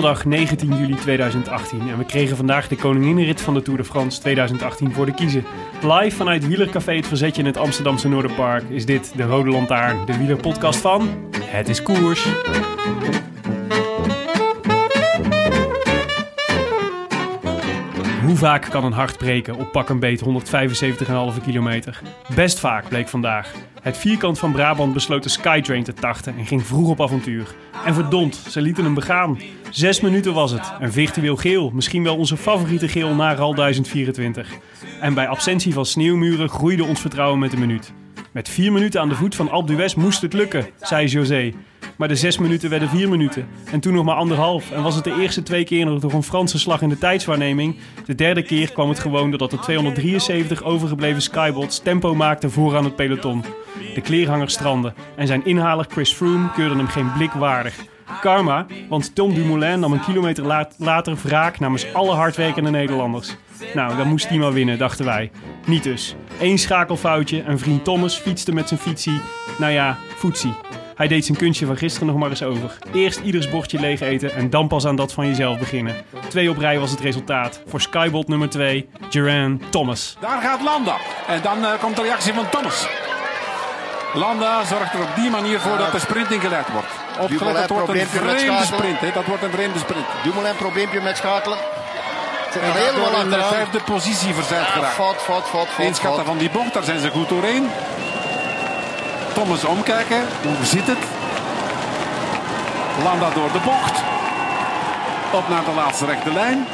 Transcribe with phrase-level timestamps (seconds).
[0.00, 4.20] Donderdag 19 juli 2018 en we kregen vandaag de koninginrit van de Tour de France
[4.20, 5.44] 2018 voor de kiezen.
[5.82, 10.18] Live vanuit Wielercafé Het Verzetje in het Amsterdamse Noorderpark is dit de Rode Lantaarn, de
[10.18, 11.08] wielerpodcast van
[11.44, 12.28] Het is Koers.
[18.24, 22.00] Hoe vaak kan een hart breken op pak een beet 175,5 kilometer?
[22.34, 23.52] Best vaak, bleek vandaag.
[23.80, 27.54] Het vierkant van Brabant besloot de Skytrain te tachten en ging vroeg op avontuur.
[27.84, 29.38] En verdomd, ze lieten hem begaan.
[29.70, 30.72] Zes minuten was het.
[30.80, 34.48] En virtueel geel, misschien wel onze favoriete geel na RAL 1024.
[35.00, 37.92] En bij absentie van sneeuwmuren groeide ons vertrouwen met een minuut.
[38.32, 41.52] Met vier minuten aan de voet van Alpe moest het lukken, zei José.
[41.96, 43.48] Maar de zes minuten werden vier minuten.
[43.72, 44.70] En toen nog maar anderhalf.
[44.70, 47.76] En was het de eerste twee keer nog een Franse slag in de tijdswaarneming.
[48.06, 52.96] De derde keer kwam het gewoon doordat de 273 overgebleven Skybots tempo maakten vooraan het
[52.96, 53.44] peloton.
[53.94, 54.92] De kleerhanger strandde.
[55.16, 57.74] En zijn inhaler Chris Froome keurde hem geen blik waardig.
[58.20, 63.36] Karma, want Tom Dumoulin nam een kilometer later wraak namens alle hardwerkende Nederlanders.
[63.74, 65.30] Nou, dan moest hij maar winnen, dachten wij.
[65.66, 66.14] Niet dus.
[66.40, 69.20] Eén schakelfoutje en vriend Thomas fietste met zijn fietsie,
[69.58, 70.54] nou ja, foetsie.
[71.00, 72.78] Hij deed zijn kunstje van gisteren nog maar eens over.
[72.92, 75.94] Eerst ieders bordje leeg eten en dan pas aan dat van jezelf beginnen.
[76.28, 77.62] Twee op rij was het resultaat.
[77.66, 80.16] Voor Skybot nummer 2, Geran Thomas.
[80.20, 80.96] Daar gaat Landa.
[81.26, 82.88] En dan eh, komt de reactie van Thomas.
[84.14, 86.88] Landa zorgt er op die manier voor dat de sprint ingeleid wordt.
[87.20, 89.00] Opgelet, dat wordt een vreemde sprint.
[89.00, 89.10] Hè.
[89.14, 90.06] Dat wordt een vreemde sprint.
[90.22, 91.58] Dumoulin probleempje met schakelen.
[92.52, 94.94] Zit En helemaal daardoor in de vijfde positie verzeild Ja, geraakt.
[94.94, 97.70] fout, fout, fout, fout, Inschatten van die bocht, daar zijn ze goed doorheen.
[99.32, 100.26] Thomas omkijken.
[100.42, 100.98] Hoe zit het?
[103.04, 104.00] Landa door de bocht.
[105.30, 106.66] Op naar de laatste rechte lijn.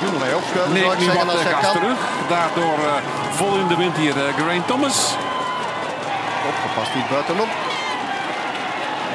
[0.00, 1.72] Dumoulin opschuiven, ik nu zeggen, wat als hij gas kan.
[1.72, 1.98] terug.
[2.28, 2.92] Daardoor eh,
[3.30, 5.14] vol in de wind hier eh, Geraint Thomas.
[6.48, 7.48] Opgepast niet buitenop.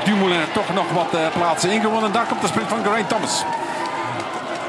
[0.04, 2.12] Dumoulin toch nog wat eh, plaatsen ingewonnen.
[2.12, 3.44] Daar komt de sprint van Geraint Thomas.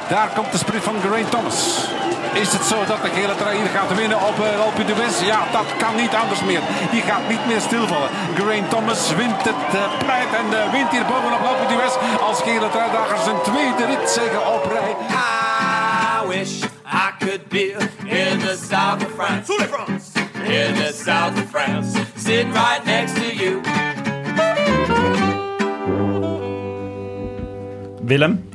[0.09, 1.89] Daar komt de sprint van Geraint Thomas.
[2.35, 5.21] Is het zo dat de gele trui hier gaat winnen op uh, Alpe d'Huez?
[5.21, 6.61] Ja, dat kan niet anders meer.
[6.91, 8.09] Die gaat niet meer stilvallen.
[8.35, 12.71] Geraint Thomas wint het eh, pleit en eh, wint hier bovenop Alpe d'Huez als gele
[12.71, 14.97] truidager zijn tweede rit zeggen op rij.
[16.23, 19.53] I wish I could be in the south of France.
[20.45, 21.99] In the south of France.
[22.17, 23.61] Sitting right next to you.
[28.07, 28.49] Willem,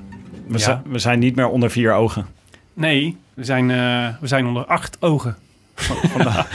[0.49, 0.81] we, Ja?
[0.83, 2.25] zi- we zijn niet meer onder vier ogen.
[2.73, 5.35] Nee, we zijn, eh, we zijn onder acht ogen.
[6.17, 6.45] Ja,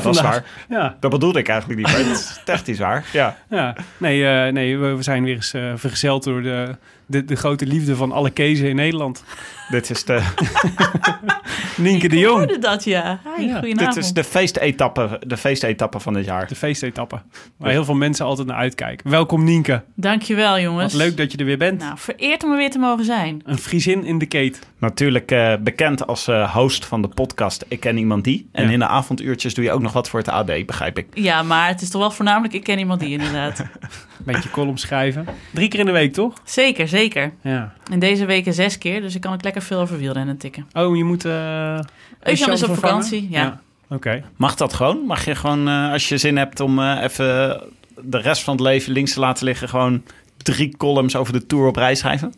[0.00, 0.22] dat is Vandaag.
[0.22, 0.44] waar.
[0.68, 3.04] Ja, Dat bedoelde ik eigenlijk niet, maar het is technisch waar.
[3.12, 3.36] Ja.
[3.50, 3.74] ja.
[3.96, 7.66] Nee, eh, nee we, we zijn weer eens eh, vergezeld door de, de, de grote
[7.66, 9.24] liefde van alle kezen in Nederland.
[9.70, 10.22] Dit is de,
[11.76, 12.36] Nienke de Ik Jong.
[12.36, 13.20] hoorde dat, ja.
[13.36, 16.48] Hi, Ja, dit is de feestetappe, de feestetappe van dit jaar.
[16.48, 17.20] De feestetappe.
[17.56, 19.10] Waar heel veel mensen altijd naar uitkijken.
[19.10, 19.82] Welkom Nienke.
[19.94, 20.92] Dankjewel, jongens.
[20.92, 21.80] Wat leuk dat je er weer bent.
[21.80, 23.42] Nou, vereerd om er weer te mogen zijn.
[23.44, 24.58] Een Friesin in de keet.
[24.78, 28.48] Natuurlijk eh, bekend als eh, host van de podcast Ik Ken Iemand Die.
[28.52, 28.70] En Ja.
[28.72, 31.06] in de avonduurtjes doe je ook nog wat voor het AD, begrijp ik.
[31.14, 33.64] Ja, maar het is toch wel voornamelijk, ik ken iemand die inderdaad.
[34.24, 35.26] Beetje column schrijven.
[35.50, 36.32] Drie keer in de week, toch?
[36.44, 37.32] zeker, zeker.
[37.40, 37.72] Ja.
[37.90, 40.66] En deze weken zes keer, dus ik kan ook lekker veel over wielrennen tikken.
[40.72, 41.24] Oh, je moet...
[41.24, 41.78] eh
[42.20, 43.04] Eusjan is op vervangen?
[43.04, 43.60] vakantie, ja.
[43.88, 44.22] Oké.
[44.36, 45.06] Mag dat gewoon?
[45.06, 47.60] Mag je gewoon, eh, als je zin hebt om eh, even
[48.00, 49.68] de rest van het leven links te laten liggen...
[49.68, 50.02] gewoon
[50.36, 52.32] drie columns over de Tour op rij schrijven?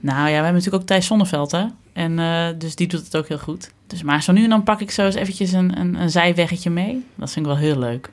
[0.00, 1.64] Nou ja, we hebben natuurlijk ook Thijs Zonneveld, hè.
[1.92, 3.70] En eh, dus die doet het ook heel goed.
[3.86, 6.70] Dus maar zo nu en dan pak ik zo eens eventjes een, een, een zijweggetje
[6.70, 7.04] mee.
[7.14, 8.10] Dat vind ik wel heel leuk.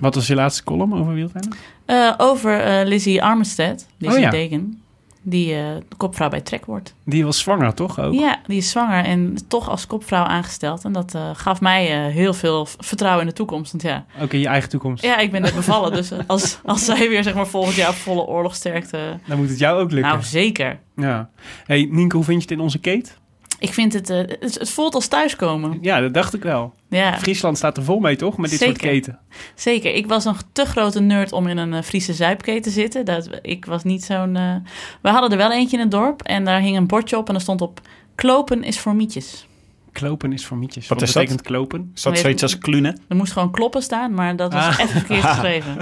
[0.00, 1.52] Wat was je laatste column over wielrennen?
[1.84, 4.30] Eh, over eh, Lizzie Armistead, Lizzie Oh ja.
[4.30, 4.82] Degen.
[5.28, 5.64] Die eh,
[5.96, 6.94] kopvrouw bij Trek wordt.
[7.04, 8.00] Die was zwanger, toch?
[8.00, 8.14] Ook?
[8.14, 10.84] Ja, die is zwanger en toch als kopvrouw aangesteld.
[10.84, 13.72] En dat eh, gaf mij eh, heel veel vertrouwen in de toekomst.
[13.72, 15.04] Want ja, Ook in je eigen toekomst.
[15.04, 15.92] ja ik ben net bevallen.
[15.92, 19.18] dus als, als zij weer zeg maar, volgend jaar op volle oorlogsterkte...
[19.26, 20.10] Dan moet het jou ook lukken.
[20.12, 20.78] Nou, zeker.
[20.96, 21.30] Ja.
[21.64, 23.10] Hey, Nienke, hoe vind je het in onze Kate?
[23.58, 24.54] Ik vind het, eh, het...
[24.58, 25.78] Het voelt als thuiskomen.
[25.80, 26.74] Ja, dat dacht ik wel.
[26.88, 28.36] Ja, Friesland staat er vol mee, toch?
[28.36, 28.88] Met dit soort Zeker.
[28.92, 29.18] keten.
[29.54, 29.94] zeker.
[29.94, 33.04] Ik was nog te grote nerd om in een eh, Friese zuipketen te zitten.
[33.04, 34.36] Dat, ik was niet zo'n...
[34.36, 34.54] eh,
[35.02, 37.34] We hadden er wel eentje in het dorp en daar hing een bordje op en
[37.34, 37.80] er stond op...
[38.14, 39.46] Klopen is voor mietjes.
[39.92, 40.88] Klopen is voor mietjes.
[40.88, 41.22] Wat Wat, is dat?
[41.22, 41.90] betekent klopen?
[41.94, 43.00] Is dat Weet- zoiets als klunen?
[43.08, 44.78] Er moest gewoon kloppen staan, maar dat was Ah.
[44.78, 45.76] even verkeerd geschreven.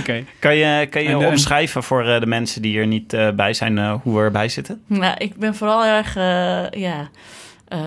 [0.00, 0.24] Oké.
[0.38, 3.30] Kan je, kan je En, eh, omschrijven voor eh, de mensen die er niet eh,
[3.30, 4.82] bij zijn eh, hoe we erbij zitten?
[4.86, 6.14] Nou, ik ben vooral erg,
[6.74, 7.08] ja...
[7.68, 7.78] eh,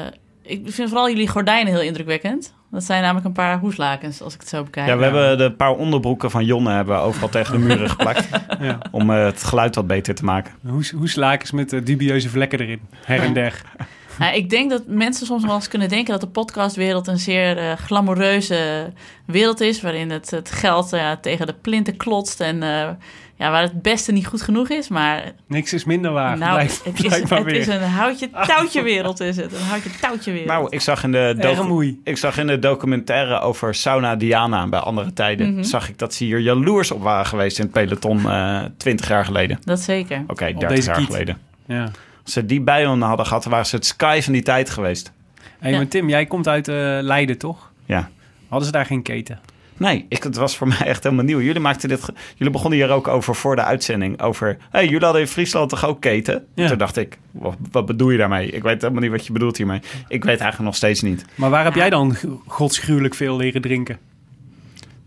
[0.44, 2.54] ik vind vooral jullie gordijnen heel indrukwekkend.
[2.72, 4.88] Dat zijn namelijk een paar hoeslakens, als ik het zo bekijk.
[4.88, 8.27] Ja, we hebben de paar onderbroeken van Jonne hebben we overal tegen de muren geplakt.
[8.60, 8.77] Ja.
[8.92, 10.54] Om eh, het geluid wat beter te maken.
[10.68, 12.80] Hoe, hoe slakens met dubieuze vlekken erin.
[13.06, 13.62] Her en der.
[14.22, 17.58] Nou, ik denk dat mensen soms wel eens kunnen denken dat de podcastwereld een zeer
[17.58, 18.92] eh, glamoureuze
[19.26, 19.82] wereld is.
[19.82, 22.90] Waarin het, het geld eh, tegen de plinten klotst en eh,
[23.36, 24.88] ja, waar het beste niet goed genoeg is.
[24.88, 26.38] Maar Niks is minder waar.
[26.38, 26.70] nou, het,
[27.04, 27.48] is, het weer.
[27.56, 29.54] is een houtje touwtje wereld is het.
[29.54, 30.50] Een houtje touwtje wereld.
[30.50, 34.80] Nou, ik zag in de, docu- ik zag in de documentaire over Sauna Diana bij
[34.80, 35.54] andere tijden...
[35.54, 35.64] Mhm.
[35.64, 39.26] zag ik dat ze hier jaloers op waren geweest in het peloton eh 20 jaar
[39.26, 39.60] geleden.
[39.64, 40.24] Dat zeker.
[40.28, 41.06] Oké, Op 30 deze jaar kiet.
[41.06, 41.38] geleden.
[41.66, 41.92] Ja.
[42.24, 45.12] Als ze die bij hun hadden gehad, waren ze het sky van die tijd geweest.
[45.60, 45.78] Hey, Ja.
[45.78, 47.72] maar Tim, jij komt uit eh, Leiden, toch?
[47.86, 48.10] Ja.
[48.48, 49.40] Hadden ze daar geen keten?
[49.78, 51.42] Nee, ik, het was voor mij echt helemaal nieuw.
[51.42, 54.22] Jullie, maakten dit, jullie begonnen hier ook over voor de uitzending.
[54.22, 56.46] Over, hey, jullie hadden in Friesland toch ook keten?
[56.56, 56.68] Ja.
[56.68, 58.48] Toen dacht ik, wat, wat bedoel je daarmee?
[58.52, 59.80] Ik weet helemaal niet wat je bedoelt hiermee.
[60.08, 61.26] Ik weet eigenlijk nog steeds niet.
[61.36, 62.16] Maar waar heb jij dan
[62.48, 63.98] godsgruwelijk veel leren drinken?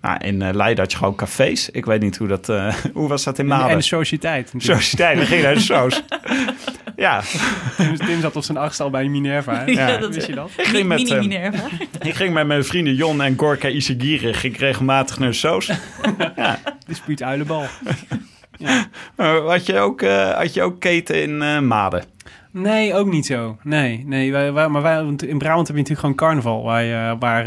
[0.01, 1.71] Nou, in eh, Leiden had je gewoon cafés.
[1.71, 2.49] Ik weet niet hoe dat...
[2.49, 3.77] eh, hoe was dat in En, en Maden?
[3.77, 4.53] de sociëteit.
[4.53, 4.83] natuurlijk.
[4.83, 6.03] Sociëteit, we gingen naar de soos.
[6.97, 7.23] Ja,
[7.77, 9.55] Tim, Tim zat op zijn achtste al bij Minerva.
[9.55, 9.65] hè?
[9.65, 9.97] Ja, Ja.
[9.97, 10.51] dat Wist je dat?
[10.57, 10.99] ik ging met...
[10.99, 11.69] Mini eh, Minerva.
[12.03, 15.71] ik ging met mijn vrienden Jon en Gorka Isagiri ging ik regelmatig naar de soos.
[16.87, 17.65] Dispuut uilenbal.
[19.17, 22.05] Maar had je ook, eh, had je ook keten in eh, Maden?
[22.51, 23.59] Nee, ook niet zo.
[23.63, 27.17] Nee, nee wij, wij- maar wij, in Brabant heb je natuurlijk gewoon carnaval, waar je,
[27.19, 27.45] waar,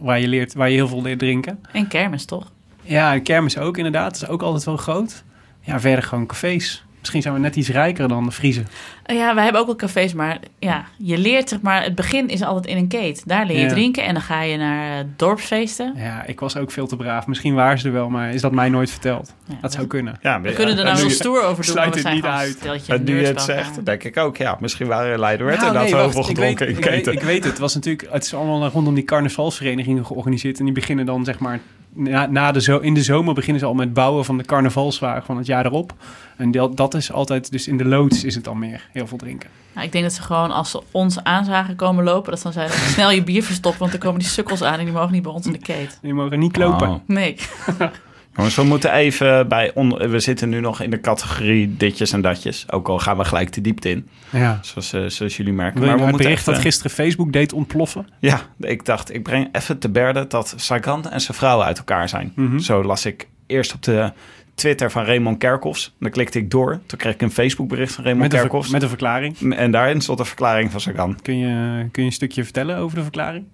[0.00, 1.58] waar je, leert, waar je heel veel leert drinken.
[1.72, 2.50] En kermis, toch?
[2.82, 4.12] Ja, en kermis ook inderdaad.
[4.12, 5.24] Dat is ook altijd wel groot.
[5.60, 6.84] Ja, verder gewoon cafés.
[7.06, 8.66] Misschien zijn we net iets rijker dan de Friesen.
[9.06, 12.28] Uh, Ja, wij hebben ook wel cafés, maar ja, je leert zeg maar, het begin
[12.28, 13.22] is altijd in een keet.
[13.28, 13.68] Daar leer je Ja.
[13.68, 15.92] drinken en dan ga je naar eh, dorpsfeesten.
[15.96, 17.26] Ja, ik was ook veel te braaf.
[17.26, 19.34] Misschien waren ze er wel, maar is dat mij nooit verteld?
[19.48, 20.18] Ja, Dat zou kunnen.
[20.22, 22.86] Ja, we kunnen er nou nu, heel stoer over doen, sluit het niet uit.
[22.88, 26.00] en nu je het zegt, denk ik ook, ja, misschien waren Leiden werd Nou, inderdaad
[26.00, 27.12] nee, heel gedronken in ik, weet, keten.
[27.12, 27.44] ik weet het.
[27.52, 30.58] Het was natuurlijk, het is allemaal rondom die carnavalsverenigingen georganiseerd.
[30.58, 31.60] En die beginnen dan zeg maar,
[31.96, 35.22] na, na de zo, in de zomer beginnen ze al met bouwen van de carnavalswagen
[35.24, 35.94] van het jaar erop.
[36.36, 39.18] En dat, dat is altijd, dus in de loods is het dan meer heel veel
[39.18, 39.50] drinken.
[39.72, 42.52] Nou, ik denk dat ze gewoon als ze ons aanzagen komen lopen, dat ze dan
[42.52, 45.22] zeiden snel je bier verstoppen, want er komen die sukkels aan en die mogen niet
[45.22, 45.98] bij ons in de keet.
[46.02, 46.88] Die mogen niet lopen.
[46.88, 47.00] Oh.
[47.06, 47.36] Nee.
[48.36, 49.70] Jongens, we moeten even bij...
[49.74, 52.72] On, we zitten nu nog in de categorie ditjes en datjes.
[52.72, 54.58] Ook al gaan we gelijk de diepte in, Ja.
[54.62, 55.80] zoals, eh, zoals jullie merken.
[55.80, 58.06] Maar we nou moeten bericht even, dat gisteren Facebook deed ontploffen?
[58.20, 62.08] Ja, ik dacht, ik breng even te berde dat Sagan en zijn vrouw uit elkaar
[62.08, 62.32] zijn.
[62.36, 62.58] Mhm.
[62.58, 64.12] Zo las ik eerst op de
[64.54, 65.94] Twitter van Raymond Kerkhoffs.
[66.00, 66.80] Dan klikte ik door.
[66.86, 68.70] Toen kreeg ik een Facebook bericht van Raymond Met Kerkhoffs.
[68.70, 69.54] met een verklaring.
[69.54, 71.18] En daarin stond een verklaring van Sagan.
[71.22, 73.44] Kun je, kun je een stukje vertellen over de verklaring?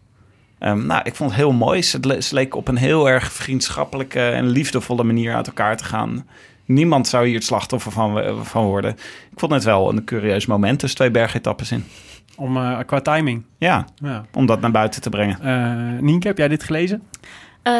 [0.62, 1.82] Ehm, nou, ik vond het heel mooi.
[1.82, 5.84] Ze, le- ze leken op een heel erg vriendschappelijke en liefdevolle manier uit elkaar te
[5.84, 6.26] gaan.
[6.64, 8.90] Niemand zou hier het slachtoffer van, van worden.
[9.30, 11.84] Ik vond het wel een curieus moment tussen twee bergetappes in.
[12.36, 13.42] Om, eh, qua timing.
[13.58, 14.24] Ja, Ja.
[14.32, 15.40] om dat naar buiten te brengen.
[15.40, 17.02] Eh, Nienke, heb jij dit gelezen?
[17.62, 17.72] Eh,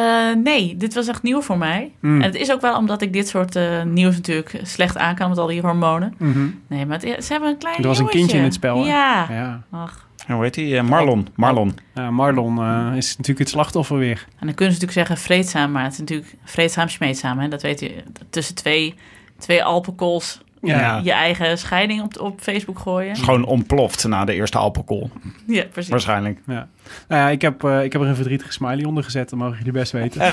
[0.45, 1.93] nee, dit was echt nieuw voor mij.
[2.01, 2.17] Mm.
[2.21, 5.29] En het is ook wel omdat ik dit soort eh, nieuws natuurlijk slecht aan kan
[5.29, 6.15] met al die hormonen.
[6.19, 6.47] Mhm.
[6.67, 8.89] Nee, maar het- ze hebben een klein Er was een kindje in het spel, hè?
[8.91, 9.27] Ja.
[9.31, 9.63] Ja.
[9.71, 10.07] Ach.
[10.27, 10.77] En hoe heet die?
[10.77, 11.29] Eh, Marlon.
[11.35, 11.75] Marlon.
[11.95, 14.27] Ja, Marlon eh, is natuurlijk het slachtoffer weer.
[14.39, 17.39] En dan kunnen ze natuurlijk zeggen vreedzaam, maar het is natuurlijk vreedzaam smeedzaam.
[17.39, 17.49] Hè?
[17.49, 18.03] Dat weet je.
[18.31, 18.95] Tussen twee,
[19.39, 21.01] twee alcohols Ja.
[21.05, 23.11] Je eigen scheiding op, op Facebook gooien.
[23.11, 25.11] Is gewoon ontploft na de eerste alcohol.
[25.47, 25.91] Ja, precies.
[25.91, 26.39] Waarschijnlijk.
[26.47, 26.69] Ja.
[27.09, 29.57] Nou ja, ik heb, eh, ik heb er een verdrietige smiley onder gezet, dat mogen
[29.57, 30.21] jullie best weten.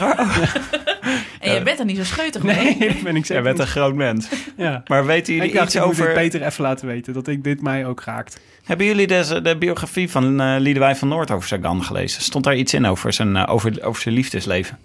[1.40, 2.56] En je bent er niet zo scheutig mee.
[2.80, 3.44] Nee, dat ben ik Jij zeker.
[3.44, 4.28] bent een groot mens.
[4.58, 4.84] Ja.
[4.88, 6.12] Maar weten Ik jullie dacht, iets ik over...
[6.14, 8.40] Peter even laten weten, dat ik dit mij ook raakt.
[8.64, 12.22] Hebben jullie deze, de biografie van eh Liedewij van Noord over Sagan gelezen?
[12.22, 14.78] Stond daar iets in over zijn, eh, over, over zijn liefdesleven?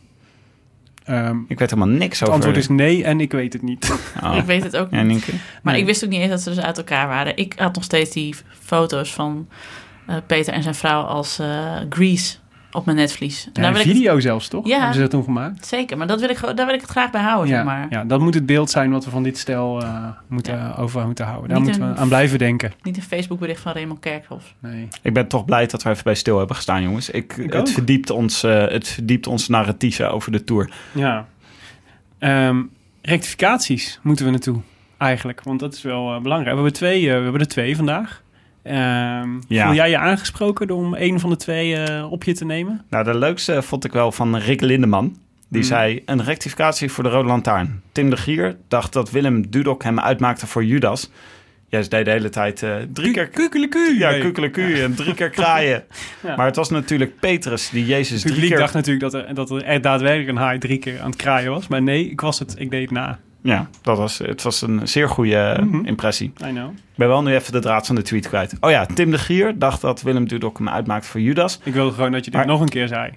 [1.04, 2.34] Ehm, Ik weet helemaal niks het over...
[2.34, 3.94] antwoord is nee en ik weet het niet.
[4.22, 4.36] Oh.
[4.40, 5.26] Ik weet het ook niet.
[5.62, 5.80] Maar Nee.
[5.80, 7.36] ik wist ook niet eens dat ze dus uit elkaar waren.
[7.36, 9.48] Ik had nog steeds die foto's van
[10.06, 12.36] eh, Peter en zijn vrouw als eh, Grease.
[12.74, 13.44] Op mijn netvlies.
[13.44, 14.66] En Ja, daar een wil ik het- video zelfs, toch?
[14.66, 14.76] Ja.
[14.76, 15.66] Hebben ze dat toen gemaakt?
[15.66, 17.64] zeker, maar dat wil ik, gewoon- daar wil ik het graag bij houden, Ja, zeg
[17.64, 17.86] maar.
[17.90, 21.24] ja, dat moet het beeld zijn wat we van dit stel eh, moeten, over moeten
[21.24, 21.48] houden.
[21.48, 22.72] Daar Niet moeten we aan blijven denken.
[22.82, 24.54] Niet een Facebook-bericht van Raymond Kerkhoff.
[24.58, 24.88] Nee.
[25.02, 27.10] Ik ben toch blij dat we even bij stil hebben gestaan, jongens.
[27.10, 27.68] Ik, Ik het, ook.
[27.68, 30.70] verdiept ons, eh, het verdiept ons narratieven over de Tour.
[30.92, 31.26] Ja.
[32.18, 32.62] Ehm,
[33.02, 34.60] rectificaties moeten we naartoe,
[34.98, 35.42] eigenlijk.
[35.42, 36.56] Want dat is wel eh, belangrijk.
[36.56, 38.22] We hebben, twee, eh, we hebben er twee vandaag.
[38.64, 39.64] Ehm Ja.
[39.66, 42.84] Voel jij je aangesproken om een van de twee eh, op je te nemen?
[42.90, 45.16] Nou, de leukste vond ik wel van Rick Lindeman.
[45.48, 45.68] Die Mhm.
[45.72, 47.82] zei, een rectificatie voor de Rode Lantaarn.
[47.92, 51.10] Tim de Gier dacht dat Willem Dudok hem uitmaakte voor Judas.
[51.68, 53.28] Jij deed de hele tijd eh, drie keer...
[53.28, 53.98] Kukeleku.
[53.98, 55.84] Ja, kukeleku en drie keer kraaien.
[56.26, 56.36] Ja.
[56.36, 58.58] Maar het was natuurlijk Petrus die Jezus Het drie publiek keer...
[58.58, 61.68] dacht natuurlijk dat er, dat er daadwerkelijk een haai drie keer aan het kraaien was.
[61.68, 62.54] Maar nee, ik was het.
[62.58, 63.18] Ik deed het na.
[63.46, 65.84] Ja, dat was, het was een zeer goede eh, Mhm.
[65.86, 66.32] impressie.
[66.46, 66.70] I know.
[66.70, 68.54] Ik ben wel nu even de draad van de tweet kwijt.
[68.60, 71.60] Oh ja, Tim de Gier dacht dat Willem Dudok hem uitmaakte voor Judas.
[71.64, 73.12] Ik wil gewoon dat je dit Maar- nog een keer zei.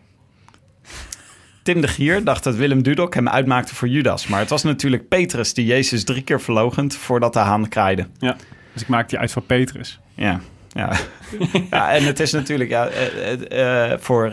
[1.63, 4.27] Tim de Gier dacht dat Willem Dudok hem uitmaakte voor Judas.
[4.27, 8.07] Maar het was natuurlijk Petrus die Jezus drie keer verlogend voordat de haan kraaide.
[8.73, 9.99] Dus ik maak die uit voor Petrus.
[10.15, 10.91] Ja, ja.
[11.71, 14.31] ja en het is natuurlijk ja, eh, eh, voor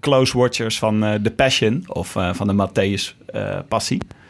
[0.00, 3.58] close watchers van The Passion of van de Matthäus eh,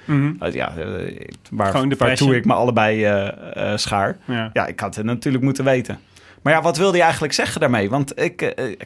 [0.06, 4.16] Uh, ja, eh, waar, waartoe ik me allebei eh, schaar.
[4.24, 4.50] Ja.
[4.52, 5.98] Ja, ik had het natuurlijk moeten weten.
[6.42, 7.90] Maar ja, wat wilde hij eigenlijk zeggen daarmee?
[7.90, 8.36] Want ik,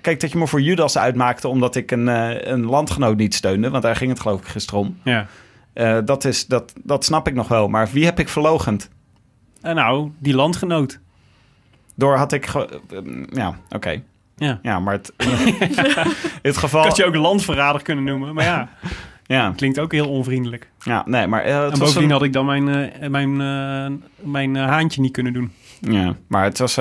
[0.00, 2.06] kijk, dat je me voor Judas uitmaakte omdat ik een,
[2.52, 3.70] een landgenoot niet steunde.
[3.70, 5.00] Want daar ging het geloof ik gisteren om.
[5.04, 5.26] ja.
[6.00, 7.68] Dat, is, dat, dat snap ik nog wel.
[7.68, 8.90] Maar wie heb ik verlogend?
[9.60, 11.00] En nou, die landgenoot.
[11.94, 12.52] Door had ik...
[13.32, 14.02] ja, oké.
[14.40, 14.58] Ja.
[14.62, 16.82] Ja, maar het, in het geval...
[16.82, 18.34] Had je ook landverrader kunnen noemen.
[18.34, 18.68] Maar ja,
[19.36, 20.70] Ja, klinkt ook heel onvriendelijk.
[20.82, 24.56] ja, nee, maar het en bovendien een, had ik dan mijn, eh, mijn, eh, mijn
[24.56, 25.52] haantje niet kunnen doen.
[25.80, 26.76] ja, maar het was,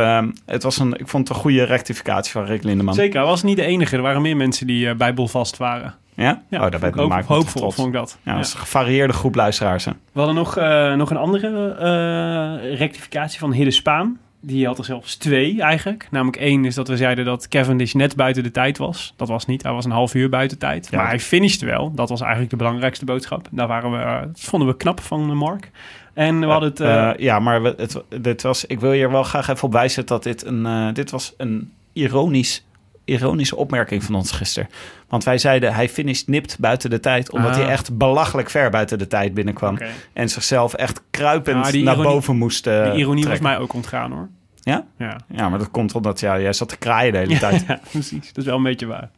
[0.46, 2.94] het was een, ik vond het een goede rectificatie van Rick Lindeman.
[2.94, 3.96] Zeker, hij was niet de enige.
[3.96, 5.96] Er waren meer mensen die bijbelvast waren.
[6.14, 6.42] Ja?
[6.50, 7.76] Ja, oh, daar ben ik hoop, normaal hoopvol, trots.
[7.76, 8.18] vond ik dat.
[8.24, 9.86] Ja, dat is een gevarieerde groep luisteraars.
[9.86, 9.92] hè.
[10.12, 10.56] We hadden nog,
[10.96, 14.18] nog een andere rectificatie van Hidde Spaan.
[14.42, 16.08] Die had er zelfs twee eigenlijk.
[16.12, 19.14] Namelijk één is dat we zeiden dat Cavendish net buiten de tijd was.
[19.16, 20.88] Dat was niet, hij was een half uur buiten tijd.
[20.92, 20.98] Ja.
[20.98, 21.92] Maar hij finishte wel.
[21.94, 23.48] Dat was eigenlijk de belangrijkste boodschap.
[23.52, 25.72] Daar waren we, eh, dat vonden we knap van eh, Mark.
[26.14, 26.80] En we hadden het...
[26.80, 29.64] eh, Eh, ja, maar we- het, dit was, ik wil je er wel graag even
[29.64, 32.66] op wijzen dat dit een, eh, dit was een ironisch,
[33.10, 34.70] ironische opmerking van ons gisteren.
[35.08, 37.58] Want wij zeiden hij finisht nipt buiten de tijd, omdat Ah.
[37.58, 39.78] hij echt belachelijk ver buiten de tijd binnenkwam.
[40.14, 44.12] En zichzelf echt kruipend naar ironie- boven moest eh, Die ironie was mij ook ontgaan
[44.12, 44.28] hoor.
[44.62, 44.86] Ja?
[44.98, 45.18] Ja.
[45.28, 47.64] Ja, maar dat komt omdat ja, jij zat te kraaien de hele tijd.
[47.68, 48.28] Ja, precies.
[48.28, 49.10] Dat is wel een beetje waar.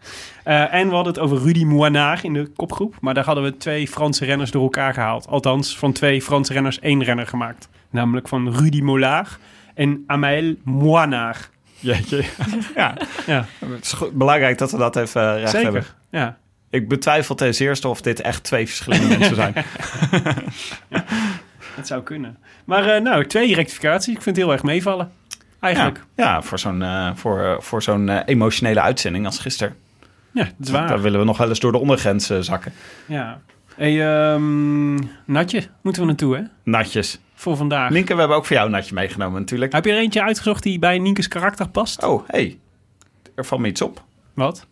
[0.44, 2.96] Eh, en we hadden het over Rudy Moinard in de kopgroep.
[3.02, 5.28] Maar daar hadden we twee Franse renners door elkaar gehaald.
[5.28, 7.70] Althans, van twee Franse renners één renner gemaakt.
[7.90, 9.38] Namelijk van Rudy Mollard
[9.74, 11.50] en Amael Moinard.
[11.82, 12.18] Jeetje.
[12.76, 15.72] ja, Ja, het is goed- belangrijk dat we dat even eh, recht hebben.
[15.82, 15.96] zeker.
[16.10, 16.38] Ja.
[16.70, 19.54] Ik betwijfel ten zeerste of dit echt twee verschillende mensen zijn.
[21.76, 22.38] Het zou kunnen.
[22.66, 24.16] Maar eh, nou, twee rectificaties.
[24.16, 25.12] Ik vind het heel erg meevallen.
[25.60, 25.98] Eigenlijk.
[26.16, 29.76] Ja, ja voor zo'n eh, voor, voor zo'n emotionele uitzending als gisteren.
[30.34, 30.88] Ja, dat is waar.
[30.88, 32.74] Daar willen we nog wel eens door de ondergrens zakken.
[33.06, 33.40] Ja.
[33.76, 34.94] Hey, ehm,
[35.26, 36.42] Natje, moeten we naartoe hè?
[36.64, 37.20] Natjes.
[37.42, 37.90] Voor vandaag.
[37.90, 39.74] Nienke, we hebben ook voor jou een natje meegenomen natuurlijk.
[39.74, 42.04] Heb je er eentje uitgezocht die bij Nienke's karakter past?
[42.04, 42.60] Oh, hey.
[43.36, 44.04] Er valt me iets op.
[44.34, 44.68] Wat?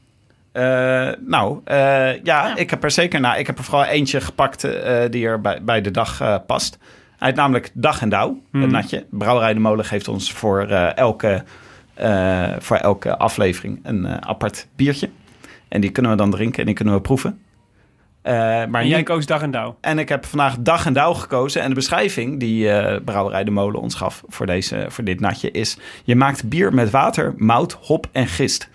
[0.52, 3.20] Eh, nou, eh, ja, ik heb er zeker...
[3.20, 6.36] Nou, ik heb er vooral eentje gepakt eh, die er bij, bij de dag eh,
[6.48, 6.78] past.
[7.18, 9.06] Hij heet namelijk Dag en Douw, het natje.
[9.10, 11.44] Brouwerij de Molen geeft ons voor, eh, elke,
[11.94, 15.10] eh, voor elke aflevering een eh, apart biertje.
[15.68, 17.40] En die kunnen we dan drinken en die kunnen we proeven.
[18.22, 18.34] Eh,
[18.66, 19.78] maar En jij koos dag en dauw.
[19.82, 21.62] En ik heb vandaag dag en dauw gekozen.
[21.62, 25.52] En de beschrijving die eh, Brouwerij de Molen ons gaf voor, deze, voor dit natje
[25.52, 25.78] is...
[26.04, 28.70] Je maakt bier met water, mout, hop en gist.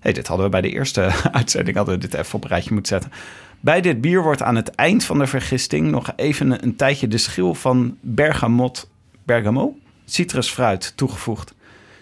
[0.00, 2.72] Hey, dit hadden we bij de eerste uitzending hadden we dit even op een rijtje
[2.72, 3.20] moeten zetten.
[3.60, 7.08] Bij dit bier wordt aan het eind van de vergisting nog even een, een tijdje
[7.08, 8.90] de schil van bergamot,
[9.24, 11.54] bergamo, citrusfruit toegevoegd.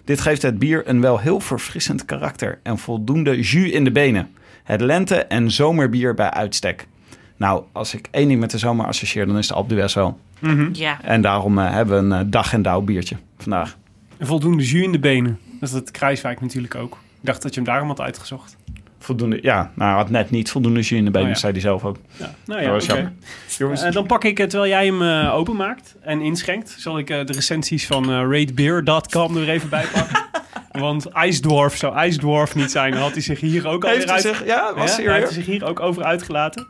[0.04, 4.30] Dit geeft het bier een wel heel verfrissend karakter en voldoende jus in de benen.
[4.68, 6.87] Het lente- en zomerbier bij uitstek.
[7.37, 10.18] Nou, als ik één ding met de zomer associeer, dan is de Alpe d'Huez wel.
[10.72, 11.02] Ja.
[11.02, 13.76] En daarom eh, hebben we een eh, dag en dauw biertje vandaag.
[14.18, 15.38] Een voldoende jus in de benen.
[15.60, 16.92] Dat is het Kruiswijk natuurlijk ook.
[17.20, 18.56] Ik dacht dat je hem daarom had uitgezocht.
[18.98, 21.38] Voldoende, ja, nou had net niet voldoende jus in de benen, Oh ja.
[21.40, 21.96] zei hij zelf ook.
[22.16, 22.34] Ja.
[22.46, 22.84] Nou ja, oké.
[22.84, 23.12] jammer.
[23.58, 27.22] Jongens, Eh, dan pak ik, het terwijl jij hem openmaakt en inschenkt, zal ik de
[27.32, 30.18] recensies van ratebeer.com er even bij pakken.
[30.80, 32.92] Want IJsdwarf zou IJsdwarf niet zijn.
[32.92, 34.37] Dan had hij zich hier ook al Heeft weer hij uit...
[34.37, 36.66] zich, ja, was Ja, hij heeft zich hier ook over uitgelaten.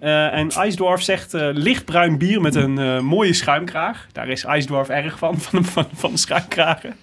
[0.00, 4.06] Eh, en IJsdwarf zegt eh, lichtbruin bier met een eh, mooie schuimkraag.
[4.12, 6.96] Daar is IJsdwarf erg van, van, van, van de schuimkragen.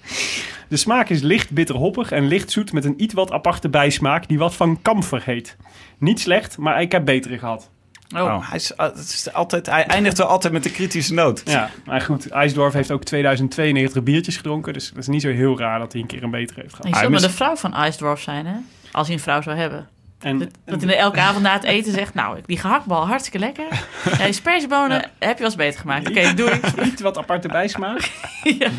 [0.68, 4.28] De smaak is licht bitter hoppig en licht zoet met een iets wat aparte bijsmaak
[4.28, 5.58] die wat van kamfer heet.
[5.98, 7.72] Niet slecht, maar ik heb betere gehad.
[8.16, 8.22] Oh.
[8.22, 11.42] Oh, hij, is, uh, het is altijd, hij eindigt wel altijd met de kritische noot.
[11.46, 14.74] Ja, maar goed, IJsdwarf heeft ook 2092 biertjes gedronken.
[14.74, 16.86] Dus dat is niet zo heel raar dat hij een keer een betere heeft gehad.
[16.88, 18.56] Je Hij zou maar de vrouw van Ice Dwarf zijn, hè?
[18.92, 19.88] Als hij een vrouw zou hebben.
[20.20, 22.14] En, Dat, dat hij elke avond na het eten zegt...
[22.14, 23.66] Nou, die gehaktbal, hartstikke lekker.
[24.18, 26.10] Ja, die sperziebonen heb je wel eens beter gemaakt.
[26.10, 26.60] Oké, doei.
[26.84, 28.12] iets wat aparte bijsmaak.
[28.60, 28.70] Ja.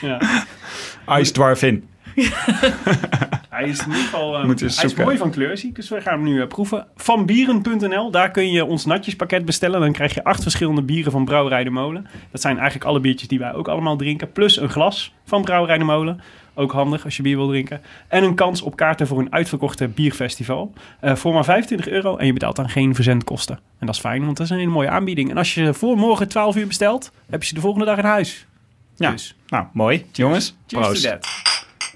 [0.00, 0.46] Ja.
[1.18, 1.88] Ice Dwarf in.
[3.60, 5.74] Hij is in ieder geval eh, hij is mooi van kleur, zie ik.
[5.74, 6.86] Dus we gaan hem nu eh, proeven.
[6.96, 9.80] Vanbieren.nl, daar kun je ons natjespakket bestellen.
[9.80, 12.06] Dan krijg je acht verschillende bieren van Brouwerij de Molen.
[12.30, 14.32] Dat zijn eigenlijk alle biertjes die wij ook allemaal drinken.
[14.32, 16.20] Plus een glas van Brouwerij de Molen.
[16.54, 17.80] Ook handig als je bier wil drinken.
[18.08, 20.72] En een kans op kaarten voor een uitverkochte bierfestival.
[21.00, 22.16] Eh, voor maar 25 euro.
[22.16, 23.56] En je betaalt dan geen verzendkosten.
[23.78, 25.30] En dat is fijn, want dat is een hele mooie aanbieding.
[25.30, 28.04] En als je voor morgen 12 uur bestelt, heb je ze de volgende dag in
[28.04, 28.46] huis.
[28.96, 29.10] Ja.
[29.10, 30.06] Dus, Nou, mooi.
[30.12, 31.18] Jongens, cheers proost.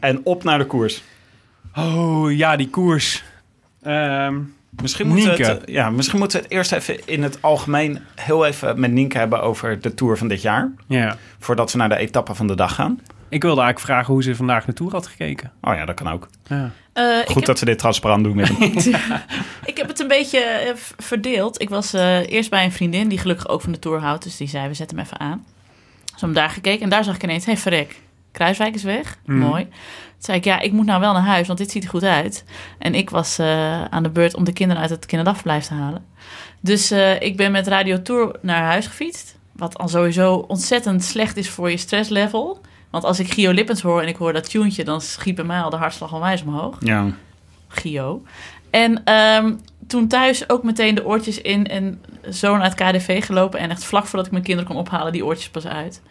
[0.05, 1.03] En op naar de koers.
[1.77, 3.25] Oh ja, die koers.
[3.83, 4.39] Ehm,
[4.83, 5.51] Misschien moeten, we Nienke.
[5.53, 9.19] het, ja, misschien moeten we het eerst even in het algemeen heel even met Nienke
[9.19, 10.71] hebben over de Tour van dit jaar.
[10.87, 11.17] ja.
[11.39, 13.01] Voordat we naar de etappe van de dag gaan.
[13.29, 15.53] Ik wilde eigenlijk vragen hoe ze vandaag naartoe had gekeken.
[15.61, 16.29] Oh ja, dat kan ook.
[16.47, 16.71] Ja.
[16.93, 18.61] Eh, Goed heb- dat we dit transparant doen met hem.
[19.65, 21.61] Ik heb het een beetje eh, verdeeld.
[21.63, 24.25] Ik was eh, eerst bij een vriendin die gelukkig ook van de tour houdt.
[24.25, 25.45] Dus die zei, we zetten hem even aan.
[26.13, 28.01] Dus hem daar gekeken en daar zag ik ineens, hé hey, verrek,
[28.35, 29.19] Kruiswijk is weg.
[29.25, 29.39] Mhm.
[29.39, 29.63] Mooi.
[29.65, 29.73] Toen
[30.19, 32.45] zei ik, ja, ik moet nou wel naar huis, want dit ziet er goed uit.
[32.79, 36.05] En ik was eh, aan de beurt om de kinderen uit het kinderdagverblijf te halen.
[36.61, 39.37] Dus eh, ik ben met Radio Tour naar huis gefietst.
[39.53, 42.61] Wat al sowieso ontzettend slecht is voor je stresslevel.
[42.91, 44.85] Want als ik Gio Lippens hoor en ik hoor dat tuentje...
[44.85, 46.77] dan schiet bij mij al de hartslag onwijs omhoog.
[46.81, 47.07] Ja.
[47.69, 48.23] Gio.
[48.71, 49.55] En ehm,
[49.87, 53.61] toen thuis ook meteen de oortjes in en zo naar het KDV gelopen.
[53.61, 56.03] En echt vlak voordat ik mijn kinderen kon ophalen, die oortjes pas uit.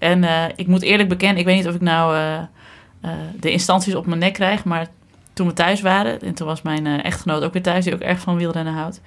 [0.00, 2.36] En eh, ik moet eerlijk bekennen, ik weet niet of ik nou eh,
[3.00, 4.64] eh, de instanties op mijn nek krijg.
[4.64, 4.86] Maar
[5.32, 8.20] toen we thuis waren, en toen was mijn echtgenoot ook weer thuis, die ook erg
[8.20, 9.00] van wielrennen houdt.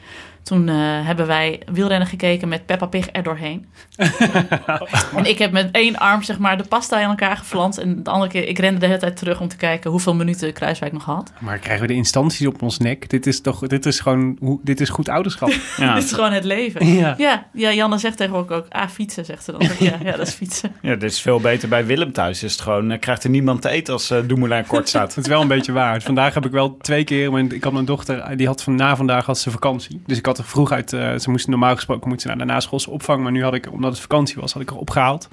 [0.44, 3.66] Toen eh, hebben wij wielrennen gekeken met Peppa Pig er doorheen.
[5.16, 7.78] en ik heb met één arm zeg maar de pasta in elkaar geflanst.
[7.78, 10.54] En de andere keer, ik rende de hele tijd terug om te kijken hoeveel minuten
[10.54, 11.32] Kruiswijk nog had.
[11.40, 13.10] Maar krijgen we de instanties op ons nek?
[13.10, 15.52] Dit is toch, dit is gewoon, hoe- dit is goed ouderschap.
[15.78, 15.94] Ja.
[15.94, 16.86] Dit is gewoon het leven.
[16.88, 17.14] ja.
[17.18, 19.62] Ja, ja Janne zegt tegenwoordig ook, ah, fietsen, zegt ze dan.
[19.80, 20.72] Ja, ja, dat is fietsen.
[20.82, 22.44] ja, dit is veel beter bij Willem thuis.
[22.44, 25.16] Is het gewoon, eh, krijgt er niemand te eten als uh, Dumoulin kort staat.
[25.16, 26.02] Het is wel een beetje waar.
[26.02, 28.96] Vandaag heb ik wel twee keer, mijn, ik had mijn dochter, die had van na
[28.96, 30.02] vandaag had ze vakantie.
[30.06, 32.90] Dus ik had er vroeg uit, eh, ze moesten normaal gesproken moeten naar de naschoolse
[32.90, 33.24] opvang.
[33.24, 35.28] Maar nu had ik, omdat het vakantie was, had ik er opgehaald.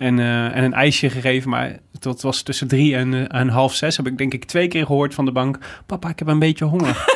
[0.00, 3.74] En, eh, en een ijsje gegeven, maar dat was tussen drie en, eh, en half
[3.74, 3.96] zes.
[3.96, 5.58] Heb ik denk ik twee keer gehoord van de bank.
[5.86, 7.06] Papa, ik heb een beetje honger.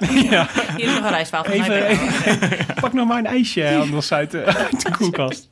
[0.30, 1.98] ja, Hier is nog een van even,
[2.80, 5.48] pak nog maar een ijsje anders uit de, uit de koelkast.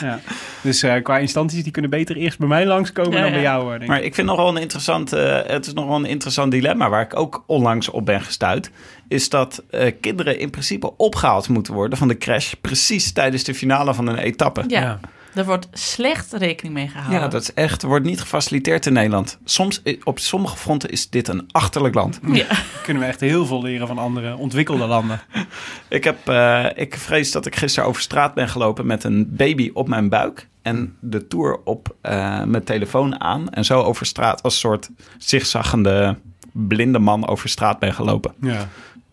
[0.00, 0.20] Ja.
[0.60, 3.32] Dus eh, qua instanties, die kunnen beter eerst bij mij langskomen Ja, dan ja.
[3.32, 3.68] bij jou.
[3.68, 3.88] Denk ik.
[3.88, 6.88] Maar ik vind nog wel een interessant, eh, het is nog wel een interessant dilemma
[6.88, 8.70] waar ik ook onlangs op ben gestuurd.
[9.10, 13.54] Is dat eh, kinderen in principe opgehaald moeten worden van de crash precies tijdens de
[13.54, 14.64] finale van een etappe.
[14.66, 15.00] Ja, Ja.
[15.34, 17.20] er wordt slecht rekening mee gehouden.
[17.20, 19.38] Ja, dat is echt, wordt niet gefaciliteerd in Nederland.
[19.44, 22.20] Soms, eh, op sommige fronten is dit een achterlijk land.
[22.32, 22.46] Ja.
[22.82, 25.20] kunnen we echt heel veel leren van andere ontwikkelde landen.
[25.88, 29.70] Ik, heb, eh, ik vrees dat ik gisteren over straat ben gelopen met een baby
[29.74, 30.48] op mijn buik.
[30.62, 33.48] En de tour op eh, mijn telefoon aan.
[33.50, 36.18] En zo over straat als een soort zigzaggende
[36.52, 38.32] blinde man over straat ben gelopen.
[38.40, 38.68] Ja.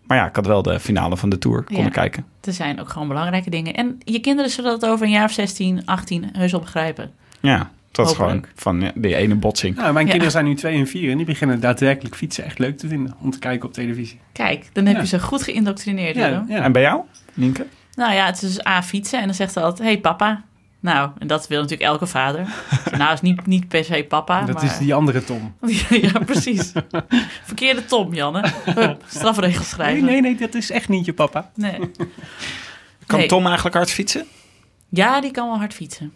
[0.07, 1.89] Maar ja, ik had wel de finale van de tour konden Ja.
[1.89, 2.25] kijken.
[2.43, 3.73] Er zijn ook gewoon belangrijke dingen.
[3.73, 7.11] En je kinderen zullen dat over een jaar of 16, 18 heus wel begrijpen.
[7.39, 9.75] Ja, dat is gewoon van ja, die ene botsing.
[9.75, 10.11] Nou, mijn Ja.
[10.11, 13.15] kinderen zijn nu twee en vier en die beginnen daadwerkelijk fietsen echt leuk te vinden
[13.21, 14.19] om te kijken op televisie.
[14.31, 15.01] Kijk, dan heb Ja.
[15.01, 16.15] je ze goed geïndoctrineerd.
[16.15, 16.45] Ja.
[16.47, 17.01] En bij jou,
[17.33, 17.65] Nienke?
[17.95, 19.19] Nou ja, het is dus A, fietsen.
[19.19, 20.41] En dan zegt ze altijd, hey papa.
[20.79, 22.47] Nou, en dat wil natuurlijk elke vader.
[22.97, 24.63] Nou, is niet, niet per se papa, dat maar...
[24.63, 25.55] is die andere Tom.
[25.89, 26.71] ja, precies.
[27.43, 28.51] Verkeerde Tom, Janne.
[28.65, 30.05] Hup, strafregels Nee, schrijven.
[30.05, 31.51] nee, nee, dat is echt niet je papa.
[31.55, 31.79] Nee.
[33.05, 33.27] Kan Nee.
[33.27, 34.25] Tom eigenlijk hard fietsen?
[34.89, 36.13] Ja, die kan wel hard fietsen.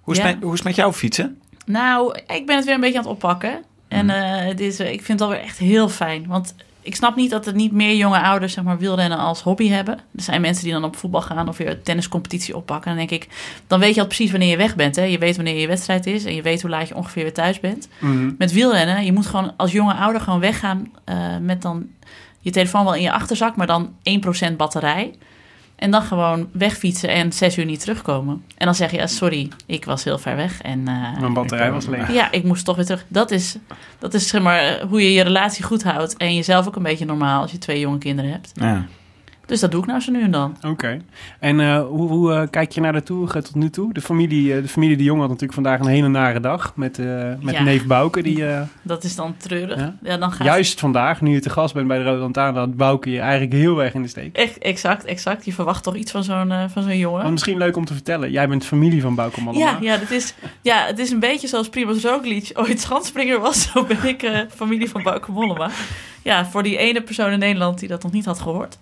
[0.00, 0.26] Hoe is, Ja.
[0.26, 1.40] met, hoe is het met jou fietsen?
[1.66, 3.62] Nou, ik ben het weer een beetje aan het oppakken.
[3.88, 6.26] En eh, het is, eh, ik vind het alweer echt heel fijn.
[6.26, 9.68] Want ik snap niet dat er niet meer jonge ouders zeg maar, wielrennen als hobby
[9.68, 9.94] hebben.
[9.94, 12.96] Er zijn mensen die dan op voetbal gaan of weer tenniscompetitie oppakken.
[12.96, 13.28] Dan denk ik,
[13.66, 14.96] dan weet je al precies wanneer je weg bent.
[14.96, 15.02] Hè?
[15.02, 17.60] Je weet wanneer je wedstrijd is en je weet hoe laat je ongeveer weer thuis
[17.60, 17.88] bent.
[17.98, 18.30] Mhm.
[18.38, 21.88] Met wielrennen, je moet gewoon als jonge ouder gewoon weggaan eh, met dan
[22.40, 25.14] je telefoon wel in je achterzak, maar dan 1% batterij.
[25.80, 28.44] En dan gewoon wegfietsen en zes uur niet terugkomen.
[28.56, 30.60] En dan zeg je, ja, sorry, ik was heel ver weg.
[30.62, 32.12] En eh, Mijn batterij was leeg.
[32.12, 33.04] ja, ik moest toch weer terug.
[33.08, 33.56] Dat is,
[33.98, 36.16] dat is zeg maar, eh, hoe je je relatie goed houdt.
[36.16, 38.50] En jezelf ook een beetje normaal als je twee jonge kinderen hebt.
[38.54, 38.86] Ja.
[39.50, 40.56] Dus dat doe ik nou zo nu en dan.
[40.66, 41.00] Oké.
[41.38, 43.92] En eh, hoe, hoe eh, kijk je naar de Tour eh, tot nu toe?
[43.92, 46.98] De familie, de familie de Jong had natuurlijk vandaag een hele nare dag met,
[47.40, 47.62] met Ja.
[47.62, 48.22] neef Bouke.
[48.22, 48.44] Die,
[48.82, 49.78] Dat is dan treurig.
[49.78, 49.94] Ja.
[50.02, 52.76] Ja, dan gaat juist vandaag, nu je te gast bent bij de Rode Lantaarn, had
[52.76, 54.36] Bouke je eigenlijk heel erg in de steek.
[54.36, 55.44] Echt, exact, exact.
[55.44, 57.22] Je verwacht toch iets van zo'n van zo'n jongen.
[57.22, 58.30] Maar misschien leuk om te vertellen.
[58.30, 59.64] Jij bent familie van Bouke Mollema.
[59.64, 63.70] Ja, ja, dat is, ja, het is een beetje zoals Primoz Roglic ooit schanspringer was.
[63.72, 65.70] Zo ben ik familie van Bauke Mollema.
[66.22, 68.78] Ja, voor die ene persoon in Nederland die dat nog niet had gehoord.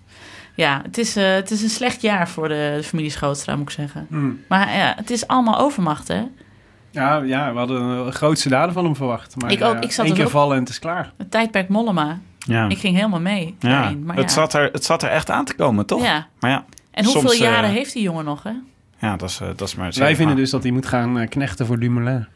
[0.59, 3.63] Ja, het is, eh, het is een slecht jaar voor de, de familie Schootstra, moet
[3.69, 4.05] ik zeggen.
[4.09, 4.39] Hmm.
[4.47, 6.23] Maar ja, het is allemaal overmacht, hè?
[6.91, 9.35] Ja, ja, we hadden de grootste daden van hem verwacht.
[9.41, 11.11] Maar Ik ook, eh, ik zat één er keer ook- vallen en het is klaar.
[11.17, 12.19] Het tijdperk Mollema.
[12.39, 12.69] Ja.
[12.69, 13.69] Ik ging helemaal mee Ja.
[13.69, 14.03] daarin.
[14.05, 14.31] Maar Het, ja.
[14.35, 16.03] zat er, het zat er echt aan te komen, toch?
[16.03, 16.27] ja.
[16.39, 18.51] Maar ja, En hoeveel Soms, eh, jaren heeft die jongen nog, hè?
[18.97, 21.65] ja dat, is, eh, dat is maar Wij vinden dus dat hij moet gaan knechten
[21.65, 22.27] voor Dumoulin.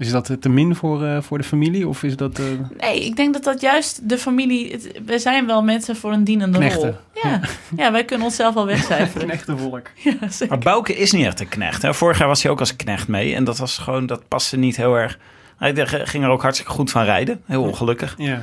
[0.00, 1.88] Is dat te min voor, eh, voor de familie?
[1.88, 2.38] Of is dat...
[2.38, 2.44] eh,
[2.78, 4.72] Nee, ik denk dat dat juist de familie...
[4.72, 6.98] Het, wij zijn wel mensen voor een dienende Knechten.
[7.14, 7.22] rol.
[7.30, 7.40] Ja.
[7.76, 9.26] ja, wij kunnen onszelf wel wegcijferen.
[9.28, 9.86] knechtenvolk?
[9.94, 10.14] ja.
[10.48, 11.82] Maar Bouke is niet echt een knecht.
[11.82, 11.94] Hè?
[11.94, 13.34] Vorig jaar was hij ook als knecht mee.
[13.34, 15.18] En dat was gewoon, dat paste niet heel erg.
[15.56, 17.40] Hij ging er ook hartstikke goed van rijden.
[17.46, 18.14] Heel ongelukkig.
[18.18, 18.42] Ja.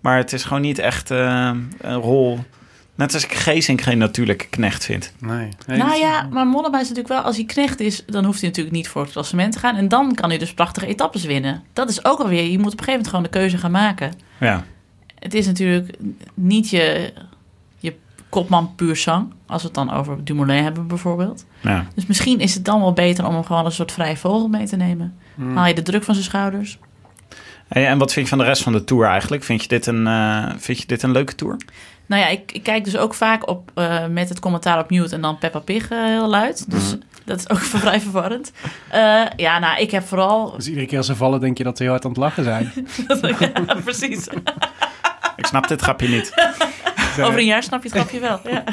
[0.00, 2.38] Maar het is gewoon niet echt eh, een rol.
[2.98, 5.12] Net als ik Geesink geen natuurlijke knecht vind.
[5.18, 5.48] Nee.
[5.66, 8.48] nee Nou ja, maar Mollema is natuurlijk wel, als hij knecht is, dan hoeft hij
[8.48, 9.76] natuurlijk niet voor het klassement te gaan.
[9.76, 11.62] En dan kan hij dus prachtige etappes winnen.
[11.72, 14.12] Dat is ook alweer, je moet op een gegeven moment gewoon de keuze gaan maken.
[14.40, 14.64] Ja,
[15.18, 15.96] Het is natuurlijk
[16.34, 17.12] niet je,
[17.78, 17.94] je
[18.28, 21.44] kopman puur zang, als we het dan over Dumoulin hebben bijvoorbeeld.
[21.60, 21.86] ja.
[21.94, 24.66] Dus misschien is het dan wel beter om hem gewoon een soort vrije vogel mee
[24.66, 25.14] te nemen.
[25.34, 25.56] Hmm.
[25.56, 26.78] Haal je de druk van zijn schouders.
[27.68, 29.44] Hey, en wat vind je van de rest van de Tour eigenlijk?
[29.44, 31.56] Vind je dit een, eh, vind je dit een leuke Tour?
[32.08, 35.14] Nou ja, ik, ik kijk dus ook vaak op, eh, met het commentaar op mute
[35.14, 36.70] en dan Peppa Pig eh, heel luid.
[36.70, 38.52] Dus dat is ook vrij verwarrend.
[38.88, 40.52] Eh, ja, nou, ik heb vooral...
[40.56, 42.44] Dus iedere keer als ze vallen, denk je dat ze heel hard aan het lachen
[42.44, 42.72] zijn.
[43.38, 44.26] ja, precies.
[45.36, 46.32] Ik snap dit grapje niet.
[47.20, 48.40] Over een jaar snap je het grapje wel.
[48.44, 48.64] Ja.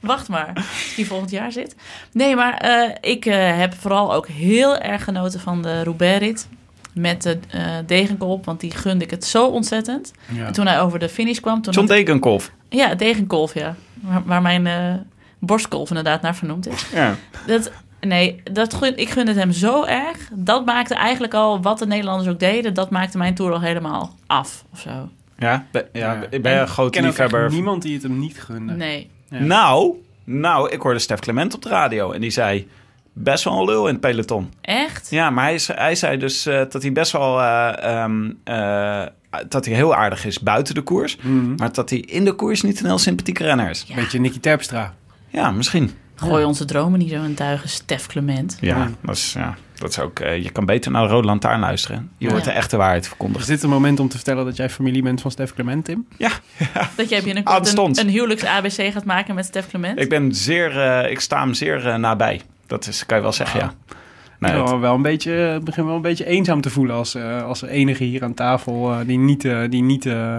[0.00, 1.76] Wacht maar, als die volgend jaar zit.
[2.12, 6.48] Nee, maar eh, ik eh, heb vooral ook heel erg genoten van de Roubaix-rit.
[6.94, 7.38] Met de
[7.86, 10.12] degenkolf, want die gunde ik het zo ontzettend.
[10.32, 10.46] Ja.
[10.46, 11.62] En toen hij over de finish kwam...
[11.62, 12.50] Toen John Degenkolf.
[12.68, 13.74] Ja, degenkolf, ja.
[14.00, 14.94] Waar, waar mijn eh,
[15.38, 16.86] borstkolf inderdaad naar vernoemd is.
[16.94, 17.14] Ja.
[17.46, 20.28] Dat, nee, dat gun, ik gun het hem zo erg.
[20.32, 22.74] Dat maakte eigenlijk al, wat de Nederlanders ook deden...
[22.74, 25.08] dat maakte mijn tour al helemaal af, of zo.
[25.38, 26.26] Ja, ja, Ja.
[26.30, 27.50] ik ben je een Ik groot liefhebber.
[27.52, 28.72] niemand die het hem niet gunde.
[28.72, 29.10] Nee.
[29.28, 29.38] Ja.
[29.38, 32.12] Nou, nou, ik hoorde Stef Clement op de radio.
[32.12, 32.68] En die zei,
[33.14, 34.52] best wel een lul in het peloton.
[34.60, 35.10] Echt?
[35.10, 37.40] Ja, maar hij, hij zei dus eh, dat hij best wel...
[37.40, 39.02] eh, ehm, eh,
[39.48, 41.16] dat hij heel aardig is buiten de koers.
[41.16, 41.54] Mhm.
[41.54, 43.86] Maar dat hij in de koers niet een heel sympathieke renner is.
[43.94, 44.94] Beetje Nicky Terpstra.
[45.28, 45.90] Ja, misschien.
[46.16, 48.56] Gooi onze dromen niet zo in duigen, Stef Clement.
[48.60, 48.90] Ja, Ja.
[49.02, 50.20] dat is, ja, dat is ook...
[50.20, 52.10] eh, je kan beter naar de Rode Lantaarn luisteren.
[52.18, 52.50] Je hoort Ja.
[52.50, 53.46] de echte waarheid Is verkondigd.
[53.46, 56.06] dit een moment om te vertellen dat jij familie bent van Stef Clement, Tim?
[56.96, 60.00] Dat jij binnenkort een, een huwelijks-ABC gaat maken met Stef Clement.
[60.00, 62.40] Ik, ben zeer, eh, ik sta hem zeer eh, nabij.
[62.66, 63.72] Dat is, kan je wel zeggen, ja.
[64.38, 67.14] Nee, ik het- wel een beetje, ik begin wel een beetje eenzaam te voelen als,
[67.14, 70.36] eh, als enige hier aan tafel eh, die niet, eh, die niet eh,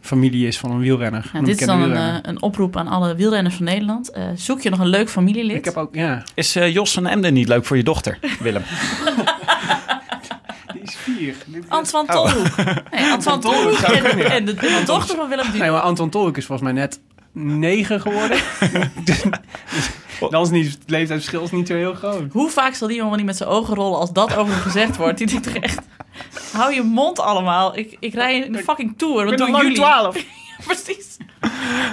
[0.00, 1.30] familie is van een wielrenner.
[1.32, 4.10] Ja, een dit is dan een, eh, een oproep aan alle wielrenners van Nederland.
[4.10, 5.56] Eh, zoek je nog een leuk familielid?
[5.56, 8.62] Ik heb ook, ja, Is eh, Jos van Emden niet leuk voor je dochter, Willem?
[10.72, 11.34] die is vier.
[11.46, 12.56] Dit- Antoine Tolhoek.
[12.90, 14.24] Nee, Antoine Tolhoek zou en, ja.
[14.24, 17.00] en de, en de dochter van Willem Nee, maar Anton Tolk is volgens mij net
[17.32, 18.38] negen geworden.
[19.04, 19.24] dus
[20.18, 22.32] dan is niet, het leeftijdsverschil is niet zo heel groot.
[22.32, 24.96] Hoe vaak zal die jongen niet met zijn ogen rollen als dat over hem gezegd
[24.96, 25.18] wordt?
[25.18, 25.80] Die denkt toch echt...
[26.52, 27.78] Hou je mond allemaal.
[27.78, 29.24] Ik, ik rij in de fucking tour.
[29.24, 29.74] Wat doen jullie?
[29.74, 30.24] 12.
[30.66, 31.16] Precies.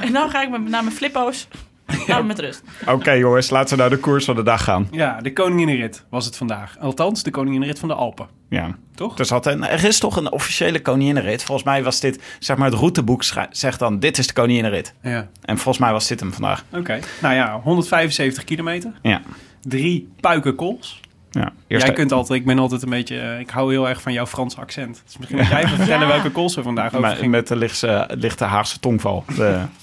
[0.02, 1.48] En nou ga ik met, naar mijn flippo's.
[2.08, 2.64] Laat me met rust.
[2.88, 4.88] Oké jongens, laten we naar de koers van de dag gaan.
[4.92, 6.76] Ja, de koninginrit was het vandaag.
[6.80, 8.28] Althans, de koninginrit van de Alpen.
[8.50, 8.76] Ja.
[8.96, 9.16] Toch?
[9.16, 11.44] Dus had een, er is toch een officiële koninginnenrit.
[11.44, 14.94] Volgens mij was dit, zeg maar het routeboek zegt dan, dit is de koninginnenrit.
[15.02, 16.64] Ja, En volgens mij was dit hem vandaag.
[16.74, 17.00] oké.
[17.22, 18.92] Nou ja, 175 kilometer.
[19.02, 19.22] Ja.
[19.62, 21.00] Drie puikenkools.
[21.32, 21.52] ja.
[21.68, 24.26] Jij kunt altijd, ik ben altijd een beetje, eh, ik hou heel erg van jouw
[24.26, 25.02] Franse accent.
[25.06, 26.14] Dus misschien moet jij even vertellen Ja.
[26.14, 29.24] welke kools we vandaag over met, de lichtse, lichte Haagse tongval.
[29.36, 29.60] De,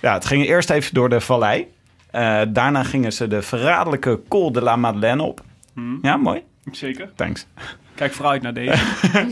[0.00, 1.66] ja, het ging eerst even door de vallei.
[2.10, 5.40] Eh, daarna gingen ze de verraderlijke Col de la Madeleine op.
[5.74, 5.98] Hmm.
[6.02, 6.42] Ja, mooi.
[6.72, 7.10] Zeker.
[7.14, 7.46] Thanks.
[7.94, 8.82] Kijk vooruit uit naar deze.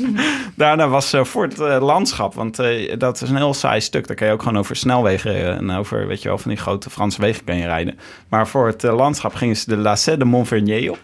[0.57, 4.07] Daarna was eh, voor het eh, landschap, want eh, dat is een heel saai stuk.
[4.07, 6.91] Daar kan je ook gewoon over snelwegen en over, weet je wel, van die grote
[6.91, 7.99] Franse wegen kan je rijden.
[8.29, 11.01] Maar voor het eh, landschap gingen ze de Lacet de Montvernier op.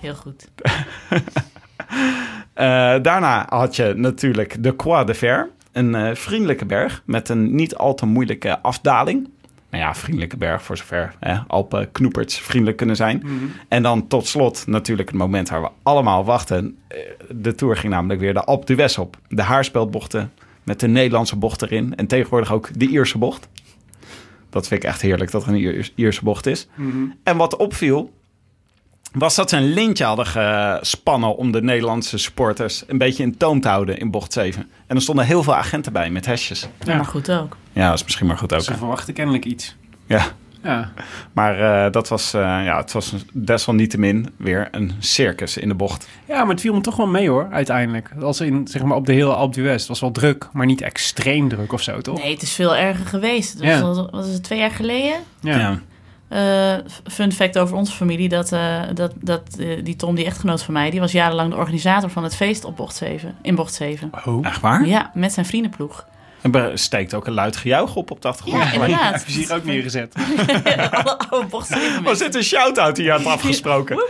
[0.00, 0.48] Heel goed.
[2.52, 7.54] Eh, daarna had je natuurlijk de Croix de Fer, een eh, vriendelijke berg met een
[7.54, 9.28] niet al te moeilijke afdaling.
[9.70, 13.22] nou ja, vriendelijke berg, voor zover hè, Alpen knoeperts vriendelijk kunnen zijn.
[13.68, 16.78] En dan tot slot natuurlijk het moment waar we allemaal wachten.
[16.88, 16.98] Eh,
[17.30, 19.16] De Tour ging namelijk weer de Alpe d'Huez op.
[19.28, 20.32] De haarspeldbochten
[20.62, 21.96] met de Nederlandse bocht erin.
[21.96, 23.48] En tegenwoordig ook de Ierse bocht.
[24.50, 26.68] Dat vind ik echt heerlijk dat er een Iers- Ierse bocht is.
[27.22, 28.12] En wat opviel,
[29.12, 33.60] was dat ze een lintje hadden gespannen om de Nederlandse supporters een beetje in toom
[33.60, 34.70] te houden in bocht 7.
[34.86, 36.68] En er stonden heel veel agenten bij met hesjes.
[36.84, 37.56] Ja, maar goed ook.
[37.72, 38.60] Ja, dat is misschien maar goed ook.
[38.60, 38.76] Ze hè.
[38.78, 39.76] verwachten kennelijk iets.
[40.06, 40.22] Ja,
[40.62, 40.92] Ja.
[41.32, 46.08] maar eh, dat was, eh, ja, het was desalniettemin weer een circus in de bocht.
[46.28, 48.10] ja, maar het viel me toch wel mee hoor, uiteindelijk.
[48.20, 49.78] Als in, zeg maar, op de hele Alpe d'Huez.
[49.78, 52.18] Het was wel druk, maar niet extreem druk of zo, toch?
[52.22, 53.58] Nee, het is veel erger geweest.
[53.58, 53.80] Dat Ja.
[53.82, 55.16] was, wat is het, twee jaar geleden?
[55.40, 55.78] Ja.
[56.32, 56.74] Eh,
[57.06, 60.74] fun fact over onze familie, dat, eh, dat, dat eh, die Tom, die echtgenoot van
[60.74, 64.10] mij, die was jarenlang de organisator van het feest op bocht 7, in bocht 7.
[64.24, 64.46] Oh.
[64.46, 64.86] Echt waar?
[64.86, 66.06] Ja, met zijn vriendenploeg.
[66.40, 68.62] En er steekt ook een luid gejuich op op de achtergrond.
[68.62, 69.12] Ja, inderdaad.
[69.12, 70.14] Heb je hier ook neergezet?
[70.90, 74.04] Alle oude bocht 7 Was dit een shout-out die je had afgesproken?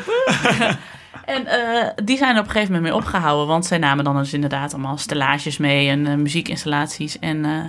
[1.25, 3.47] En eh, die zijn er op een gegeven moment mee opgehouden.
[3.47, 7.19] Want zij namen dan dus inderdaad allemaal stellages mee en muziekinstallaties.
[7.19, 7.65] En eh,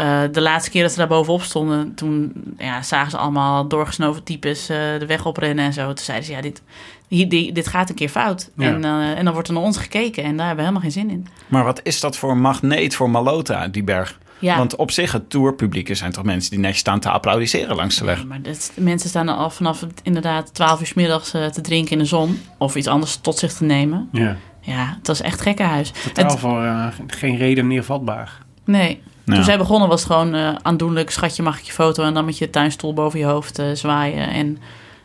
[0.00, 4.22] eh, de laatste keer dat ze daar bovenop stonden, toen ja, zagen ze allemaal doorgesnoven
[4.22, 5.86] types eh, de weg oprennen en zo.
[5.86, 6.62] Toen zeiden ze, ja, dit,
[7.08, 8.50] hier, die- dit gaat een keer fout.
[8.56, 8.66] Ja.
[8.66, 11.00] En, eh, en dan wordt er naar ons gekeken en daar hebben we helemaal geen
[11.02, 11.26] zin in.
[11.48, 14.18] Maar wat is dat voor magneet voor Malota, die berg?
[14.38, 14.56] Ja.
[14.56, 18.04] Want op zich, het tourpubliek zijn toch mensen die netjes staan te applaudisseren langs de
[18.04, 18.16] weg.
[18.16, 21.92] Nee, maar dat, mensen staan er al vanaf inderdaad 12 uur 's middags te drinken
[21.92, 22.40] in de zon.
[22.58, 24.08] Of iets anders tot zich te nemen.
[24.12, 24.36] Ja.
[24.60, 25.92] Ja, het was echt gekkenhuis.
[26.04, 28.38] Totaal Het- voor geen reden neervatbaar.
[28.64, 29.02] Nee.
[29.30, 29.36] Ja.
[29.36, 31.10] Toen zij begonnen was het gewoon eh, aandoenlijk.
[31.10, 32.02] Schatje, mag ik je foto?
[32.04, 34.28] En dan met je tuinstoel boven je hoofd eh, zwaaien.
[34.28, 34.58] En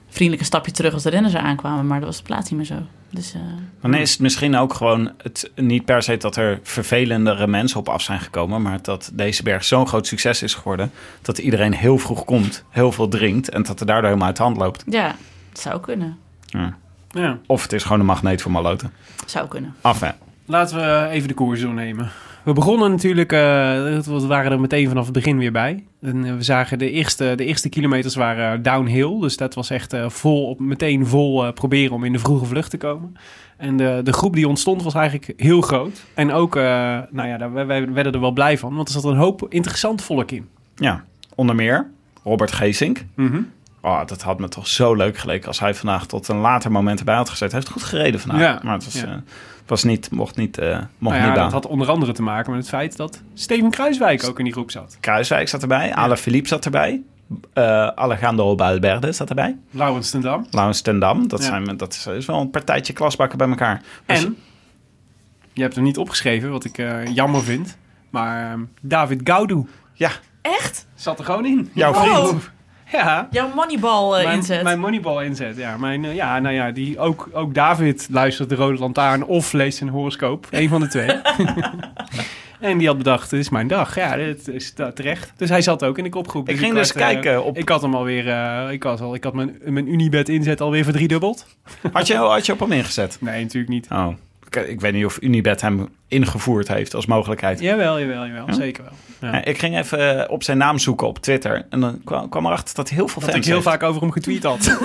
[0.07, 1.87] vriendelijk een stapje terug als de renners er aankwamen.
[1.87, 2.85] Maar dat was de plaats niet meer zo.
[3.09, 3.41] Dus eh,
[3.81, 7.89] Dan is het misschien ook gewoon het, niet per se dat er vervelendere mensen op
[7.89, 11.97] af zijn gekomen, maar dat deze berg zo'n groot succes is geworden dat iedereen heel
[11.97, 14.83] vroeg komt, heel veel drinkt en dat het daardoor helemaal uit de hand loopt.
[14.89, 15.15] ja,
[15.49, 16.17] het zou kunnen.
[16.45, 16.77] Ja.
[17.09, 17.37] Ja.
[17.45, 18.91] Of het is gewoon een magneet voor Maloten.
[19.25, 19.75] Zou kunnen.
[19.81, 20.09] Af hè.
[20.45, 22.11] Laten we even de koers doornemen.
[22.45, 23.39] We begonnen natuurlijk, eh,
[23.99, 25.83] we waren er meteen vanaf het begin weer bij.
[26.01, 29.19] En eh, we zagen de eerste, de eerste kilometers waren downhill.
[29.19, 32.69] Dus dat was echt eh, vol op, meteen vol proberen om in de vroege vlucht
[32.69, 33.17] te komen.
[33.57, 36.05] En de, de groep die ontstond was eigenlijk heel groot.
[36.13, 38.75] En ook, nou ja, daar, wij, wij werden er wel blij van.
[38.75, 40.47] Want er zat een hoop interessant volk in.
[40.75, 41.03] Ja,
[41.35, 41.87] onder meer
[42.23, 43.05] Robert Geesink.
[43.15, 43.41] Mhm.
[43.85, 46.99] Oh, dat had me toch zo leuk geleken als hij vandaag tot een later moment
[46.99, 47.51] erbij had gezet.
[47.51, 48.39] Hij heeft goed gereden vandaag.
[48.39, 49.05] Ja, Maar het was, ja.
[49.05, 49.13] eh,
[49.67, 51.43] was niet, mocht niet, eh mocht Nou niet ja, baan.
[51.43, 54.53] dat had onder andere te maken met het feit dat Steven Kruiswijk ook in die
[54.53, 54.97] groep zat.
[54.99, 55.93] Kruiswijk zat erbij.
[55.93, 57.01] Ale Philippe zat erbij.
[57.53, 59.57] eh Alejandro Balberde zat erbij.
[59.71, 60.47] Laurens ten Dam.
[60.51, 61.27] Laurens ten Dam.
[61.27, 61.45] Dat, Ja.
[61.45, 63.81] zijn, dat is, is wel een partijtje klasbakken bij elkaar.
[64.05, 64.37] Dus- En,
[65.53, 67.77] je hebt hem niet opgeschreven, wat ik eh, jammer vind.
[68.09, 70.87] Maar ehm, David Gaudu ja, Echt?
[70.95, 71.69] zat er gewoon in.
[71.73, 72.35] jouw Oh.
[72.91, 73.27] Ja.
[73.31, 74.63] Jouw moneyball eh, mijn, inzet.
[74.63, 75.77] Mijn moneyball inzet, ja.
[75.77, 79.81] Mijn, eh, ja, nou ja, die, ook, ook David luistert de Rode Lantaarn of leest
[79.81, 80.47] een horoscoop.
[80.51, 81.09] Eén van de twee.
[82.59, 83.95] en die had bedacht, dit is mijn dag.
[83.95, 85.33] Ja, dit is te- terecht.
[85.37, 86.49] Dus hij zat ook in de kopgroep.
[86.49, 89.15] Ik ging dus had, eh, kijken op- Ik had hem alweer, eh, ik, had al,
[89.15, 91.45] ik had mijn, mijn Unibet inzet alweer verdriedubbeld.
[91.91, 93.17] Had je, had je op hem ingezet?
[93.21, 93.87] Nee, natuurlijk niet.
[93.91, 94.07] Oh.
[94.55, 97.59] Ik, ik weet niet of Unibet hem ingevoerd heeft als mogelijkheid.
[97.59, 98.47] Jawel, jawel, jawel.
[98.47, 98.53] Ja?
[98.53, 99.31] Zeker wel.
[99.31, 99.43] Ja.
[99.45, 101.65] Ik ging even eh, op zijn naam zoeken op Twitter.
[101.69, 103.67] En dan kwam, kwam erachter dat heel veel Dat fans ik heel heeft.
[103.67, 104.77] vaak over hem getweet had.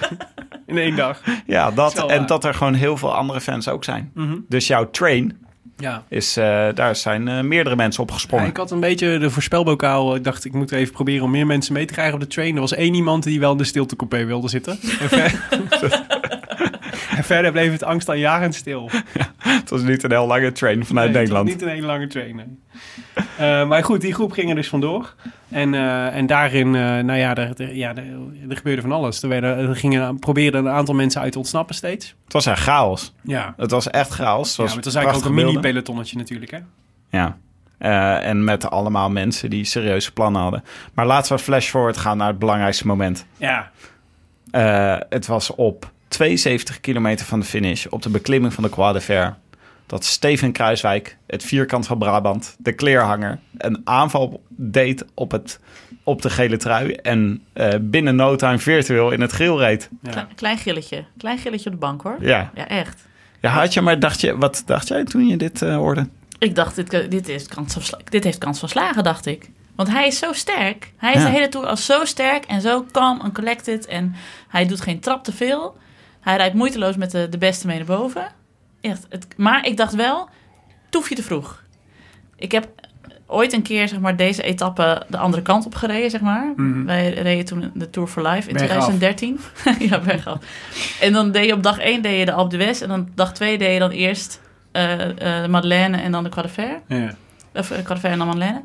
[0.66, 1.20] in één dag.
[1.46, 2.26] Ja, dat, en waar.
[2.26, 4.10] dat er gewoon heel veel andere fans ook zijn.
[4.14, 4.36] Mhm.
[4.48, 5.36] Dus jouw train,
[5.76, 6.02] Ja.
[6.08, 8.46] is, eh, daar zijn eh, meerdere mensen op Ja, gesprongen.
[8.46, 10.14] ik had een beetje de voorspelbokaal.
[10.14, 12.54] Ik dacht, ik moet even proberen om meer mensen mee te krijgen op de train.
[12.54, 14.78] Er was één iemand die wel in de stiltecoupé wilde zitten.
[17.32, 18.90] Verder bleef het angstaanjagend stil.
[19.38, 21.48] Het was niet een heel lange train vanuit Nee, Nederland.
[21.48, 22.46] Niet een hele lange train, nee.
[23.36, 25.14] Eh, maar goed, die groep ging er dus vandoor.
[25.48, 28.04] En, eh, en daarin, eh, nou ja, er, er- ja er,
[28.48, 29.22] er gebeurde van alles.
[29.22, 32.14] Er, werden, er gingen, probeerden een aantal mensen uit te ontsnappen steeds.
[32.24, 33.14] Het was echt chaos.
[33.22, 34.48] Ja, Het was echt chaos.
[34.48, 36.58] Het was het was eigenlijk ook een mini-pelotonnetje natuurlijk, hè?
[37.10, 37.36] Ja.
[38.20, 40.64] En met allemaal mensen die serieuze plannen hadden.
[40.94, 43.26] Maar laten we flash forward gaan naar het belangrijkste moment.
[43.36, 43.70] Ja,
[45.08, 49.00] het was op 72 kilometer van de finish, op de beklimming van de Croix de
[49.00, 49.36] Fer,
[49.86, 55.60] dat Steven Kruiswijk, het vierkant van Brabant, de kleerhanger, een aanval deed op, het,
[56.04, 59.88] op de gele trui en eh, binnen no time virtueel in het geel reed.
[60.02, 60.10] ja.
[60.10, 61.04] Kle- klein gilletje.
[61.18, 62.16] Klein gilletje op de bank hoor.
[62.20, 62.50] Ja.
[62.54, 63.06] Ja, echt.
[63.40, 66.08] ja, had je maar dacht je, wat dacht jij toen je dit eh, hoorde?
[66.38, 69.50] Ik dacht, dit, dit, heeft kans van, dit heeft kans van slagen, dacht ik.
[69.76, 70.92] Want hij is zo sterk.
[70.96, 71.26] Hij is Ja.
[71.26, 73.86] de hele tour al zo sterk en zo calm en collected.
[73.86, 74.14] En
[74.48, 75.76] hij doet geen trap te veel.
[76.22, 78.26] Hij rijdt moeiteloos met de, de beste mee naar boven.
[78.80, 80.28] Echt, het, maar ik dacht wel,
[80.90, 81.62] toef je te vroeg.
[82.36, 82.68] Ik heb
[83.26, 86.52] ooit een keer zeg maar, deze etappe de andere kant op gereden, zeg maar.
[86.56, 86.84] Mhm.
[86.84, 88.84] Wij reden toen de Tour for Life in Bergaf.
[88.84, 89.40] 2013.
[89.90, 90.38] ja, bergaf.
[91.00, 92.82] En dan deed je op dag 1 deed je de Alpe d'Huez.
[92.82, 94.40] En dan dag 2 deed je dan eerst
[94.72, 96.80] eh, eh, de Madeleine en dan de Croix de Fer.
[96.98, 97.14] Ja.
[97.54, 98.62] Of uh, Croix de Fer en dan Madeleine.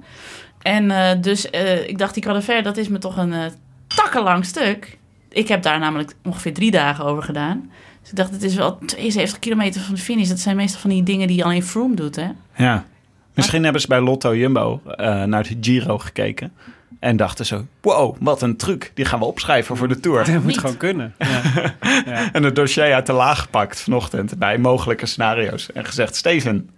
[0.61, 3.33] En eh, dus eh, ik dacht, die Croix de Fer, dat is me toch een
[3.33, 3.45] eh
[3.87, 4.97] takkenlang stuk.
[5.29, 7.71] Ik heb daar namelijk ongeveer drie dagen over gedaan.
[8.01, 10.27] Dus ik dacht, het is wel 72 kilometer van de finish.
[10.27, 12.27] Dat zijn meestal van die dingen die alleen Froome doet, hè?
[12.55, 12.85] Ja.
[13.33, 16.51] Misschien hebben ze bij Lotto Jumbo eh, naar de Giro gekeken.
[16.99, 18.91] En dachten zo, wow, wat een truc.
[18.93, 20.25] Die gaan we opschrijven voor de Tour.
[20.25, 20.57] Dat moet Niet.
[20.57, 21.13] gewoon kunnen.
[21.17, 21.41] Ja.
[22.05, 22.31] Ja.
[22.31, 25.71] En het dossier uit de laag gepakt vanochtend bij mogelijke scenario's.
[25.71, 26.69] En gezegd, Steven,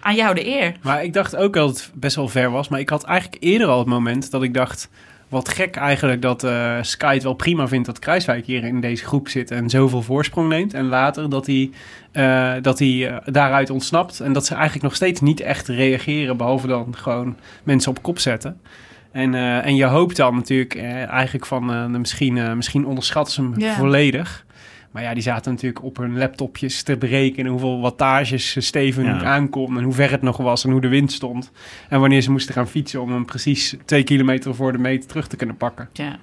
[0.00, 0.76] Aan jou de eer.
[0.82, 2.68] Maar ik dacht ook dat het best wel ver was.
[2.68, 4.88] Maar ik had eigenlijk eerder al het moment dat ik dacht...
[5.28, 9.04] Wat gek eigenlijk dat eh, Sky het wel prima vindt dat Kruiswijk hier in deze
[9.04, 10.74] groep zit en zoveel voorsprong neemt.
[10.74, 11.70] En later dat hij,
[12.12, 14.20] eh, dat hij eh, daaruit ontsnapt.
[14.20, 18.18] En dat ze eigenlijk nog steeds niet echt reageren, behalve dan gewoon mensen op kop
[18.18, 18.60] zetten.
[19.12, 20.76] En, en je hoopt dan natuurlijk
[21.08, 24.46] eigenlijk van misschien, misschien onderschatten ze hem volledig.
[24.90, 29.22] Maar ja, die zaten natuurlijk op hun laptopjes te berekenen hoeveel wattages Steven Ja.
[29.24, 31.50] aankomt en hoe ver het nog was en hoe de wind stond.
[31.88, 35.26] En wanneer ze moesten gaan fietsen om hem precies twee kilometer voor de meter terug
[35.28, 35.88] te kunnen pakken.
[35.92, 36.16] Ja.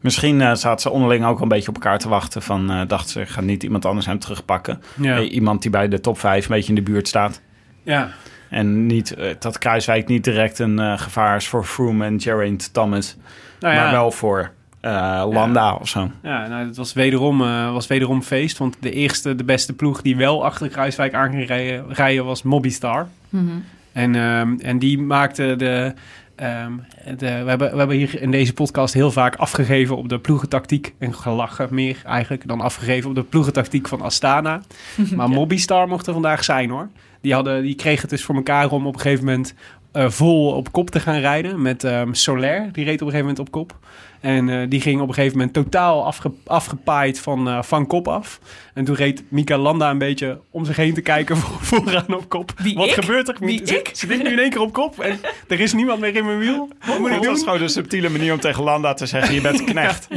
[0.00, 2.42] misschien eh, zaten ze onderling ook een beetje op elkaar te wachten.
[2.42, 4.80] Van, eh dachten ze, gaat niet iemand anders hem terugpakken.
[5.00, 7.40] Ja, Eh, iemand die bij de top 5 een beetje in de buurt staat.
[7.82, 8.10] ja.
[8.50, 13.16] En niet, eh, dat Kruiswijk niet direct een gevaar is voor Froome en Geraint Thomas.
[13.60, 14.50] Nou ja, Maar wel voor
[14.88, 16.10] eh, Landa of zo.
[16.22, 18.58] Ja, nou, het was wederom, eh, was wederom feest.
[18.58, 22.42] Want de eerste, de beste ploeg die wel achter Kruiswijk aan ging rijden, rijden was
[22.42, 23.08] Mobbystar.
[23.28, 23.44] Mhm.
[23.92, 25.94] En, ehm, en die maakte de,
[26.34, 26.72] ehm,
[27.16, 27.42] de...
[27.42, 30.94] We hebben, we hebben hier in deze podcast heel vaak afgegeven op de ploegentactiek.
[30.98, 34.60] En gelachen meer eigenlijk dan afgegeven op de ploegentactiek van Astana.
[35.16, 36.88] Maar Mobbystar mocht er vandaag zijn hoor.
[37.20, 39.54] Die, hadden, die kregen het dus voor elkaar om op een gegeven moment
[39.92, 41.62] eh, vol op kop te gaan rijden.
[41.62, 43.76] Met ehm Soler, die reed op een gegeven moment op kop.
[44.20, 48.08] En eh, die ging op een gegeven moment totaal afge, afgepaaid van, eh, van kop
[48.08, 48.38] af.
[48.74, 52.28] En toen reed Mika Landa een beetje om zich heen te kijken voor, vooraan op
[52.28, 52.52] kop.
[52.56, 52.92] Wie, Wat ik?
[52.94, 53.36] gebeurt er?
[53.40, 53.90] Wie, Ze- ik?
[53.92, 56.68] Zit nu in één keer op kop en er is niemand meer in mijn wiel.
[56.86, 57.44] Wat moet ik Dit was doen?
[57.46, 60.08] gewoon een subtiele manier om tegen Landa te zeggen, je bent een knecht.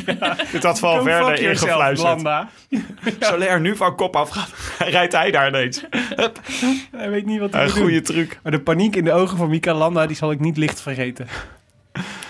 [0.51, 2.13] Dit had Go Valverde fuck yourself, ingefluisterd.
[2.13, 2.49] Landa.
[3.19, 4.51] Soler nu van kop af gaat,
[4.89, 5.83] rijdt hij daar ineens.
[6.91, 7.83] Hij weet niet wat hij Een moet doen.
[7.83, 8.39] goede truc.
[8.43, 11.27] Maar de paniek in de ogen van Mika Landa, die zal ik niet licht vergeten.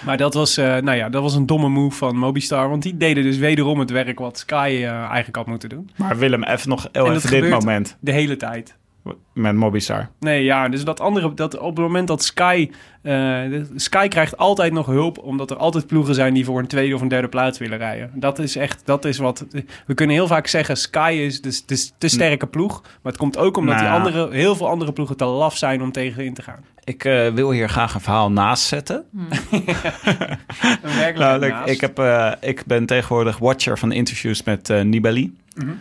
[0.06, 2.70] Maar dat was, eh, nou ja, dat was een domme move van Mobistar.
[2.70, 5.90] Want die deden dus wederom het werk wat Sky eh, eigenlijk had moeten doen.
[5.96, 8.80] Maar Willem, even nog heel En dat even dit moment De hele tijd.
[9.34, 10.10] Met Mobistar.
[10.20, 12.70] Nee, ja, dus dat andere, dat op het moment dat Sky,
[13.02, 16.68] eh, de- Sky krijgt altijd nog hulp, omdat er altijd ploegen zijn die voor een
[16.68, 18.12] tweede of een derde plaats willen rijden.
[18.14, 19.46] Dat is echt, dat is wat,
[19.86, 23.38] we kunnen heel vaak zeggen, Sky is de, de, de sterke ploeg, maar het komt
[23.38, 26.42] ook omdat Nou die andere, heel veel andere ploegen te laf zijn om tegenin te
[26.42, 26.66] gaan.
[26.84, 29.06] Ik eh, wil hier graag een verhaal naast zetten.
[30.84, 31.70] Namelijk, naast.
[31.70, 34.82] ik, heb, eh, ik ben tegenwoordig watcher van interviews met eh,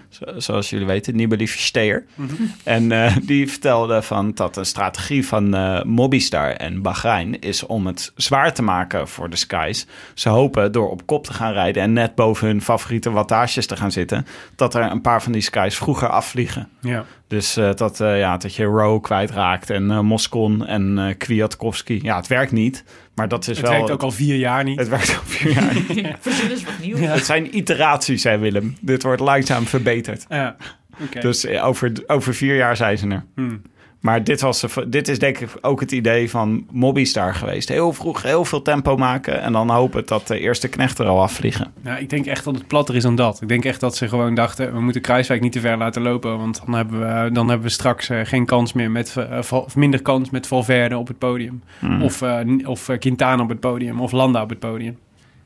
[0.09, 2.05] Zo- zoals jullie weten, Nibali Versteer.
[2.15, 2.33] Mhm.
[2.65, 7.87] En eh, die vertelde van dat de strategie van eh Mobistar en Bahrein is om
[7.87, 9.87] het zwaar te maken voor de Skies.
[10.15, 13.77] Ze hopen door op kop te gaan rijden en net boven hun favoriete wattages te
[13.77, 16.69] gaan zitten, dat er een paar van die Skies vroeger afvliegen.
[16.81, 17.05] Ja.
[17.29, 21.99] Dus eh, dat, ja, dat je Rowe kwijtraakt en Moscon en Kwiatkowski.
[22.03, 22.85] Ja, het werkt niet,
[23.21, 23.71] maar dat is Het wel...
[23.71, 24.79] werkt ook al vier jaar niet.
[24.79, 26.17] Het werkt al vier jaar.
[26.21, 27.01] Verzin eens wat nieuws.
[27.01, 27.13] Ja.
[27.13, 28.77] Het zijn iteraties, zei Willem.
[28.81, 30.25] Dit wordt langzaam verbeterd.
[30.29, 30.57] Ja,
[31.03, 31.21] oké.
[31.21, 33.25] Dus eh, over, over vier jaar zijn ze er.
[33.35, 33.63] Hmm.
[34.01, 37.69] Maar dit, was, dit is denk ik ook het idee van Mobbystar geweest.
[37.69, 41.23] Heel vroeg heel veel tempo maken en dan hopen dat de eerste knechten er al
[41.23, 41.73] afvliegen.
[41.85, 43.43] Ja, ik denk echt dat het platter is dan dat.
[43.43, 46.39] Ik denk echt dat ze gewoon dachten, we moeten Kruiswijk niet te ver laten lopen.
[46.39, 49.77] Want dan hebben we, dan hebben we straks eh, geen kans meer met, eh, of
[49.77, 51.63] minder kans met Valverde op het podium.
[51.79, 52.03] Hmm.
[52.03, 54.01] Of, eh, of Quintana op het podium.
[54.01, 54.99] Of Landa op het podium.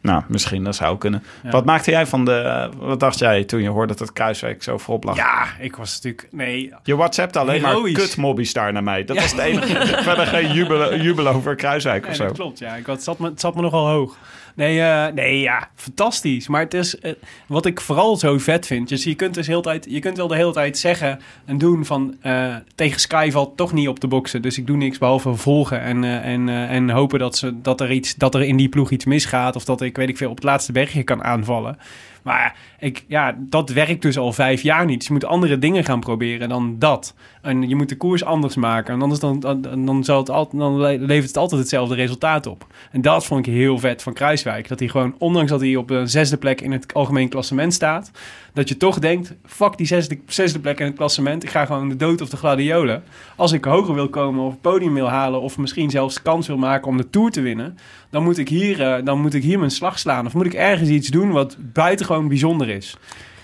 [0.05, 1.23] Nou, misschien dat zou kunnen.
[1.43, 1.51] Ja.
[1.51, 2.69] Wat maakte jij van de...
[2.77, 5.17] Wat dacht jij toen je hoorde dat het Kruiswijk zo voorop lag?
[5.17, 6.29] Ja, ik was natuurlijk...
[6.31, 7.97] Nee, Je WhatsApp alleen Heroïs.
[7.97, 9.05] maar kut Mobbystar naar mij.
[9.05, 9.87] Dat was het enige.
[10.03, 12.25] Verder geen jubel, jubel over Kruiswijk of zo.
[12.25, 12.75] dat klopt, ja.
[12.75, 14.17] Ik had, het, zat me, het zat me nogal hoog.
[14.55, 16.49] Nee, eh, nee, ja, fantastisch.
[16.49, 17.12] Maar het is, eh,
[17.47, 18.88] wat ik vooral zo vet vind...
[18.88, 21.85] Dus je kunt, dus heel tijd, je kunt wel de hele tijd zeggen en doen
[21.85, 22.17] van...
[22.21, 24.43] eh, tegen Sky valt toch niet op te boksen.
[24.43, 28.14] Dus ik doe niks behalve volgen en, en, en hopen dat, ze, dat, er iets,
[28.14, 29.57] dat er in die ploeg iets misgaat...
[29.57, 31.79] of dat ik, weet ik veel, op het laatste bergje kan aanvallen.
[32.25, 34.99] Maar ik, ja, dat werkt dus al vijf jaar niet.
[34.99, 37.15] Dus je moet andere dingen gaan proberen dan dat.
[37.43, 38.95] En je moet de koers anders maken.
[38.95, 42.47] En anders dan, dan, dan, zal het altijd, dan le- levert het altijd hetzelfde resultaat
[42.47, 42.67] op.
[42.91, 44.69] En dat vond ik heel vet van Kruiswijk.
[44.69, 48.11] Dat hij gewoon, ondanks dat hij op de zesde plek in het algemeen klassement staat...
[48.55, 49.87] dat je toch denkt, fuck die
[50.27, 51.43] zesde, plek in het klassement.
[51.43, 53.03] Ik ga gewoon de dood of de gladiolen.
[53.37, 55.40] Als ik hoger wil komen of podium wil halen...
[55.40, 57.79] of misschien zelfs kans wil maken om de Tour te winnen...
[58.11, 60.27] dan moet ik hier, eh, dan moet ik hier mijn slag slaan.
[60.27, 62.96] Of moet ik ergens iets doen wat buitengewoon bijzonder is.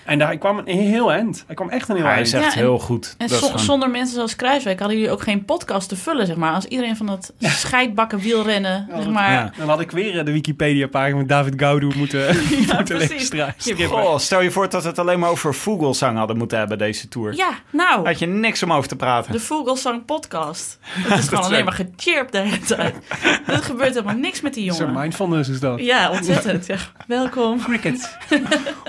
[0.05, 1.43] En daar ik kwam een heel eind.
[1.47, 2.27] Hij kwam echt een heel Hij eind.
[2.27, 3.15] is echt Ja, en- heel goed.
[3.17, 6.53] En gewoon- zonder mensen zoals Kruiswijk hadden jullie ook geen podcast te vullen, zeg maar.
[6.53, 9.31] Als iedereen van dat scheidbakken wielrennen, zeg maar...
[9.31, 9.51] Ja.
[9.57, 12.35] Dan had ik weer eh, de Wikipedia-pagina met David Gaudu moeten,
[12.75, 13.31] moeten precies.
[13.31, 17.07] lezen- stel je voor dat we het alleen maar over Vogelsang hadden moeten hebben, deze
[17.07, 17.35] tour.
[17.35, 19.31] Ja, nou, Had je niks om over te praten.
[19.31, 20.79] de Vogelsang podcast.
[20.83, 22.95] Het is gewoon alleen maar gechirpt de hele tijd.
[23.47, 25.01] Er gebeurt helemaal niks met die Zo'n jongen.
[25.01, 25.79] mindfulness is dat.
[25.79, 26.65] Ja, ontzettend.
[26.65, 26.75] Ja.
[27.07, 27.59] Welkom.
[27.63, 28.17] Cricket.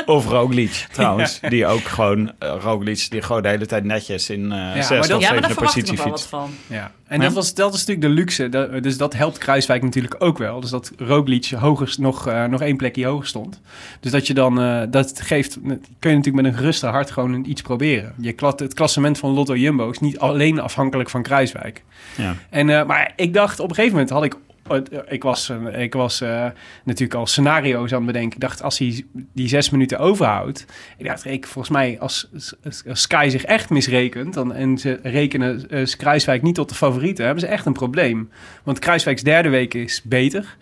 [0.06, 1.40] Of Roglic, trouwens.
[1.48, 5.16] Die ook gewoon, Roglic, die gewoon de hele tijd netjes in eh maar zesde dat-
[5.16, 6.28] of Ja, zevende verwacht ik positie wat fietst.
[6.28, 6.50] van.
[6.66, 6.90] Ja.
[7.06, 8.48] En dat, was, dat is natuurlijk de luxe.
[8.48, 10.60] Dat- dus dat helpt Kruiswijk natuurlijk ook wel.
[10.60, 13.60] Dus dat Roglic hoger, nog, eh, nog één plekje hoger stond.
[14.00, 15.58] Dus dat je dan, eh, dat geeft,
[15.98, 18.14] kun je natuurlijk met een geruste hart gewoon iets proberen.
[18.18, 21.82] Je, kla- het klassement van Lotto Jumbo is niet alleen afhankelijk van Kruiswijk.
[22.16, 22.34] Ja.
[22.50, 24.36] En, eh, maar ik dacht, op een gegeven moment had ik...
[25.08, 26.46] Ik was, eh, ik was eh,
[26.84, 28.34] natuurlijk al scenario's aan het bedenken.
[28.34, 30.66] Ik dacht, als hij die zes minuten overhoudt...
[30.98, 32.28] Ik dacht, ik, volgens mij, als,
[32.92, 34.34] Sky zich echt misrekent...
[34.34, 37.24] Dan, en ze rekenen eh, Kruiswijk niet tot de favorieten...
[37.24, 38.30] hebben ze echt een probleem.
[38.62, 40.56] Want Kruiswijks derde week is beter...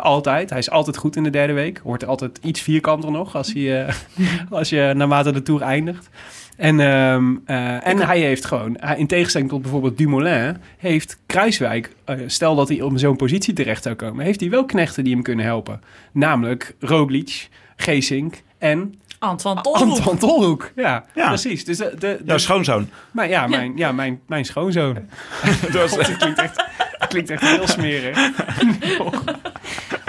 [0.00, 0.50] Altijd.
[0.50, 1.80] Hij is altijd goed in de derde week.
[1.84, 3.86] Wordt altijd iets vierkanter nog als, hij,
[4.50, 6.08] als je naarmate de Tour eindigt.
[6.56, 11.90] En, ehm, eh, en hij heeft gewoon, hij- in tegenstelling tot bijvoorbeeld Dumoulin, heeft Kruiswijk,
[12.04, 15.12] eh, stel dat hij op zo'n positie terecht zou komen, heeft hij wel knechten die
[15.12, 15.80] hem kunnen helpen.
[16.12, 19.82] Namelijk Roglic, Geesink en Antoine Tolhoek.
[19.98, 20.70] Anton Tolhoek.
[20.76, 21.28] Ja, Ja.
[21.28, 21.64] precies.
[21.64, 22.88] Dus de, de, de- Jouw schoonzoon.
[23.10, 24.94] maar ja, mijn, ja, mijn, mijn schoonzoon.
[25.72, 26.56] Dat klinkt echt,
[26.98, 28.30] dat klinkt echt heel smerig.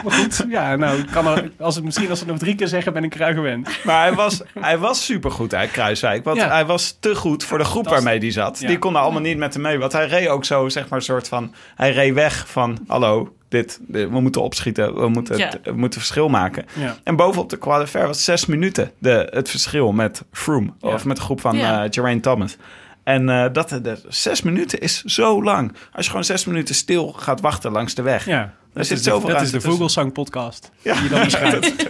[0.04, 2.68] maar goed, ja, nou, kan er, als het, misschien als we het nog drie keer
[2.68, 3.70] zeggen, ben ik er aan gewend.
[3.84, 6.24] Maar hij was, hij was supergoed, hè, Kruiswijk.
[6.24, 6.48] Want Ja.
[6.50, 8.60] hij was te goed voor de groep waarmee hij zat.
[8.60, 8.68] Ja.
[8.68, 9.78] Die konden allemaal niet met hem mee.
[9.80, 11.54] Want hij reed ook zo, zeg maar, een soort van...
[11.76, 14.96] Hij reed weg van, hallo, dit, dit- we moeten opschieten.
[15.00, 15.46] We moeten, Ja.
[15.48, 16.66] het, we moeten verschil maken.
[16.74, 16.98] Ja.
[17.04, 20.70] En bovenop de Fer was zes minuten de, het verschil met Froome.
[20.80, 20.90] Ja.
[20.94, 21.84] Of met de groep van Ja.
[21.84, 22.58] eh Geraint Thomas.
[23.04, 25.74] En eh, dat, dat, zes minuten is zo lang.
[25.92, 28.26] Als je gewoon zes minuten stil gaat wachten langs de weg.
[28.26, 29.62] Ja, dat zit is de, dat is de.
[29.62, 30.72] Vogelsang podcast.
[30.82, 30.94] Ja.
[30.94, 31.90] Die je dan beschrijft.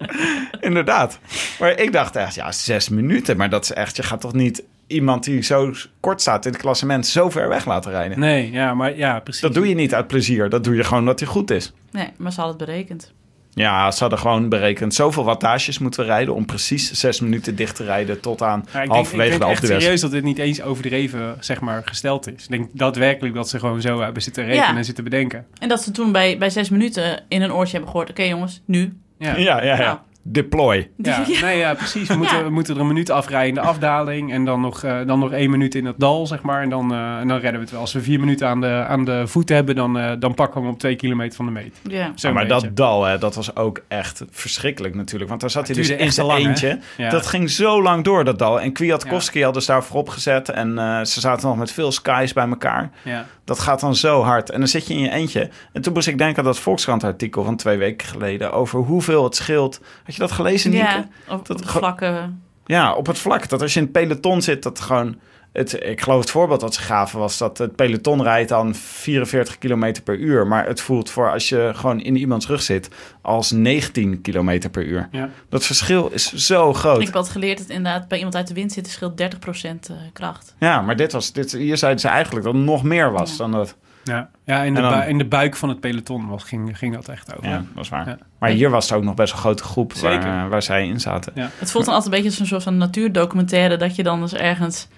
[0.60, 1.18] Inderdaad.
[1.58, 3.36] Maar ik dacht echt, ja, zes minuten.
[3.36, 6.60] Maar dat is echt, je gaat toch niet iemand die zo kort staat in het
[6.60, 8.18] klassement zo ver weg laten rijden.
[8.18, 9.42] Nee, ja, maar ja, precies.
[9.42, 10.48] Dat doe je niet uit plezier.
[10.48, 11.72] Dat doe je gewoon omdat hij goed is.
[11.90, 13.12] Nee, maar ze hadden het berekend.
[13.54, 17.76] Ja, ze hadden gewoon berekend zoveel wattages moeten we rijden om precies zes minuten dicht
[17.76, 19.82] te rijden tot aan Ja, ik denk, ik halverwege denk de echt Alpe d'Huez.
[19.82, 22.42] serieus dat dit niet eens overdreven zeg maar, gesteld is.
[22.42, 24.76] Ik denk daadwerkelijk dat ze gewoon zo hebben zitten rekenen Ja.
[24.76, 25.46] en zitten bedenken.
[25.58, 28.10] En dat ze toen bij, bij zes minuten in een oortje hebben gehoord...
[28.10, 28.98] oké jongens, nu.
[29.18, 29.76] Ja, Ja, ja, ja.
[29.76, 29.98] Nou.
[30.26, 30.90] Deploy.
[30.96, 31.24] ja.
[31.40, 32.08] Nee, ja precies.
[32.08, 32.44] We moeten, Ja.
[32.44, 35.32] we moeten er een minuut afrijden in de afdaling en dan nog, eh, dan nog
[35.32, 36.62] één minuut in het dal, zeg maar.
[36.62, 37.80] En dan, eh, en dan redden we het wel.
[37.80, 40.66] Als we vier minuten aan de, aan de voet hebben, dan, eh, dan pakken we
[40.66, 41.76] hem op twee kilometer van de meet.
[41.82, 42.12] Ja.
[42.14, 42.66] Zo maar beetje.
[42.66, 45.28] dat dal, hè, dat was ook echt verschrikkelijk natuurlijk.
[45.28, 46.78] Want daar zat hij dus in zijn eentje.
[46.96, 47.10] Ja.
[47.10, 48.60] Dat ging zo lang door, dat dal.
[48.60, 50.48] En Kwiatkowski hadden ze daar voorop gezet.
[50.48, 52.90] En eh, ze zaten nog met veel skies bij elkaar.
[53.02, 53.26] Ja.
[53.44, 54.50] Dat gaat dan zo hard.
[54.50, 55.50] En dan zit je in je eentje.
[55.72, 58.52] En toen moest ik denken aan dat Volkskrant-artikel van twee weken geleden...
[58.52, 59.80] over hoeveel het scheelt.
[60.18, 60.72] Had je dat gelezen?
[60.72, 62.42] Ja, op, Dat op vlakken.
[62.66, 63.48] Ja, op het vlak.
[63.48, 65.16] Dat als je in het peloton zit, dat gewoon...
[65.52, 69.58] Het, ik geloof het voorbeeld dat ze gaven was dat het peloton rijdt dan 44
[69.58, 70.46] km per uur.
[70.46, 72.88] Maar het voelt voor als je gewoon in iemands rug zit
[73.22, 75.08] als 19 km per uur.
[75.10, 75.28] Ja.
[75.48, 77.00] Dat verschil is zo groot.
[77.00, 79.96] Ik heb altijd geleerd dat inderdaad bij iemand uit de wind zitten scheelt 30% eh,
[80.12, 80.54] kracht.
[80.58, 83.36] Ja, maar dit was, dit, hier zeiden ze eigenlijk dat het nog meer was Ja.
[83.36, 83.76] dan dat.
[84.04, 87.08] Ja, ja in, de dan- in de buik van het peloton was, ging, ging dat
[87.08, 87.48] echt over.
[87.50, 88.08] Ja, dat is waar.
[88.08, 88.18] Ja.
[88.38, 90.22] Maar hier was het ook nog best een grote groep Zeker.
[90.28, 91.32] waar, waar zij in zaten.
[91.34, 91.50] Ja.
[91.58, 93.76] Het voelt dan altijd een beetje als een soort van natuurdocumentaire...
[93.76, 94.88] dat je dan dus ergens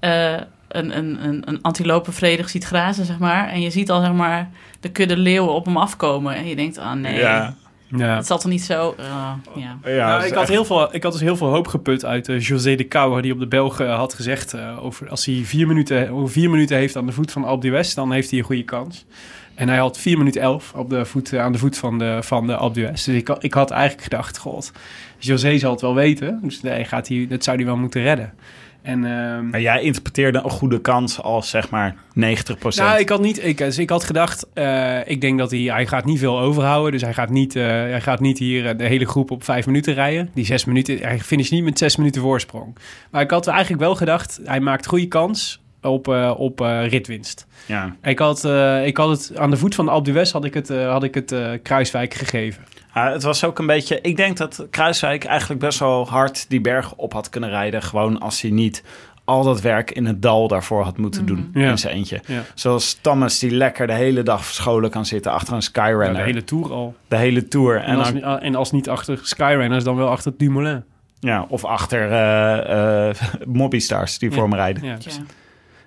[0.00, 0.32] eh,
[0.68, 3.48] een, een, een, een antilope vredig ziet grazen, zeg maar.
[3.48, 4.48] En je ziet al, zeg maar,
[4.80, 6.34] de kudde leeuwen op hem afkomen.
[6.34, 7.54] En je denkt, ah nee, Ja,
[7.88, 8.16] Ja.
[8.16, 8.94] het zal toch niet zo...
[8.98, 9.04] eh,
[9.54, 9.78] ja.
[9.84, 12.28] ja, Nou, ik, had echt- heel veel, ik had dus heel veel hoop geput uit
[12.28, 14.52] eh, José de Kouwer, die op de Belgen had gezegd...
[14.54, 17.66] eh, over als hij vier minuten, over vier minuten heeft aan de voet van Alpe
[17.66, 19.04] d'Huez, dan heeft hij een goede kans.
[19.54, 22.46] En hij had 4 minuten 11 op de voet, aan de voet van de, van
[22.46, 22.88] de Alpe.
[22.90, 24.72] Dus ik, had- ik had eigenlijk gedacht, god,
[25.18, 26.38] José zal het wel weten.
[26.42, 28.32] Dus nee, gaat hij, dat zou hij wel moeten redden.
[28.86, 33.20] En, ehm, Maar jij interpreteerde een goede kans als zeg maar 90% nou, ik had
[33.20, 33.44] niet.
[33.44, 34.46] Ik, dus ik had gedacht.
[34.54, 35.60] eh, ik denk dat hij.
[35.60, 36.92] Hij gaat niet veel overhouden.
[36.92, 37.56] Dus hij gaat niet.
[37.56, 40.30] eh, hij gaat niet hier eh, de hele groep op vijf minuten rijden.
[40.34, 40.98] Die zes minuten.
[40.98, 42.76] Hij finisht niet met zes minuten voorsprong.
[43.10, 44.40] Maar ik had eigenlijk wel gedacht.
[44.44, 47.46] Hij maakt goede kans op, op ritwinst.
[47.66, 47.96] Ja.
[48.02, 48.44] Ik had,
[48.84, 51.14] ik had het aan de voet van de Alpe d'Huez had ik het, had ik
[51.14, 52.62] het Kruiswijk gegeven.
[52.96, 54.00] Ja, het was ook een beetje.
[54.00, 57.82] Ik denk dat Kruiswijk eigenlijk best wel hard die berg op had kunnen rijden.
[57.82, 58.82] Gewoon als hij niet
[59.24, 61.50] al dat werk in het dal daarvoor had moeten doen.
[61.54, 61.70] Ja.
[61.70, 62.20] In zijn eentje.
[62.26, 62.42] Ja.
[62.54, 66.12] Zoals Thomas, die lekker de hele dag verscholen kan zitten achter een Skyrunner.
[66.12, 66.94] Ja, de hele tour al.
[67.08, 67.76] de hele tour.
[67.76, 70.84] En, En als, dan, en als niet achter Skyrunners, dan wel achter Dumoulin.
[71.20, 73.16] ja, of achter eh eh
[73.46, 74.84] Mobbystars die voor hem rijden.
[74.84, 74.96] Ja.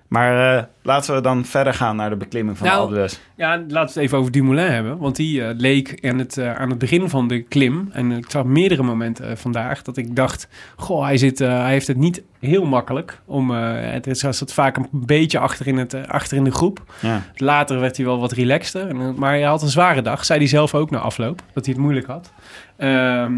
[0.10, 3.20] Maar eh, laten we dan verder gaan naar de beklimming van Nou, de Alpe d'Huez.
[3.36, 4.98] Ja, laten we het even over Dumoulin hebben.
[4.98, 7.90] Want die eh, leek aan het, eh, aan het begin van de klim...
[7.92, 9.82] en ik zag meerdere momenten vandaag...
[9.82, 13.22] dat ik dacht, goh, hij, zit, hij heeft het niet heel makkelijk.
[13.26, 16.52] Om, het is hij zat vaak een beetje achter in, het, eh, achter in de
[16.52, 16.84] groep.
[17.02, 17.22] Ja.
[17.36, 18.88] Later werd hij wel wat relaxter.
[18.88, 21.42] En, maar hij had een zware dag, zei hij zelf ook na afloop.
[21.54, 22.32] Dat hij het moeilijk had.
[22.78, 23.34] Ehm,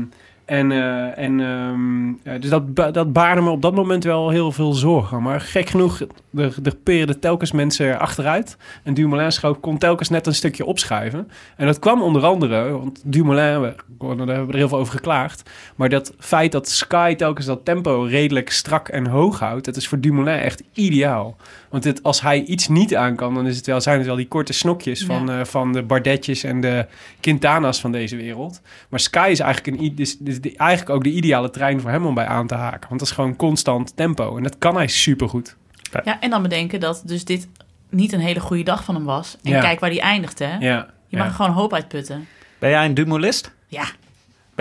[0.51, 4.73] en eh, en ehm, dus dat, dat baarde me op dat moment wel heel veel
[4.73, 5.21] zorgen.
[5.21, 6.01] Maar gek genoeg,
[6.35, 8.57] er, er telkens mensen achteruit.
[8.83, 11.27] En Dumoulin schoof, kon telkens net een stukje opschuiven.
[11.57, 14.93] En dat kwam onder andere, want Dumoulin, we, daar hebben we er heel veel over
[14.93, 15.49] geklaagd.
[15.75, 19.87] Maar dat feit dat Sky telkens dat tempo redelijk strak en hoog houdt, dat is
[19.87, 21.37] voor Dumoulin echt ideaal.
[21.71, 24.15] Want het, als hij iets niet aan kan, dan is het wel, zijn het wel
[24.15, 25.05] die korte snokjes Ja.
[25.05, 26.85] van, eh, van de Bardetjes en de
[27.19, 28.61] Quintana's van deze wereld.
[28.89, 31.89] Maar Sky is eigenlijk, een, i- dus, dus de- eigenlijk ook de ideale trein voor
[31.89, 32.87] hem om bij aan te haken.
[32.89, 34.37] Want dat is gewoon constant tempo.
[34.37, 35.55] En dat kan hij supergoed.
[36.03, 37.47] Ja, en dan bedenken dat dus dit
[37.89, 39.37] niet een hele goede dag van hem was.
[39.43, 39.61] En Ja.
[39.61, 40.45] kijk waar hij eindigt, hè.
[40.57, 41.17] Ja, Je ja.
[41.17, 42.27] mag er gewoon hoop uitputten.
[42.59, 43.51] Ben jij een Dumoulist?
[43.67, 43.83] Ja.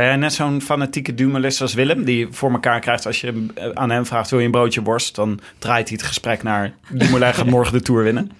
[0.00, 2.04] Ben jij net zo'n fanatieke Dumoulist als Willem?
[2.04, 4.30] Die voor elkaar krijgt als je eh, aan hem vraagt...
[4.30, 5.14] wil je een broodje worst?
[5.14, 6.72] Dan draait hij het gesprek naar...
[6.88, 8.30] Dumoulin gaat morgen de Tour winnen.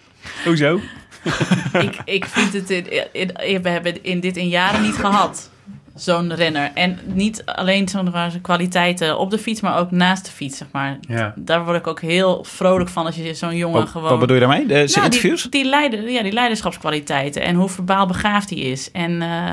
[0.45, 0.81] Hoezo?
[1.73, 2.71] ik, ik vind het...
[2.71, 5.51] In, in- we hebben in dit in jaren niet gehad.
[5.95, 6.71] Zo'n renner.
[6.75, 10.99] En niet alleen zo'n kwaliteiten op de fiets, maar ook naast de fiets, zeg maar.
[11.01, 11.33] Ja.
[11.37, 14.11] Daar word ik ook heel vrolijk van als je zo'n jongen Wat, gewoon...
[14.11, 14.67] wat bedoel je daarmee?
[14.67, 15.43] De Nou, interviews?
[15.43, 18.91] Die, die, leider, ja, die leiderschapskwaliteiten en hoe verbaal begaafd hij is.
[18.91, 19.53] En eh,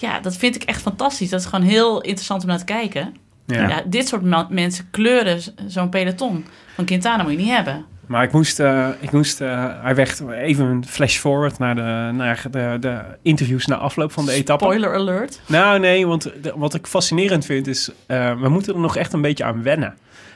[0.00, 1.28] ja, dat vind ik echt fantastisch.
[1.30, 3.14] Dat is gewoon heel interessant om naar te kijken.
[3.46, 3.68] Ja.
[3.68, 3.82] Ja.
[3.86, 6.44] dit soort mensen kleuren zo'n peloton.
[6.74, 7.84] Van Quintana moet je niet hebben.
[8.06, 12.10] Maar ik moest, eh, ik moest eh, hij werd even een flash forward naar, de,
[12.14, 14.64] naar de, de interviews na afloop van de etappe.
[14.64, 15.40] Spoiler alert.
[15.46, 19.12] Nou, nee, want de- wat ik fascinerend vind is, eh, we moeten er nog echt
[19.12, 19.94] een beetje aan wennen.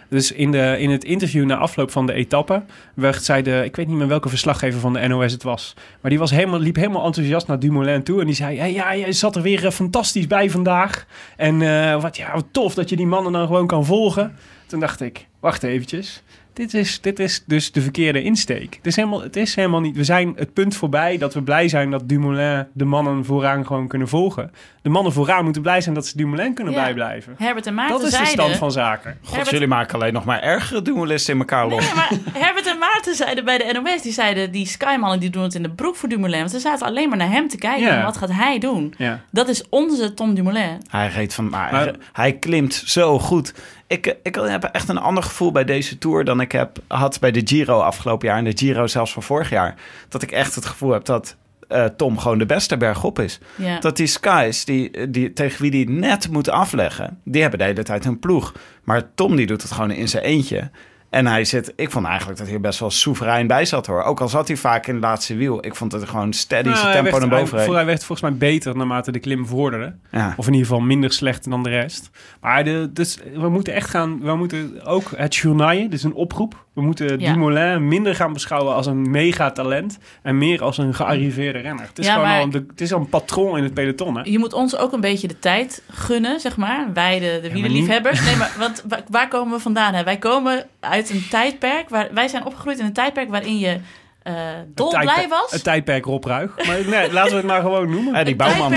[0.09, 2.63] Dus in, de, in het interview na afloop van de etappe
[2.95, 6.11] werd zij de, ik weet niet meer welke verslaggever van de NOS het was, maar
[6.11, 9.13] die was helemaal, liep helemaal enthousiast naar Dumoulin toe en die zei, hey, ja, je
[9.13, 12.97] zat er weer eh, fantastisch bij vandaag en eh, wat, ja, wat tof dat je
[12.97, 14.37] die mannen dan gewoon kan volgen.
[14.67, 16.23] Toen dacht ik, wacht eventjes.
[16.55, 18.75] Dit is, dit is dus de verkeerde insteek.
[18.75, 19.97] Het is, helemaal, het is helemaal niet.
[19.97, 23.89] We zijn het punt voorbij dat we blij zijn dat Dumoulin de mannen vooraan gewoon
[23.89, 24.53] kunnen volgen.
[24.83, 26.83] De mannen vooraan moeten blij zijn dat ze Dumoulin kunnen Ja.
[26.83, 27.35] bijblijven.
[27.39, 29.17] Herbert en Maarten Dat is de stand van zaken.
[29.21, 31.85] God, Herbert- jullie maken alleen nog maar ergere Dumoulisten in elkaar los.
[31.85, 35.43] Nee, maar Herbert en Maarten zeiden bij de NOS, die zeiden die Skymannen die doen
[35.43, 36.39] het in de broek voor Dumoulin.
[36.39, 37.83] Want ze zaten alleen maar naar hem te kijken.
[37.87, 37.99] Ja.
[37.99, 38.95] En wat gaat hij doen?
[38.99, 39.21] Ja.
[39.31, 40.83] Dat is onze Tom Dumoulin.
[40.91, 43.55] Hij reed van, maar, Maar- hij klimt zo goed.
[43.87, 47.31] Ik, ik heb echt een ander gevoel bij deze Tour dan ik heb, had bij
[47.31, 48.39] de Giro afgelopen jaar.
[48.39, 49.75] En de Giro zelfs van vorig jaar.
[50.09, 51.37] Dat ik echt het gevoel heb dat
[51.69, 53.39] eh, Tom gewoon de beste bergop is.
[53.57, 53.81] Ja.
[53.81, 57.83] Dat die Skies, die, die, tegen wie die net moet afleggen, die hebben de hele
[57.83, 58.55] tijd een ploeg.
[58.85, 60.71] Maar Tom die doet het gewoon in zijn eentje.
[61.15, 64.03] En hij zit, ik vond eigenlijk dat hij best wel soeverein bij zat hoor.
[64.03, 65.65] Ook al zat hij vaak in het laatste wiel.
[65.67, 67.75] Ik vond dat hij gewoon steady Nou, zijn tempo werd- naar boven hij, reed.
[67.75, 69.95] hij werd volgens mij beter naarmate de klim vorderde.
[70.11, 70.35] Ja.
[70.37, 72.11] Of in ieder geval minder slecht dan de rest.
[72.41, 74.21] Maar de, dus we moeten echt gaan...
[74.21, 76.64] We moeten ook het journaille, dus een oproep.
[76.75, 77.33] We moeten Ja.
[77.33, 79.99] Dumoulin minder gaan beschouwen als een megatalent...
[80.23, 81.87] en meer als een gearriveerde renner.
[81.87, 84.23] Het is Ja, gewoon al een, het is al een patroon in het peloton, hè?
[84.25, 86.87] Je moet ons ook een beetje de tijd gunnen, zeg maar.
[86.95, 88.25] Wij, de, de wielerliefhebbers.
[88.25, 89.95] Nee, maar want, wa- waar komen we vandaan?
[89.95, 90.05] Hè?
[90.05, 91.89] Wij komen uit een tijdperk...
[91.89, 93.79] Waar, wij zijn opgegroeid in een tijdperk waarin je
[94.25, 94.35] eh
[94.75, 95.51] dolblij Tijdperk- was.
[95.51, 96.67] Het tijdperk Rob Ruig.
[96.67, 98.15] Maar nee, laten we het maar gewoon noemen.
[98.15, 98.75] Ja, die bouwman.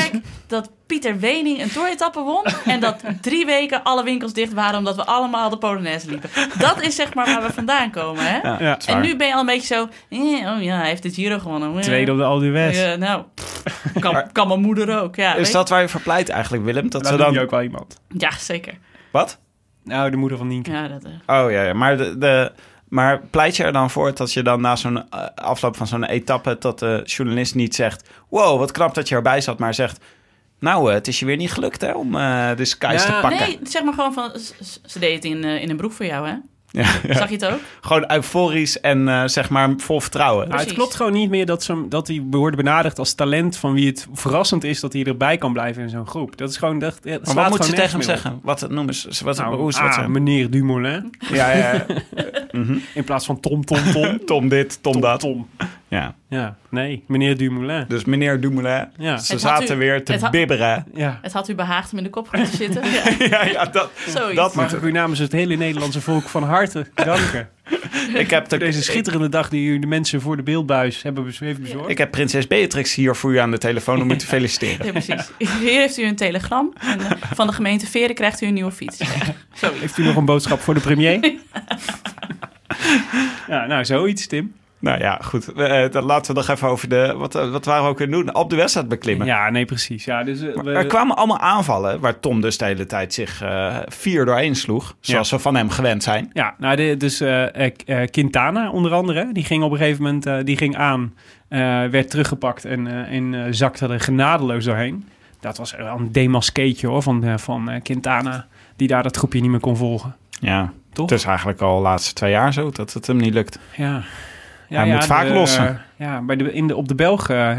[0.48, 2.44] dat Pieter Wening een toeretappe won...
[2.74, 4.78] en dat drie weken alle winkels dicht waren...
[4.78, 6.30] omdat we allemaal de Polonaise liepen.
[6.60, 8.38] Dat is zeg maar waar we vandaan komen, hè?
[8.38, 8.70] Ja, Ja.
[8.72, 9.88] dat is En nu ben je al een beetje zo...
[10.10, 10.20] eh,
[10.56, 11.76] oh ja, hij heeft het Giro gewonnen.
[11.76, 12.78] Eh, Tweede op de Alpe d'Huez.
[12.80, 13.64] Ja, nou, pff,
[14.00, 15.16] kan, kan mijn moeder ook.
[15.16, 16.90] Ja, Is dat waar je voor pleit eigenlijk, Willem?
[16.90, 17.44] Dat Daar ze noem je dan...
[17.44, 18.00] ook wel iemand.
[18.18, 18.74] Ja, zeker.
[19.12, 19.40] Wat?
[19.84, 20.72] Nou, de moeder van Nienke.
[20.72, 21.42] Ja, dat, eh.
[21.44, 21.74] Oh ja, ja.
[21.74, 22.52] maar de, de,
[22.90, 26.04] Maar pleit je er dan voor dat je dan na zo'n eh, afloop van zo'n
[26.04, 26.56] etappe...
[26.60, 28.10] dat de journalist niet zegt...
[28.30, 30.04] wow, wat knap dat je erbij zat, maar zegt...
[30.60, 33.16] nou, eh, het is je weer niet gelukt hè, om eh, de skies Ja.
[33.16, 33.48] te pakken.
[33.48, 34.32] Nee, zeg maar gewoon van...
[34.86, 36.36] Ze deed het in, in een broek voor jou, hè?
[36.72, 37.14] Ja, ja.
[37.14, 37.60] Zag je het ook?
[37.82, 40.48] Gewoon euforisch en eh, zeg maar vol vertrouwen.
[40.50, 43.58] Nou, het klopt gewoon niet meer dat, ze, hem- dat hij wordt benaderd als talent
[43.58, 46.38] van wie het verrassend is dat hij erbij kan blijven in zo'n groep.
[46.38, 46.80] Dat is gewoon.
[46.80, 48.04] Dat, Maar wat moet ze tegen hem op.
[48.06, 48.40] zeggen?
[48.44, 49.10] Wat noemen ze?
[49.24, 51.14] Wat, Nou, hoe is wat ah, ze- meneer Dumoulin.
[51.32, 51.86] Ja, ja, ja.
[52.94, 54.20] In plaats van Tom, Tom, Tom.
[54.26, 55.20] Tom dit, Tom, Tom, dat.
[55.20, 55.48] Tom.
[55.90, 56.16] Ja.
[56.30, 57.86] Ja, nee, meneer Dumoulin.
[57.88, 60.86] Dus meneer Dumoulin, Ja, ze zaten u- weer te had- bibberen.
[60.94, 61.20] ja.
[61.22, 62.84] Het had u behaagd om in de kop te zitten.
[62.92, 64.36] Ja, ja, ja, dat, zoiets.
[64.36, 67.50] dat Mag moet ik u namens het hele Nederlandse volk van harte danken.
[68.14, 71.34] Ik heb, Voor de, deze schitterende dag die u de mensen voor de beeldbuis hebben
[71.40, 71.90] heeft bezorgd.
[71.90, 74.86] ik heb prinses Beatrix hier voor u aan de telefoon om u te feliciteren.
[74.86, 75.32] Ja, precies.
[75.38, 76.74] Hier heeft u een telegram.
[76.80, 79.00] En eh, van de gemeente Veren krijgt u een nieuwe fiets.
[79.80, 81.20] Heeft u nog een boodschap voor de premier?
[83.48, 84.54] ja, nou, zoiets, Tim.
[84.80, 85.54] Nou ja, goed.
[85.54, 87.14] Eh, dan laten we nog even over de...
[87.18, 88.36] Wat, eh, wat waren we ook weer doen?
[88.36, 89.28] Op de wedstrijd beklimmen.
[89.28, 90.06] Ja, nee, precies.
[90.06, 93.42] Ja, dus, eh, we- Er kwamen allemaal aanvallen waar Tom dus de hele tijd zich
[93.42, 94.96] eh, vier doorheen sloeg.
[95.00, 96.30] Zoals we van hem gewend zijn.
[96.34, 97.24] Ja, nou, de, dus
[98.12, 101.14] Quintana onder andere, die ging op een gegeven moment die ging aan,
[101.92, 105.08] werd teruggepakt en, en zakte er genadeloos doorheen.
[105.40, 109.60] Dat was wel een demaskeetje hoor, van, van Quintana, die daar dat groepje niet meer
[109.60, 110.16] kon volgen.
[110.40, 111.10] Ja, Toch?
[111.10, 113.60] het is eigenlijk al de laatste twee jaar zo dat het hem niet lukt.
[113.76, 114.02] Ja.
[114.70, 115.68] Ja Hij moet vaak lossen.
[115.68, 115.76] eh,
[116.08, 117.58] ja, bij de, in de, op de Belg eh,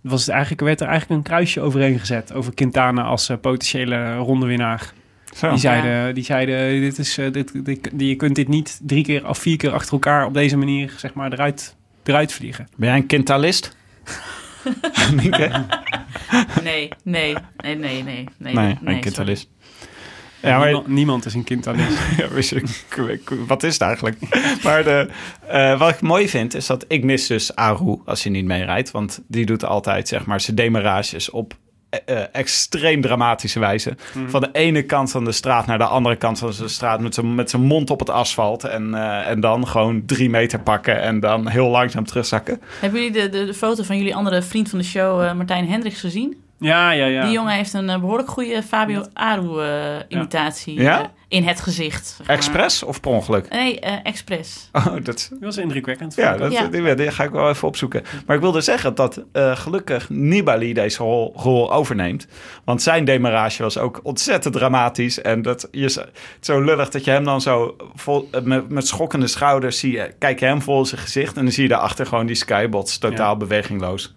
[0.00, 4.14] was het eigenlijk, werd er eigenlijk een kruisje overheen gezet over Quintana als eh, potentiële
[4.16, 4.92] rondewinnaar.
[5.34, 5.48] Zo.
[5.50, 9.04] Die zeiden, die zeiden dit is, eh, dit, dit, die- je kunt dit niet drie
[9.04, 12.68] keer of vier keer achter elkaar op deze manier zeg maar, eruit, eruit vliegen.
[12.76, 13.76] Ben jij een quintalist?
[16.62, 18.02] Nee, nee, nee, nee, nee.
[18.02, 19.48] Nee, Nee, nee, een quintalist.
[19.50, 19.53] Ja,
[20.44, 21.88] Ja, maar niemand, niemand is een kind alleen.
[22.16, 22.62] Ja, wist je,
[23.46, 24.16] wat is het eigenlijk?
[24.64, 25.08] Maar de,
[25.46, 28.90] eh, wat ik mooi vind, is dat ik mis dus Aru als hij niet meerijdt.
[28.90, 31.56] Want die doet altijd, zeg maar, zijn demarages op
[32.04, 33.96] eh, eh, extreem dramatische wijze.
[34.26, 37.00] Van de ene kant van de straat naar de andere kant van de straat...
[37.00, 38.64] met zijn, met zijn mond op het asfalt.
[38.64, 42.60] En, eh, en dan gewoon drie meter pakken en dan heel langzaam terugzakken.
[42.80, 45.68] Hebben jullie de, de, de foto van jullie andere vriend van de show, eh, Martijn
[45.68, 46.43] Hendricks, gezien?
[46.64, 47.22] Ja, ja, ja.
[47.22, 51.10] Die jongen heeft een eh, behoorlijk goede Fabio Aru-imitatie Ja?
[51.28, 52.06] in het gezicht.
[52.06, 52.36] zeg maar.
[52.36, 53.48] Expres of per ongeluk?
[53.50, 54.68] Nee, eh expres.
[54.72, 56.14] Oh, dat, Dat was indrukwekkend.
[56.14, 56.66] Ja, dat, Ja.
[56.66, 58.02] Die, die ga ik wel even opzoeken.
[58.26, 62.26] Maar ik wilde zeggen dat eh, gelukkig Nibali deze rol, rol overneemt.
[62.64, 65.20] Want zijn demarage was ook ontzettend dramatisch.
[65.22, 66.04] En dat je zo-
[66.40, 70.14] zo lullig dat je hem dan zo vol, eh, met, met schokkende schouders zie je,
[70.18, 71.36] kijk je hem vol zijn gezicht.
[71.36, 73.36] En dan zie je daarachter gewoon die skybots totaal Ja.
[73.36, 74.14] bewegingloos.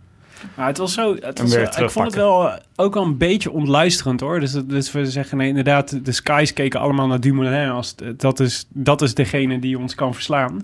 [0.55, 1.15] Maar het was zo.
[1.19, 4.39] Het was, eh, ik vond het wel eh, ook wel een beetje ontluisterend hoor.
[4.39, 8.39] Dus, dus we zeggen nee, inderdaad, de Skies keken allemaal naar Dumoulin als t- dat
[8.39, 10.61] is, dat is degene die ons kan verslaan.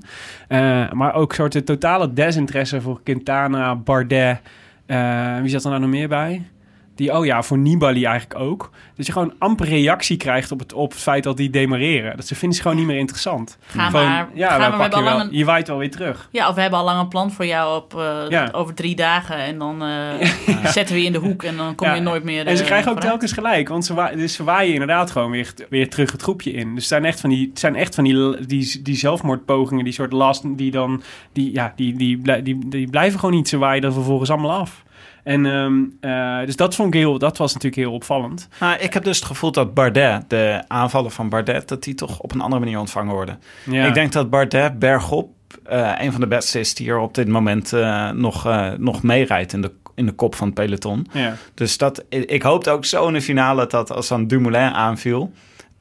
[0.48, 4.40] Eh, maar ook soort de totale desinteresse voor Quintana, Bardet.
[4.86, 6.48] eh, wie zat er nou nog meer bij?
[6.96, 8.70] Die, oh ja, voor Nibali eigenlijk ook.
[8.96, 12.16] Dat je gewoon amper reactie krijgt op het, op het feit dat die demareren.
[12.16, 13.58] Dat ze vinden ze gewoon niet meer interessant.
[13.66, 14.30] Ga Gewoon, maar.
[14.34, 16.30] ja, ga wij maar we pakken al wel, lang een, je waait wel weer terug.
[16.32, 18.50] ja, of we hebben al lang een plan voor jou op, eh, Ja.
[18.52, 19.36] over drie dagen.
[19.38, 20.28] En dan eh,
[20.78, 22.70] zetten we je in de hoek en dan kom je nooit meer En ze eh,
[22.70, 26.12] krijgen ook telkens gelijk, want ze, wa dus ze waaien inderdaad gewoon weer, weer terug
[26.12, 26.68] het groepje in.
[26.68, 30.12] Dus het zijn echt van die, zijn echt van die, die, die zelfmoordpogingen, die soort
[30.14, 33.48] last, die dan, die, ja, die, die, blij- die, die blijven gewoon niet.
[33.50, 34.84] Ze waaien er vervolgens allemaal af.
[35.24, 38.48] En ehm, eh, dus dat vond ik heel, dat was natuurlijk heel opvallend.
[38.60, 42.20] Nou, ik heb dus het gevoel dat Bardet, de aanvallen van Bardet, dat die toch
[42.20, 43.40] op een andere manier ontvangen worden.
[43.66, 43.86] Ja.
[43.86, 45.32] Ik denk dat Bardet bergop
[45.64, 49.54] eh, een van de beste is die er op dit moment eh, nog, nog meerijdt
[49.54, 51.08] in de, in de kop van het peloton.
[51.12, 51.36] ja.
[51.54, 55.32] Dus dat, ik hoopte ook zo in de finale dat als dan Dumoulin aanviel,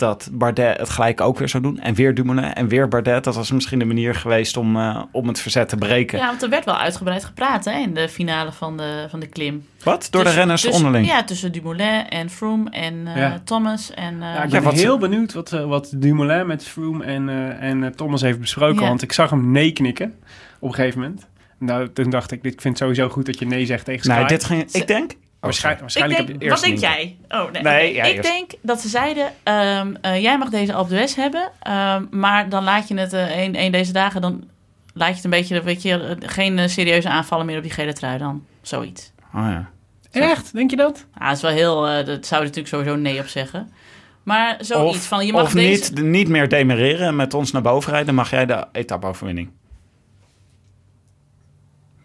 [0.03, 1.79] dat Bardet het gelijk ook weer zou doen.
[1.79, 3.25] En weer Dumoulin en weer Bardet.
[3.25, 6.19] Dat was misschien de manier geweest om, eh, om het verzet te breken.
[6.19, 9.27] Ja, want er werd wel uitgebreid gepraat hè, in de finale van de, van de
[9.27, 9.67] klim.
[9.83, 10.09] Wat?
[10.11, 11.11] Door de renners tussen- onderling?
[11.11, 13.41] Ja, tussen Dumoulin en Froome en eh, Ja.
[13.45, 13.91] Thomas.
[13.95, 17.29] En, eh, Ja, ik Ja, ben wat heel benieuwd wat, wat Dumoulin met Froome en,
[17.29, 18.83] eh, en Thomas heeft besproken.
[18.83, 18.89] Ja.
[18.89, 20.15] Want ik zag hem nee knikken
[20.59, 21.27] op een gegeven moment.
[21.59, 24.05] Nou, toen dacht ik, dit, ik vind het sowieso goed dat je nee zegt tegen
[24.05, 24.13] Sky.
[24.15, 25.13] nou, dit ging, ik denk...
[25.43, 27.17] Waarschijnlijk, ik waarschijnlijk denk, heb wat denk eerst jij?
[27.29, 27.95] Oh, nee.
[27.95, 28.23] Ik eerst.
[28.23, 32.65] denk dat ze zeiden, ehm, eh, jij mag deze Alpe d'Huez hebben, ehm, maar dan
[32.65, 34.45] laat je het eh, een, een deze dagen, dan
[34.95, 37.93] laat je het een beetje, weet je, eh, geen serieuze aanvallen meer op die gele
[37.93, 38.45] trui dan.
[38.61, 39.13] Zoiets.
[39.35, 39.71] Oh ja.
[40.11, 40.53] Echt?
[40.53, 41.07] Denk je dat?
[41.19, 43.73] Ja, dat is wel heel, eh dat zou er natuurlijk sowieso nee op zeggen.
[44.23, 45.93] Maar zoiets Of, van, je mag of deze...
[45.93, 49.51] niet, niet meer demereren en met ons naar boven rijden, mag jij de etappe-overwinning.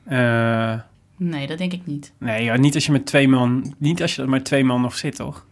[0.05, 0.73] Eh,
[1.17, 2.13] Nee, dat denk ik niet.
[2.19, 4.81] nee, ja, niet als je met twee man, niet als je er met twee man
[4.81, 5.46] nog zit, toch?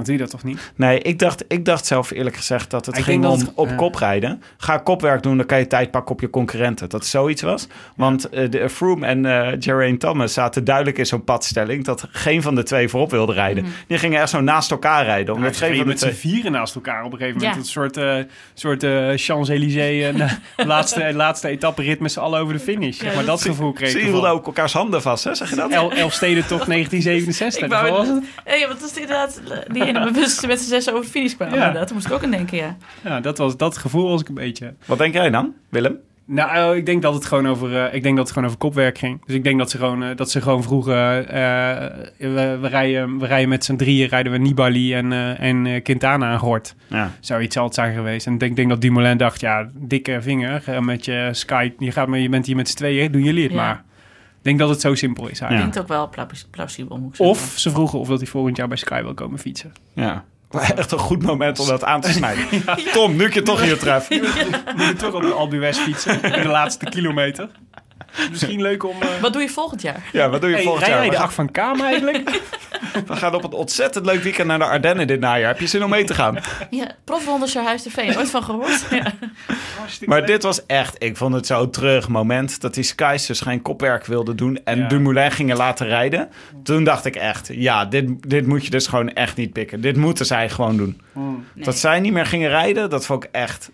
[0.00, 0.72] Dan doe je dat toch niet?
[0.76, 3.94] Nee, ik dacht, ik dacht zelf eerlijk gezegd dat het Ik ging om op kop
[3.94, 4.42] rijden.
[4.56, 6.88] Ga kopwerk doen, dan kan je tijd pakken op je concurrenten.
[6.88, 7.66] Dat het zoiets was.
[7.96, 11.84] Want eh, de Froome en eh Geraint Thomas zaten duidelijk in zo'n padstelling...
[11.84, 13.66] dat geen van de twee voorop wilde rijden.
[13.86, 15.34] Die gingen echt zo naast elkaar rijden.
[15.34, 17.54] Omdat geen reden de met z'n vieren naast elkaar op een gegeven moment.
[17.54, 17.60] Ja.
[17.60, 18.16] Een soort, eh,
[18.54, 20.14] soort eh, Champs-Élysées,
[20.56, 22.98] eh, laatste, laatste etappe-rit met z'n allen over de finish.
[22.98, 25.34] Zeg maar dat gevoel kreeg Ze hielden ook elkaars handen vast, hè?
[25.34, 25.70] Zeg je dat?
[25.70, 27.62] El, Elfstedentocht 1967.
[27.62, 28.24] Ik wou dat was het.
[28.44, 29.40] Hey, wat is inderdaad?
[29.66, 31.58] Die ene bewust met z'n zes over de finish kwamen.
[31.58, 31.70] Ja.
[31.72, 32.76] Daar moest ik ook aan denken, ja.
[33.04, 34.74] Ja, dat, was, dat gevoel was ik een beetje.
[34.86, 35.96] Wat denk jij dan, Willem?
[36.24, 38.98] Nou, ik denk dat het gewoon over, eh, ik denk dat het gewoon over kopwerk
[38.98, 39.24] ging.
[39.26, 41.86] Dus ik denk dat ze gewoon, eh, dat ze gewoon vroegen, eh,
[42.18, 45.82] we, we, rijden, we rijden met z'n drieën, rijden we Nibali en, eh, en eh,
[45.82, 46.74] Quintana aan gort.
[46.86, 47.10] Ja.
[47.20, 48.26] Zou iets altijd zijn geweest.
[48.26, 51.72] En ik denk, denk dat Dumoulin dacht, ja, dikke vinger eh, met je Sky.
[51.78, 53.58] Je, gaat, maar je bent hier met z'n tweeën, doen jullie het Ja.
[53.58, 53.84] maar.
[54.40, 55.72] Ik denk dat het zo simpel is eigenlijk.
[55.72, 57.34] Klinkt ook wel plaus- plausibel, moet ik zeggen.
[57.36, 59.72] Of ze vroegen of dat hij volgend jaar bij Sky wil komen fietsen.
[59.92, 60.24] Ja.
[60.76, 62.44] Echt een goed moment om dat aan te snijden.
[62.92, 64.10] Tom, nu ik je toch hier tref.
[64.76, 67.48] Moet je toch op de d'Huez fietsen in de laatste kilometer.
[68.30, 68.96] Misschien leuk om...
[69.02, 70.02] eh, Wat doe je volgend jaar?
[70.12, 71.04] Ja, wat doe je Hey, volgend rij jaar?
[71.04, 72.40] We de gaan, van Kamer eigenlijk?
[73.06, 75.48] we gaan op een ontzettend leuk weekend naar de Ardennen dit najaar.
[75.48, 76.38] Heb je zin om mee te gaan?
[76.70, 78.16] Ja, profronde Sjarhuis de Veen.
[78.18, 78.84] Ooit van gehoord?
[78.90, 79.12] Ja.
[80.06, 83.62] Maar dit was echt, ik vond het zo'n terug moment dat die Skies dus geen
[83.62, 84.88] kopwerk wilden doen en Ja.
[84.88, 86.28] Dumoulin gingen laten rijden.
[86.62, 89.80] Toen dacht ik echt, ja, dit, dit moet je dus gewoon echt niet pikken.
[89.80, 91.00] Dit moeten zij gewoon doen.
[91.12, 91.64] Nee.
[91.64, 93.70] Dat zij niet meer gingen rijden, dat vond ik echt,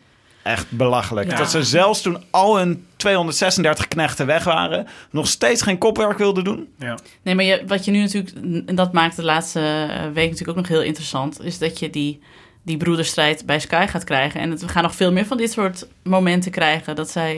[0.46, 1.30] echt belachelijk.
[1.30, 1.36] Ja.
[1.36, 6.44] Dat ze zelfs toen al hun 236 knechten weg waren, nog steeds geen kopwerk wilden
[6.44, 6.68] doen.
[6.78, 6.98] Ja.
[7.22, 8.34] Nee, maar je, wat je nu natuurlijk,
[8.68, 11.90] en dat maakt de laatste eh, week natuurlijk ook nog heel interessant, is dat je
[11.90, 12.20] die,
[12.62, 14.40] die broederstrijd bij Sky gaat krijgen.
[14.40, 16.96] En het, we gaan nog veel meer van dit soort momenten krijgen.
[16.96, 17.34] Dat zij.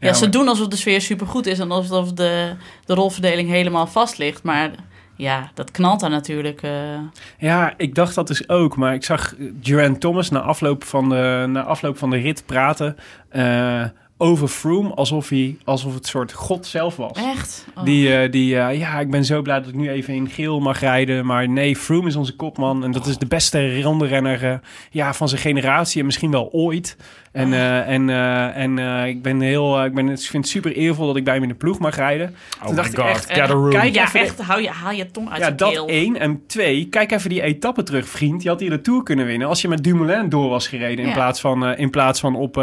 [0.00, 2.52] Ja, Ja, ze maar- doen alsof de sfeer supergoed is en alsof de,
[2.84, 4.42] de rolverdeling helemaal vast ligt.
[4.42, 4.70] Maar
[5.16, 6.62] ja, dat knalt daar natuurlijk.
[6.62, 6.98] eh.
[7.38, 8.76] Ja, ik dacht dat dus ook.
[8.76, 12.96] Maar ik zag Geraint Thomas na afloop van de, na afloop van de rit praten
[13.28, 13.84] eh,
[14.16, 17.12] over Froome alsof, hij, alsof het soort god zelf was.
[17.16, 17.66] Echt?
[17.74, 17.84] Oh.
[17.84, 20.60] Die, eh, die eh, ja, ik ben zo blij dat ik nu even in geel
[20.60, 21.26] mag rijden.
[21.26, 22.84] Maar nee, Froome is onze kopman.
[22.84, 24.54] En dat is de beste rondrenner eh,
[24.90, 26.00] ja, van zijn generatie.
[26.00, 26.96] En misschien wel ooit.
[27.32, 30.72] En, eh, en, eh, en eh, ik ben heel, ik, ben, ik vind het super
[30.72, 32.34] eervol dat ik bij hem in de ploeg mag rijden.
[32.66, 33.70] Toen dacht ik echt, Eh, room.
[33.70, 35.88] kijk ja, even echt, hou je, haal je tong uit ja, je dat keel.
[35.88, 36.20] één.
[36.20, 38.42] En twee, kijk even die etappe terug, vriend.
[38.42, 41.04] Je had hier de Tour kunnen winnen als je met Dumoulin door was gereden.
[41.04, 42.58] In plaats van, in, plaats van op,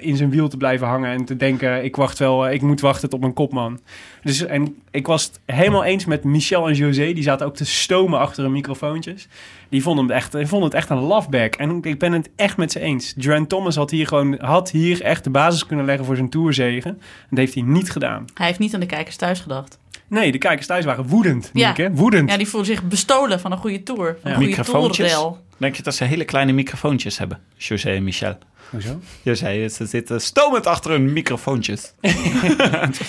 [0.00, 1.84] in zijn wiel te blijven hangen en te denken...
[1.84, 3.80] ik wacht wel, eh, ik moet wachten tot mijn kopman.
[4.22, 7.12] Dus, en ik was het helemaal eens met Michel en José.
[7.12, 9.28] Die zaten ook te stomen achter hun microfoontjes.
[9.68, 11.54] Die vonden, het echt, die vonden het echt een loveback.
[11.54, 13.14] En ik ben het echt met ze eens.
[13.14, 16.90] Durant Thomas had hier, gewoon, had hier echt de basis kunnen leggen voor zijn Tourzegen.
[16.90, 18.24] En dat heeft hij niet gedaan.
[18.34, 19.78] Hij heeft niet aan de kijkers thuis gedacht.
[20.08, 21.74] Nee, de kijkers thuis waren woedend, Ja.
[21.92, 22.30] Woedend.
[22.30, 24.16] Ja, die voelde zich bestolen van een goede tour.
[24.22, 24.36] Van Ja.
[24.36, 25.36] een goede.
[25.56, 27.38] Denk je dat ze hele kleine microfoontjes hebben?
[27.56, 28.38] José en Michel.
[28.70, 29.00] Hoezo?
[29.22, 31.94] José, ze zitten stomend achter hun microfoontjes.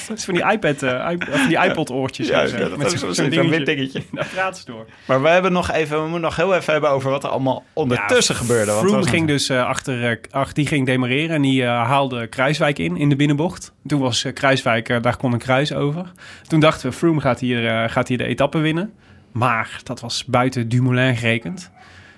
[0.07, 2.27] Dat is van die iPad, eh, iP- of van die iPod-oortjes.
[2.27, 2.57] Ja, zo.
[2.57, 3.49] dat Met is zo'n zo'n dingetje.
[3.57, 4.01] wit dingetje.
[4.11, 4.85] Daar praten ze door.
[5.07, 7.63] Maar we hebben nog even, we moeten nog heel even hebben over wat er allemaal
[7.73, 8.71] ondertussen gebeurde.
[8.71, 12.79] Want Froome ging dus eh, achter, eh, ach, die ging demareren en die haalde Kruiswijk
[12.79, 13.73] in, in de binnenbocht.
[13.87, 16.11] Toen was Kruiswijk, daar kon een kruis over.
[16.47, 18.93] Toen dachten we, Froome gaat hier, eh, gaat hier de etappe winnen.
[19.31, 21.71] Maar dat was buiten Dumoulin gerekend.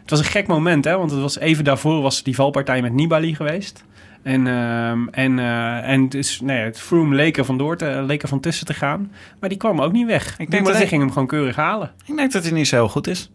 [0.07, 2.93] Het was een gek moment, hè, want het was even daarvoor was die valpartij met
[2.93, 3.83] Nibali geweest.
[4.23, 8.27] En, ehm, en, eh, en dus, nee, het Froome leek er, vandoor te, leek er
[8.27, 9.11] van tussen te gaan.
[9.39, 10.35] Maar die kwam ook niet weg.
[10.37, 11.91] Ik denk dat hij- ging hem gewoon keurig halen.
[12.05, 13.31] Ik denk dat hij niet zo heel goed is.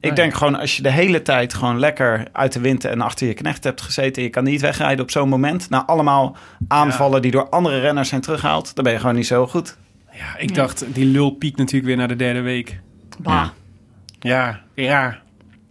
[0.00, 0.12] Ik Nee.
[0.12, 3.34] denk gewoon, als je de hele tijd gewoon lekker uit de wind en achter je
[3.34, 4.22] knecht hebt gezeten...
[4.22, 5.70] je kan niet wegrijden op zo'n moment...
[5.70, 6.36] na allemaal
[6.68, 8.74] aanvallen die door andere renners zijn teruggehaald...
[8.74, 9.76] dan ben je gewoon niet zo goed.
[10.12, 12.80] Ja, ik dacht, die lul piekt natuurlijk weer naar de derde week.
[13.18, 13.48] Bah.
[14.20, 15.18] Ja, ja.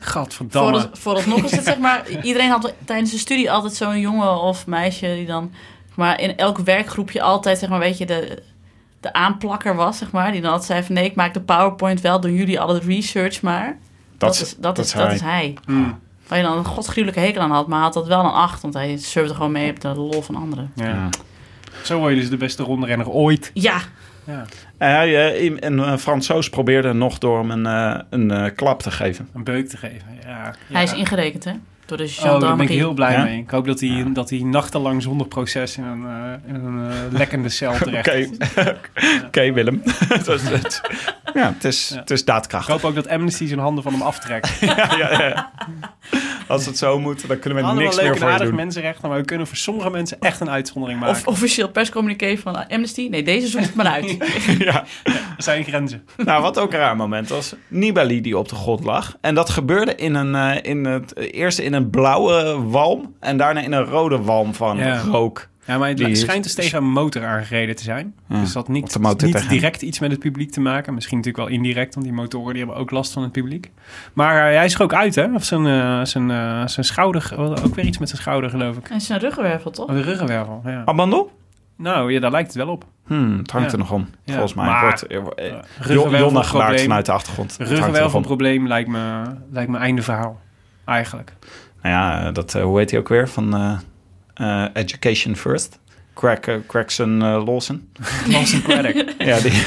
[0.05, 0.71] Gadverdamme.
[0.71, 2.09] Vooral, vooralsnog is het zeg maar...
[2.21, 5.51] Iedereen had tijdens de studie altijd zo'n jongen of meisje die dan...
[5.95, 8.43] Maar in elk werkgroepje altijd, zeg maar, weet je, de,
[8.99, 10.31] de aanplakker was, zeg maar.
[10.31, 13.41] Die dan altijd zei van, nee, ik maak de PowerPoint wel, doen jullie alle research
[13.41, 13.77] maar.
[14.17, 15.57] Dat, is, dat, is, dat is hij.
[15.65, 18.61] Mm, Waar je dan een godsgruwelijke hekel aan had, maar had dat wel een acht.
[18.61, 20.71] Want hij surfde gewoon mee op de lol van anderen.
[20.75, 21.09] ja.
[21.83, 23.51] Zo word je dus de beste rondrenner ooit.
[23.53, 23.81] Ja,
[24.25, 24.45] Ja,
[24.77, 28.81] En hij, eh, een eh, Fransoos probeerde nog door hem een, eh, een eh, klap
[28.81, 29.29] te geven.
[29.33, 30.07] een beuk te geven.
[30.25, 31.51] Ja, hij is ingerekend, hè?
[31.85, 33.23] Door de Oh, daar ben ik heel blij Ja?
[33.23, 33.37] mee.
[33.39, 36.95] Ik hoop dat hij, dat hij nachtenlang zonder proces in een, eh, in een eh,
[37.19, 38.29] lekkende cel terecht Oké, is.
[39.27, 39.81] Oké, Willem.
[40.07, 40.81] Het was- het-
[41.33, 41.99] ja, het is, Ja.
[41.99, 42.73] het is Ik daadkrachtig.
[42.73, 44.59] hoop ook dat Amnesty zijn handen van hem aftrekt.
[44.59, 45.51] Ja, ja, ja.
[46.47, 48.55] Als het zo moet, dan kunnen we Allemaal niks meer voor doen.
[48.55, 51.15] mensenrechten, maar we kunnen voor sommige mensen echt een uitzondering maken.
[51.15, 53.07] Of officieel perscommuniqué van Amnesty.
[53.09, 54.17] Nee, deze zoekt het maar uit.
[54.59, 54.83] ja.
[55.05, 56.07] Er zijn grenzen.
[56.17, 59.17] Nou, wat ook een raar moment was, Nibali die op de grond lag.
[59.21, 63.59] En dat gebeurde in een, eh, in het, eerst in een blauwe walm en daarna
[63.61, 64.99] in een rode walm van Ja.
[64.99, 65.47] rook.
[65.65, 68.13] Ja, maar het Die schijnt dus tegen een motor aangereden te zijn.
[68.27, 69.49] Ja, dus dat niet, niet tegen.
[69.49, 70.93] direct iets met het publiek te maken.
[70.93, 73.71] Misschien natuurlijk wel indirect, want die motoren die hebben ook last van het publiek.
[74.13, 75.33] Maar eh, hij is er ook uit, hè?
[75.33, 78.89] Of zijn, eh, zijn, eh, zijn schouder, ook weer iets met zijn schouder, geloof ik.
[78.89, 79.87] En zijn ruggenwervel, toch?
[79.87, 80.81] Oh, de ruggenwervel, ja.
[80.85, 81.27] Abandon?
[81.77, 82.85] Nou, ja, daar lijkt het wel op.
[83.07, 83.73] Hmm, het hangt Ja.
[83.73, 84.65] er nog om, Ja, volgens mij.
[84.65, 85.03] maar-
[86.19, 87.55] Jonna gebaard vanuit de achtergrond.
[87.59, 87.67] Er.
[87.67, 89.21] Ruggenwervelprobleem lijkt me,
[89.51, 90.39] lijkt me einde verhaal,
[90.85, 91.33] eigenlijk.
[91.81, 93.29] Nou ja, dat, eh, hoe heet hij ook weer?
[93.29, 95.79] Van eh, eh, Education First.
[96.13, 97.89] Crack, eh, Crackson eh, Lawson.
[98.31, 99.05] Lawson Craddock.
[99.17, 99.63] Ja, die,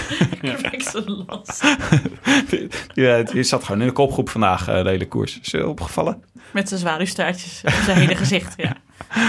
[0.71, 1.63] Excellent last.
[2.51, 5.41] die, die, die zat gewoon in de kopgroep vandaag, eh, de hele koers.
[5.41, 6.23] Is je opgevallen?
[6.53, 8.73] Met zijn zwaluwstaartjes op zijn hele gezicht, ja.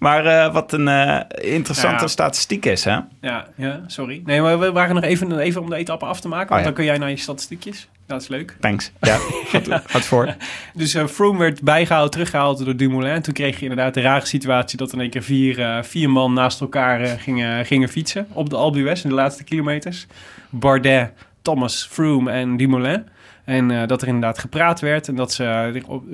[0.00, 1.20] Maar eh, wat een eh,
[1.52, 2.06] interessante Ja.
[2.08, 2.98] statistiek is, hè?
[3.20, 4.22] Ja, ja, sorry.
[4.24, 6.48] Nee, maar we waren nog even, even om de etappe af te maken.
[6.48, 6.66] Want ja.
[6.66, 7.88] dan kun jij naar je statistiekjes.
[8.06, 8.56] Dat is leuk.
[8.60, 8.92] Thanks.
[9.00, 10.34] Ja, gaat, gaat voor.
[10.74, 13.10] Dus eh Froome werd bijgehaald, teruggehaald door Dumoulin.
[13.10, 16.32] En toen kreeg je inderdaad de rare situatie dat in één keer vier, vier man
[16.32, 20.06] naast elkaar gingen, gingen fietsen op de Alpe d'Huez in de laatste kilometers.
[20.50, 23.04] Bardet, Thomas, Froome en Dumoulin.
[23.50, 25.44] En eh, dat er inderdaad gepraat werd en dat ze,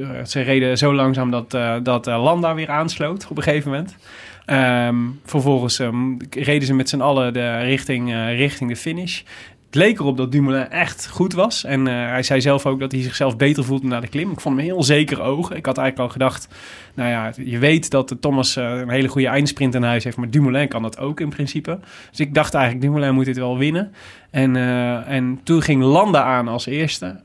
[0.00, 3.96] eh, ze reden zo langzaam dat, eh, dat Landa weer aansloot op een gegeven moment.
[4.44, 9.22] Ehm, vervolgens ehm, reden ze met z'n allen de richting, richting de finish.
[9.66, 11.64] Het leek erop dat Dumoulin echt goed was.
[11.64, 14.30] En eh, hij zei zelf ook dat hij zichzelf beter voelde na de klim.
[14.30, 15.56] Ik vond hem heel zeker ogen.
[15.56, 16.48] Ik had eigenlijk al gedacht,
[16.94, 20.16] nou ja, je weet dat Thomas eh, een hele goede eindsprint in huis heeft.
[20.16, 21.78] Maar Dumoulin kan dat ook in principe.
[22.10, 23.92] Dus ik dacht eigenlijk, Dumoulin moet dit wel winnen.
[24.30, 27.20] En, eh, en toen ging Landa aan als eerste.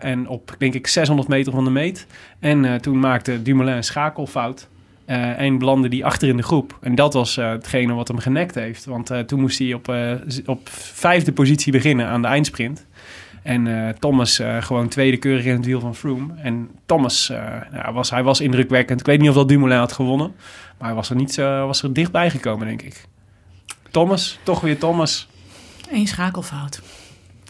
[0.00, 2.06] en op, denk ik, 600 meter van de meet.
[2.38, 4.68] En toen maakte Dumoulin een schakelfout.
[5.10, 6.78] Eh, en belandde die achter in de groep.
[6.80, 8.84] En dat was eh, hetgene wat hem genekt heeft.
[8.84, 10.12] Want eh, toen moest hij op, eh,
[10.46, 12.86] op vijfde positie beginnen aan de eindsprint.
[13.42, 16.34] En eh, Thomas eh, gewoon tweede keurig in het wiel van Froome.
[16.36, 19.00] En Thomas eh, nou, was, hij was indrukwekkend.
[19.00, 20.34] Ik weet niet of dat Dumoulin had gewonnen.
[20.78, 23.04] Maar hij was er, niet, was er dichtbij gekomen, denk ik.
[23.90, 25.28] Thomas, toch weer Thomas.
[25.90, 26.82] Eén schakelfout.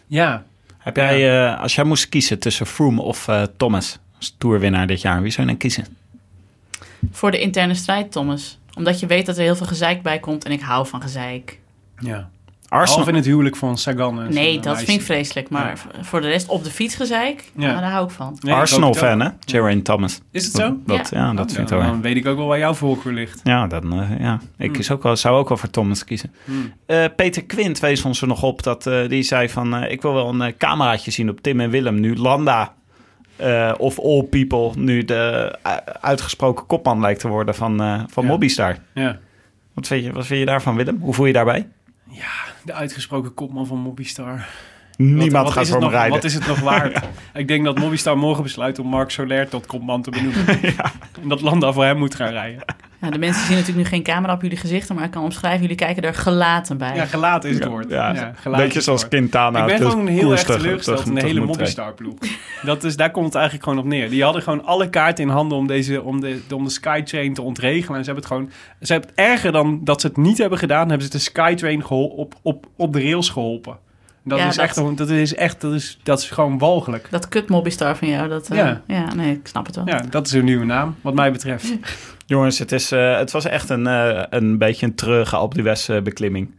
[0.06, 0.44] Ja,
[0.78, 5.00] Heb jij, eh, als jij moest kiezen tussen Froome of eh, Thomas als toerwinnaar dit
[5.00, 5.99] jaar, wie zou je dan kiezen?
[7.12, 8.59] Voor de interne strijd, Thomas.
[8.76, 11.59] Omdat je weet dat er heel veel gezeik bij komt en ik hou van gezeik.
[11.98, 12.30] ja.
[12.68, 13.09] Arsenal.
[13.09, 14.20] In het huwelijk van Sagan.
[14.22, 14.84] en Nee, dat meisje.
[14.84, 15.48] vind ik vreselijk.
[15.51, 16.05] Maar Ja.
[16.05, 17.66] voor de rest op de fiets gezeik, Ja.
[17.66, 18.36] nou, daar hou ik van.
[18.40, 18.55] Nee.
[18.55, 19.28] Arsenal-fan, hè?
[19.46, 20.20] Geraint Thomas.
[20.30, 20.76] Is het zo?
[20.86, 21.18] Dat, ja.
[21.18, 21.32] Ja.
[21.34, 21.86] dat Oh, vind ik wel.
[21.86, 23.40] Dan weet ik ook wel waar jouw voorkeur ligt.
[23.44, 24.40] Ja, dan, eh, ja.
[24.59, 24.94] ik Hmm.
[24.96, 26.32] ook wel, zou ook wel voor Thomas kiezen.
[26.44, 26.72] Hmm.
[26.86, 29.74] Eh, Peter Quint wees ons er nog op dat eh, die zei van...
[29.74, 32.74] eh, ik wil wel een cameraatje zien op Tim en Willem nu Landa...
[33.41, 38.22] eh, of all people nu de eh, uitgesproken kopman lijkt te worden van, eh van
[38.24, 38.28] Ja.
[38.30, 38.76] Mobbystar.
[38.95, 39.18] Ja.
[39.72, 40.99] Wat vind, je, wat vind je daarvan, Willem?
[41.01, 41.68] Hoe voel je daarbij?
[42.64, 44.47] De uitgesproken kopman van Mobbystar.
[44.97, 46.12] Niemand Wat- wat gaat voor hem nog, rijden.
[46.12, 47.01] Wat is het nog waard?
[47.34, 50.45] ik denk dat Mobbystar morgen besluit om Mark Soler tot kopman te benoemen.
[51.22, 52.62] En dat Landa voor hem moet gaan rijden.
[53.01, 55.61] Ja, de mensen zien natuurlijk nu geen camera op jullie gezichten, maar ik kan omschrijven,
[55.61, 56.94] jullie kijken er gelaten bij.
[56.94, 57.90] Ja, gelaten is het woord.
[57.90, 59.12] Ja, Ja, gelaten is beetje zoals woord.
[59.14, 59.61] Quintana.
[59.66, 61.46] Ik ben gewoon heel erg teleurgesteld in de hele rijdt.
[61.46, 62.14] Mobbystar-ploeg.
[62.62, 64.11] Dat is, daar komt het eigenlijk gewoon op neer.
[64.11, 67.42] Die hadden gewoon alle kaarten in handen om, deze, om, de, om de Skytrain te
[67.42, 67.98] ontregelen.
[67.98, 68.51] En ze hebben het gewoon...
[68.80, 71.84] Ze hebben het erger dan dat ze het niet hebben gedaan, hebben ze de Skytrain
[71.86, 73.76] gehol, op, op, op de rails geholpen.
[74.24, 77.07] Dat, Ja, is dat- echt, gewoon- dat is echt, dat is, dat is gewoon walgelijk.
[77.11, 78.51] Dat kut Mobbystar van jou, dat...
[78.51, 78.80] eh, Ja.
[78.86, 79.14] ja.
[79.14, 79.86] nee, ik snap het wel.
[79.86, 81.72] Ja, dat is een nieuwe naam, wat mij betreft.
[82.30, 85.88] Jongens, het, is, eh, het was echt een, eh, een beetje een treurige Alpe d'Huez
[85.88, 86.54] eh, beklimming.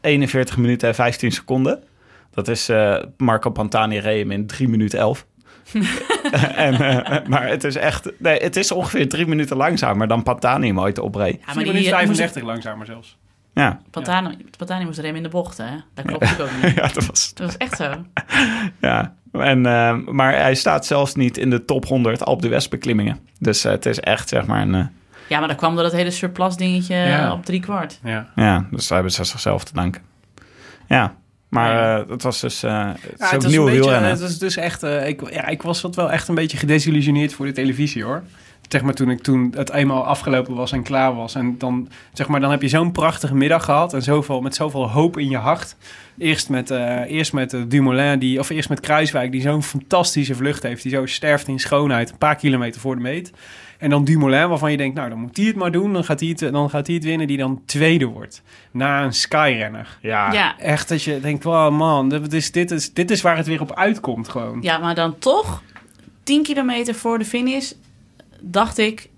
[0.00, 1.82] 41 minuten en 15 seconden.
[2.30, 5.26] Dat is eh, Marco Pantani reed in 3 minuten 11.
[6.56, 8.10] en, eh, maar het is echt...
[8.18, 11.38] Nee, het is ongeveer 3 minuten langzamer dan Pantani hem ooit opreed.
[11.40, 13.18] Ja, Maar die die, moest, 35 langzamer zelfs.
[13.54, 15.76] Ja, Pantani, Pantani moest remmen in de bocht, hè?
[15.94, 16.74] Dat klopt natuurlijk ook niet.
[16.80, 17.34] ja dat was...
[17.34, 17.92] Dat was echt zo.
[18.80, 19.14] Ja.
[19.32, 23.18] En, eh, maar hij staat zelfs niet in de top 100 Alpe d'Huez beklimmingen.
[23.38, 24.90] Dus eh, het is echt zeg maar een...
[25.28, 27.32] Ja, maar dat kwam door dat hele surplus dingetje Ja.
[27.32, 27.98] op drie kwart.
[28.04, 28.28] Ja.
[28.34, 30.02] ja, dus daar hebben ze zichzelf te danken.
[30.88, 31.14] Ja,
[31.48, 31.98] maar Ja.
[32.02, 32.62] eh, het was dus...
[32.62, 34.10] eh het is Ja, het, was nieuwe wielrennen.
[34.10, 37.32] het was dus echt, eh, ik, ja, ik was wat wel echt een beetje gedesillusioneerd
[37.32, 38.22] voor de televisie hoor.
[38.68, 41.34] Zeg maar toen, ik, toen het eenmaal afgelopen was en klaar was.
[41.34, 44.90] En dan, zeg maar, dan heb je zo'n prachtige middag gehad en zoveel, met zoveel
[44.90, 45.76] hoop in je hart.
[46.18, 50.62] Eerst met, eh, eerst met Dumoulin, die, of eerst met Kruiswijk, die zo'n fantastische vlucht
[50.62, 50.82] heeft.
[50.82, 53.32] Die zo sterft in schoonheid, een paar kilometer voor de meet.
[53.78, 55.92] En dan Dumoulin, waarvan je denkt, nou dan moet hij het maar doen.
[55.92, 58.42] Dan gaat hij het, dan gaat hij het winnen, die dan tweede wordt.
[58.70, 59.98] Na een Skyrenner.
[60.02, 60.58] Ja, Ja.
[60.58, 63.60] Echt dat je denkt, wow man, dit is, dit, is, dit is waar het weer
[63.60, 64.58] op uitkomt gewoon.
[64.62, 65.62] ja, maar dan toch,
[66.22, 67.72] 10 kilometer voor de finish,
[68.40, 69.08] dacht ik,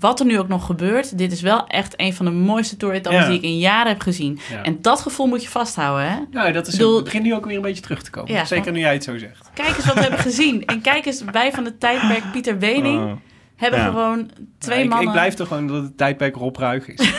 [0.00, 3.20] wat er nu ook nog gebeurt, dit is wel echt een van de mooiste toeretappes
[3.22, 3.26] Ja.
[3.28, 4.38] die ik in jaren heb gezien.
[4.50, 4.62] Ja.
[4.62, 6.16] En dat gevoel moet je vasthouden, hè?
[6.30, 8.32] Nou, dat is, bedoel- het begint nu ook weer een beetje terug te komen.
[8.32, 9.50] Ja, Zeker nu jij het zo zegt.
[9.54, 10.64] Kijk eens wat we hebben gezien.
[10.66, 13.12] En kijk eens, wij van het tijdperk Pieter Wening Oh.
[13.60, 13.86] Hebben Ja.
[13.86, 15.06] gewoon twee Ja, ik, mannen...
[15.06, 17.12] ik blijf toch gewoon dat het tijdperk Rob Ruig is.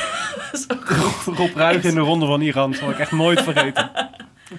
[1.37, 3.91] Rob Ruig in de ronde van Iran zal ik echt nooit vergeten.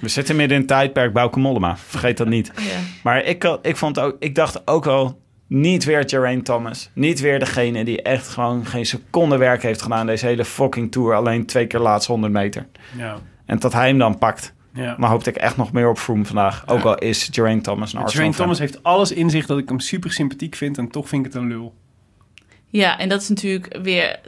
[0.00, 1.76] We zitten midden in het tijdperk Bauke Mollema.
[1.76, 2.52] Vergeet dat niet.
[2.56, 2.78] Ja.
[3.02, 5.20] Maar ik, ik, vond ook, ik dacht ook wel...
[5.46, 6.90] Niet weer Geraint Thomas.
[6.92, 10.06] Niet weer degene die echt gewoon geen seconde werk heeft gedaan...
[10.06, 11.14] deze hele fucking tour.
[11.14, 12.66] Alleen twee keer laatste 100 meter.
[12.96, 13.16] Ja,
[13.46, 14.54] En dat hij hem dan pakt.
[14.74, 14.94] Ja.
[14.98, 16.68] Maar hoopte ik echt nog meer op Froome vandaag.
[16.68, 18.36] Ook al is Geraint Thomas een Arsenal Geraint.
[18.36, 21.32] Thomas heeft alles in zich dat ik hem super sympathiek vind en toch vind ik
[21.32, 21.74] het een lul.
[22.66, 24.20] Ja, en dat is natuurlijk weer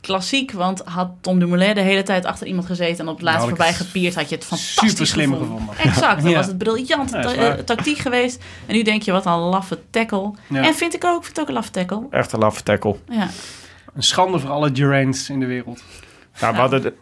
[0.00, 3.38] klassiek, want had Tom Dumoulin de hele tijd achter iemand gezeten en op het laatst
[3.46, 5.58] Nou, voorbij gepierd, had je het fantastisch super slim gevonden.
[5.58, 5.84] gevonden.
[5.84, 6.36] Exact, dan Ja.
[6.36, 7.58] was het briljant Ja, dat is ta- waar.
[7.58, 8.42] eh, tactiek geweest.
[8.66, 10.30] En nu denk je, wat een laffe tackle.
[10.48, 10.62] Ja.
[10.64, 12.02] En vind ik ook, vind ik ook een laffe tackle.
[12.10, 12.96] Echt een laffe tackle.
[13.08, 13.28] Ja.
[13.94, 15.82] Een schande voor alle Geraints in de wereld.
[16.40, 16.94] Nou, we hadden de-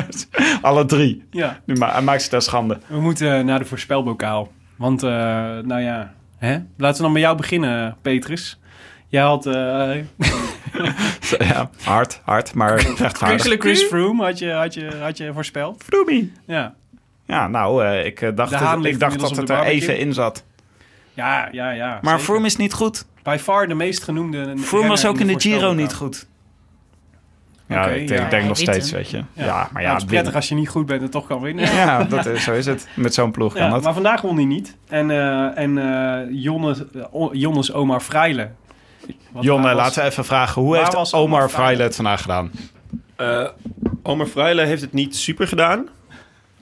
[0.62, 1.24] alle drie.
[1.30, 2.78] Ja, Nu ma maakt ze daar schande.
[2.86, 4.52] we moeten naar de voorspelbokaal.
[4.76, 5.10] Want, eh,
[5.62, 6.58] nou ja, hè?
[6.76, 8.58] laten we dan bij jou beginnen, Petrus.
[9.08, 9.94] Jij had eh
[11.38, 13.40] Ja, hard, hard, maar rechtvaardig.
[13.42, 15.82] Chris, Chris Froome had je, had, je, had je voorspeld.
[15.86, 16.32] Froomie.
[16.46, 16.74] Ja,
[17.26, 20.44] Ja, nou, eh, ik dacht, het- ik dacht dat het er even in zat.
[21.14, 21.70] ja, ja.
[21.70, 22.18] ja Maar.
[22.18, 23.06] Froome is niet goed.
[23.22, 26.26] By far de meest genoemde Froome was ook in de Giro niet goed.
[27.68, 28.28] Ja, ik, ja.
[28.28, 29.22] denk nog steeds, weet je.
[29.32, 31.64] Ja, maar ja, het is prettig als je niet goed bent en toch kan winnen.
[31.74, 32.88] Ja, dat is, zo is het.
[32.94, 33.82] Met zo'n ploeg kan Ja, dat.
[33.82, 34.76] maar vandaag won hij niet.
[34.88, 36.78] En, eh en eh Jonnes,
[37.32, 38.50] Jonnes Omar Freile.
[39.40, 40.62] Jonne, was- laten we even vragen.
[40.62, 42.50] Hoe heeft was Omar Omar Freile het vandaag gedaan?
[43.16, 43.46] Eh
[44.02, 45.88] Omar Freile heeft het niet super gedaan.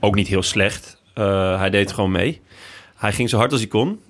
[0.00, 1.02] Ook niet heel slecht.
[1.14, 2.42] Eh, hij deed gewoon mee.
[3.04, 4.00] Hij ging zo hard als hij kon.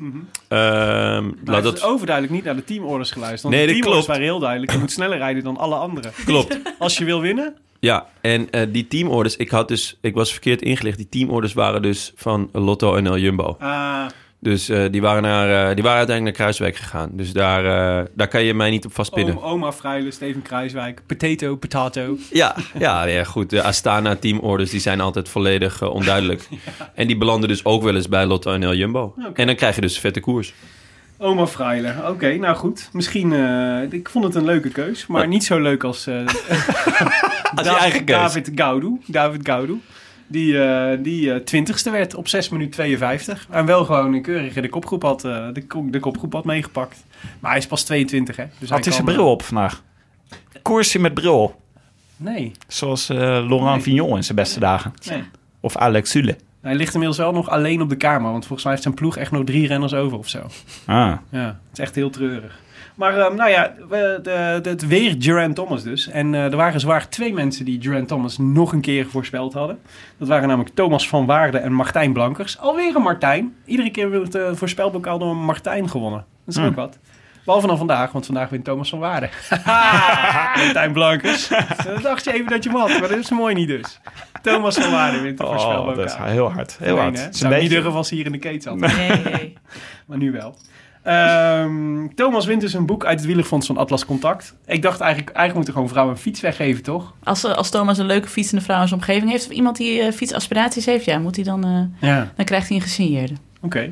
[0.49, 3.43] Hij heeft dat overduidelijk niet naar de teamorders geluisterd.
[3.43, 4.19] Want Nee, de dat teamorders klopt.
[4.19, 4.73] waren heel duidelijk.
[4.73, 6.13] Je moet sneller rijden dan alle anderen.
[6.25, 6.61] klopt.
[6.79, 7.55] Als je wil winnen.
[7.81, 10.97] Ja, en eh, die teamorders, ik had dus, ik was verkeerd ingelicht.
[10.97, 13.57] Die teamorders waren dus van Lotto en El Jumbo.
[13.59, 14.07] Ah,
[14.45, 17.11] Dus eh, die, waren naar, eh, die waren uiteindelijk naar Kruiswijk gegaan.
[17.13, 19.37] Dus daar, eh, daar kan je mij niet op vastpinnen.
[19.37, 22.17] Om, Omar Freile, Steven Kruiswijk, Potato, Potato.
[22.33, 23.51] Ja, ja, ja, goed.
[23.51, 26.49] De Astana teamorders die zijn altijd volledig onduidelijk.
[26.95, 29.15] En die belanden dus ook wel eens bij Lotto en El Jumbo.
[29.35, 30.55] En dan krijg je dus vette koers.
[31.19, 31.95] Omar Freile.
[32.09, 32.89] Oké, nou goed.
[32.93, 33.33] Misschien,
[33.91, 35.07] ik vond het een leuke keus.
[35.07, 36.09] Maar niet zo leuk als,
[37.55, 38.17] Als je eigen keus.
[38.17, 39.01] David Gaudu.
[39.07, 39.81] David Gaudu.
[40.27, 43.47] Die, eh die eh, twintigste werd op 6 minuten 52.
[43.51, 47.05] En wel gewoon een keurige de kopgroep had, eh, de, de kopgroep had meegepakt.
[47.41, 48.45] Maar hij is pas 22, hè.
[48.59, 49.83] Dus Had hij zijn bril op vandaag?
[50.63, 51.61] Koersje met bril
[52.17, 53.81] Nee, Zoals Laurent Nee.
[53.81, 54.93] Vignon in zijn beste dagen.
[55.11, 55.23] nee.
[55.61, 56.37] Of Alex Sule.
[56.61, 58.31] Hij ligt inmiddels wel nog alleen op de kamer.
[58.31, 60.39] Want volgens mij heeft zijn ploeg echt nog drie renners over of zo.
[60.87, 61.13] Ah.
[61.31, 62.59] Ja, het is echt heel treurig.
[62.95, 66.09] Maar ehm, nou ja, we, de, de, het weer Geraint Thomas dus.
[66.09, 69.79] En eh, er waren zwaar twee mensen die Geraint Thomas nog een keer voorspeld hadden.
[70.19, 72.59] Dat waren namelijk Thomas van Waarden en Martijn Blankers.
[72.59, 73.55] Alweer een Martijn.
[73.65, 76.25] Iedere keer wordt het uh, voorspelbokaal door een Martijn gewonnen.
[76.45, 76.67] Dat is Hmm.
[76.71, 76.99] ook wat.
[77.45, 79.31] Behalve dan vandaag, want vandaag wint Thomas van Waarden.
[80.65, 81.49] Martijn Blankers.
[81.85, 84.01] Dan dacht je even dat je hem had, maar dat is mooi niet dus.
[84.43, 85.95] Thomas van Waarden wint de Oh, voorspelbokaal.
[85.95, 86.77] dat is heel hard.
[86.81, 87.17] Heel hard.
[87.19, 87.25] hè?
[87.25, 87.83] Het is Zou een niet beetje...
[87.83, 88.97] durven als hij hier in de keten zat.
[88.97, 89.53] Nee, nee.
[90.07, 90.57] Maar nu wel.
[91.05, 94.55] Ehm, Thomas wint dus een boek uit het wielerfonds van Atlas Contact.
[94.67, 97.15] Ik dacht eigenlijk, eigenlijk moeten gewoon vrouwen een fiets weggeven, toch?
[97.23, 99.47] Als, eh, als Thomas een leuke fietsende vrouw in zijn omgeving heeft...
[99.47, 102.77] of iemand die eh, fietsaspiraties heeft, ja, moet hij dan, eh, Ja, dan krijgt hij
[102.77, 103.35] een gesigneerde.
[103.61, 103.91] oké.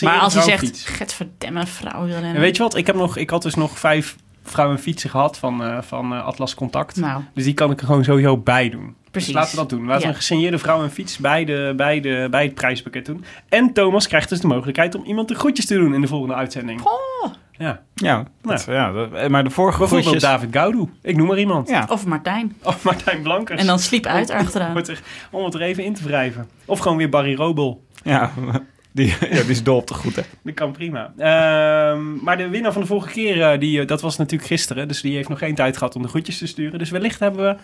[0.00, 3.42] Maar als hij zegt, getverdemme vrouw En weet je wat, ik, heb nog, ik had
[3.42, 6.96] dus nog vijf vrouwen fietsen gehad van, van Atlas Contact.
[6.96, 8.94] Nou, Dus die kan ik er gewoon sowieso bij doen.
[9.24, 9.32] Precies.
[9.32, 9.86] Dus laten we dat doen.
[9.86, 10.08] Laten we Ja.
[10.08, 13.24] een gesigneerde vrouw en fiets bij, de, bij, de, bij het prijspakket doen.
[13.48, 16.34] En Thomas krijgt dus de mogelijkheid om iemand de groetjes te doen in de volgende
[16.34, 16.80] uitzending.
[16.82, 20.30] Oh, Ja, Ja, dat, ja dat- maar de vorige bijvoorbeeld groetjes...
[20.30, 20.84] David Gaudu.
[21.02, 21.68] Ik noem maar iemand.
[21.68, 22.56] Ja, of Martijn.
[22.62, 23.60] Of Martijn Blankers.
[23.60, 24.70] En dan sliep uit achteraan.
[24.70, 25.00] Om het, er,
[25.30, 26.48] om het er even in te wrijven.
[26.64, 27.84] Of gewoon weer Barry Robel.
[28.04, 28.30] ja,
[28.92, 30.24] die, ja, die is dol op de groeten.
[30.42, 31.12] Dat kan prima.
[31.18, 34.88] Ehm, maar de winnaar van de vorige keer, eh, die, eh, dat was natuurlijk gisteren.
[34.88, 36.78] Dus die heeft nog geen tijd gehad om de groetjes te sturen.
[36.78, 37.56] Dus wellicht hebben we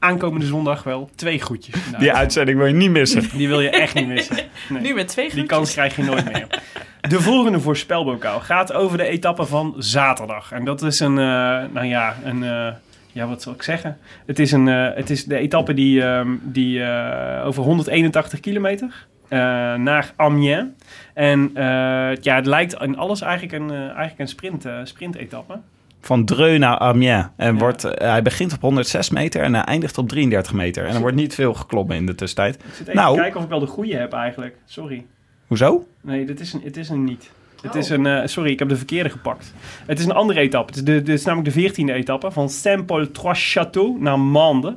[0.00, 1.74] aankomende zondag wel twee groetjes.
[1.90, 3.22] Nou, Die uitzending wil je niet missen.
[3.36, 4.36] die wil je echt niet missen.
[4.68, 4.82] Nee.
[4.82, 5.56] Nu met twee Die groetjes.
[5.56, 6.46] kans krijg je nooit meer.
[7.00, 10.52] De volgende voorspelbokaal gaat over de etappe van zaterdag.
[10.52, 11.24] En dat is een, eh,
[11.72, 12.66] nou ja, een, eh,
[13.12, 13.98] ja, wat zal ik zeggen?
[14.26, 19.06] Het is, een, eh, het is de etappe die, ehm, die eh, over 181 kilometer
[19.28, 19.38] eh,
[19.74, 20.66] naar Amiens.
[21.14, 21.64] En eh,
[22.20, 25.58] ja, het lijkt in alles eigenlijk een, eigenlijk een sprint, eh, sprintetappe.
[26.00, 27.26] Van Dreux naar Amiens.
[27.36, 27.58] En Ja.
[27.58, 30.86] wordt, eh, hij begint op 106 meter en hij eindigt op 33 meter.
[30.86, 32.54] En er wordt niet veel geklommen in de tussentijd.
[32.54, 33.14] Ik zit even Nou.
[33.14, 34.56] te kijken of ik wel de goede heb eigenlijk.
[34.64, 35.06] Sorry.
[35.46, 35.86] Hoezo?
[36.00, 37.30] Nee, dit is een, het is een niet.
[37.62, 39.54] Het is een, eh, sorry, ik heb de verkeerde gepakt.
[39.86, 40.66] Het is een andere etappe.
[40.66, 44.68] Het is, de, dit is namelijk de 14e etappe van Saint-Paul-Trois-Châteaux naar Mende.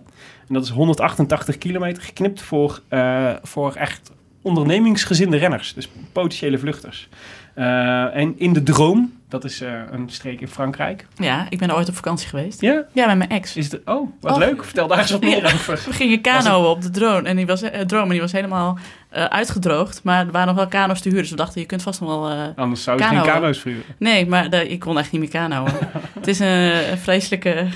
[0.48, 4.12] En dat is 188 kilometer, geknipt voor, eh, voor echt
[4.42, 5.74] ondernemingsgezinde renners.
[5.74, 7.10] Dus potentiële vluchters.
[7.54, 11.08] Eh, en in de Droom, dat is eh, een streek in Frankrijk.
[11.16, 12.62] Ja, ik ben er ooit op vakantie geweest.
[12.62, 12.84] Ja?
[12.92, 13.56] Ja, met mijn ex.
[13.56, 14.38] Is oh, wat Oh.
[14.38, 14.64] leuk.
[14.64, 15.54] Vertel daar eens wat meer Ja.
[15.54, 15.84] over.
[15.86, 18.78] We gingen kanoën op de drone en die was, eh, drone en die was helemaal
[19.10, 20.04] eh, uitgedroogd.
[20.04, 22.10] Maar er waren nog wel kano's te huren, dus we dachten, je kunt vast nog
[22.10, 22.54] wel...
[22.56, 23.84] Anders zou je geen kano's vuren.
[23.98, 25.70] Nee, maar de- ik kon echt niet meer kanoën.
[26.20, 27.68] het is een, een vreselijke...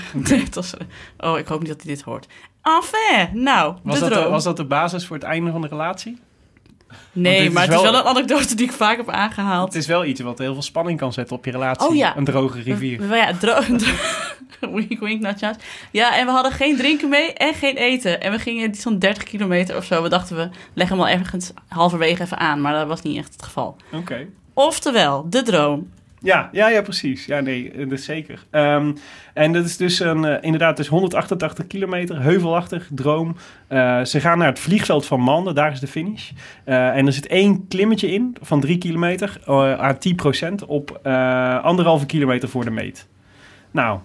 [0.52, 0.74] was,
[1.18, 2.26] oh, ik hoop niet dat hij dit hoort.
[2.62, 4.30] Enfin, nou, Was de dat, de, droom.
[4.30, 6.18] was dat de basis voor het einde van de relatie?
[7.12, 9.66] Nee, is maar het is wel- een anekdote die ik vaak heb aangehaald.
[9.72, 11.88] Het is wel iets wat heel veel spanning kan zetten op je relatie.
[11.88, 12.16] Oh ja.
[12.16, 13.02] Een droge rivier.
[13.02, 13.60] Maar ja, dro
[14.60, 15.56] wink, wink, nachos.
[15.90, 18.20] Ja, en we hadden geen drinken mee en geen eten.
[18.20, 20.02] En we gingen zo'n 30 kilometer of zo.
[20.02, 22.60] We dachten, we leggen hem wel ergens halverwege even aan.
[22.60, 23.76] Maar dat was niet echt het geval.
[23.92, 24.26] Oké.
[24.54, 25.90] Oftewel, de droom.
[26.22, 27.24] Ja, ja, ja, precies.
[27.24, 28.44] Ja, nee, dat is zeker.
[28.50, 28.92] Ehm,
[29.34, 33.36] en dat is dus een, eh, inderdaad dus 188 kilometer, heuvelachtig, droom.
[33.66, 36.30] Eh, ze gaan naar het vliegveld van Mande, daar is de finish.
[36.64, 41.64] Eh, en er zit één klimmetje in van 3 kilometer eh, aan 10% op eh,
[41.64, 43.06] anderhalve kilometer voor de meet.
[43.70, 43.98] Nou,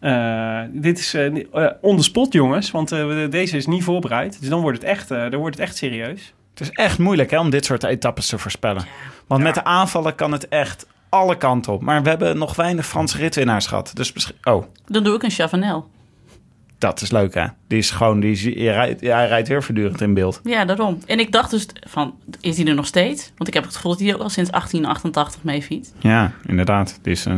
[0.00, 4.40] eh, dit is eh, eh, on the spot, jongens, want eh, deze is niet voorbereid.
[4.40, 6.34] Dus dan wordt het echt, eh, dan wordt het echt serieus.
[6.50, 8.84] Het is echt moeilijk hè, om dit soort etappes te voorspellen.
[9.26, 11.82] Want met de aanvallen kan het echt alle kanten op.
[11.82, 13.90] Maar we hebben nog weinig Franse ritwinnaars gehad.
[13.94, 14.32] Dus.
[14.42, 15.90] Oh, Dan doe ik een Chavanel.
[16.78, 17.46] dat is leuk hè.
[17.66, 18.20] Die is gewoon...
[18.20, 20.40] Die is, je rijdt, ja, hij rijdt weer voortdurend in beeld.
[20.44, 20.98] Ja, daarom.
[21.06, 23.32] En ik dacht dus van, is hij er nog steeds?
[23.36, 25.94] Want ik heb het gevoel dat hij ook al sinds 1888 mee fietst.
[25.98, 26.98] Ja, inderdaad.
[27.02, 27.36] Die is eh,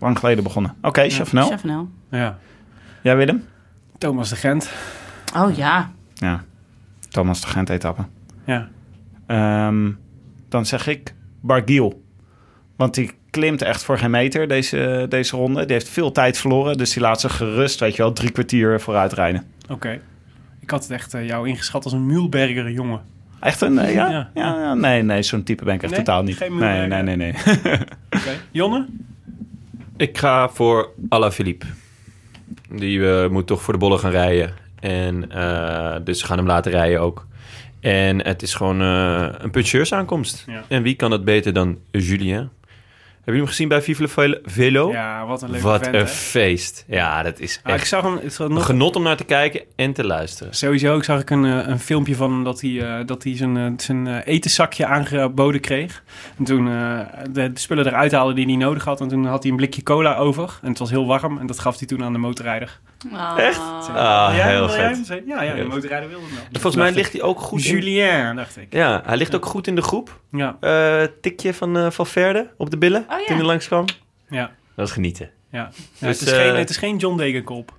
[0.00, 0.74] lang geleden begonnen.
[0.82, 1.48] Oké, Chavanel.
[1.48, 1.88] Chavanel.
[2.10, 2.38] Ja.
[3.02, 3.44] Jij Willem?
[3.98, 4.70] Thomas de Gent.
[5.36, 5.90] Oh ja.
[6.14, 6.44] Ja.
[7.08, 8.02] Thomas de Gent etappe.
[8.46, 8.68] Ja.
[9.26, 9.90] Ehm,
[10.48, 12.01] dan zeg ik Bargiel.
[12.82, 15.64] Want die klimt echt voor geen meter deze, deze ronde.
[15.64, 16.76] Die heeft veel tijd verloren.
[16.76, 19.46] Dus die laat ze gerust, weet je wel, drie kwartier vooruit rijden.
[19.68, 20.00] Oké.
[20.60, 23.00] Ik had het echt eh, jou ingeschat als een Mühlberger jongen.
[23.40, 24.10] Echt een, eh, ja?
[24.10, 24.30] Ja.
[24.34, 24.60] ja.
[24.60, 26.02] ja, nee, nee, zo'n type ben ik echt Nee?
[26.02, 26.36] totaal niet.
[26.36, 27.34] Geen nee, nee, nee, nee.
[28.16, 28.30] Oké.
[28.50, 28.86] Jonne?
[29.96, 31.66] Ik ga voor Alaphilippe.
[32.68, 34.54] Die eh, moet toch voor de bollen gaan rijden.
[34.80, 37.26] En eh, dus ze gaan hem laten rijden ook.
[37.80, 40.44] En het is gewoon eh, een puncheursaankomst.
[40.46, 40.64] Ja.
[40.68, 42.50] En wie kan dat beter dan Julien?
[43.24, 44.92] Heb je hem gezien bij Vive le Velo-?
[44.92, 46.06] Ja, wat een leuke Wat een hè?
[46.06, 46.84] feest.
[46.86, 49.16] Ja, dat is Ah, ik echt zag hem, het was een nog, genot om naar
[49.16, 50.54] te kijken en te luisteren.
[50.54, 53.36] sowieso ik zag ik een, eh, een filmpje van hem dat hij, eh, dat hij
[53.36, 56.02] zijn, eh, zijn etenzakje aangeboden kreeg.
[56.38, 56.98] En toen eh,
[57.30, 59.00] de, de spullen eruit haalde die hij nodig had.
[59.00, 60.58] En toen had hij een blikje cola over.
[60.62, 61.38] En het was heel warm.
[61.38, 62.80] En dat gaf hij toen aan de motorrijder.
[63.36, 63.58] Echt?
[63.94, 65.22] Ah, Wil jij- heel vet.
[65.26, 66.44] Ja, ja, de motorrijder wilde hem wel.
[66.52, 67.70] En volgens mij ligt hij ook goed in...
[67.72, 68.66] Julien, dacht ik.
[68.70, 70.20] Ja, hij ligt ook goed in de groep.
[70.30, 73.26] Ja, Eh, tikje van eh Valverde op de billen Oh, ja.
[73.26, 73.84] toen hij langskwam.
[74.28, 75.30] ja, Dat is genieten.
[75.50, 75.58] ja.
[75.98, 77.72] ja Dus, het, is eh, geen, het is geen John Degenkolb.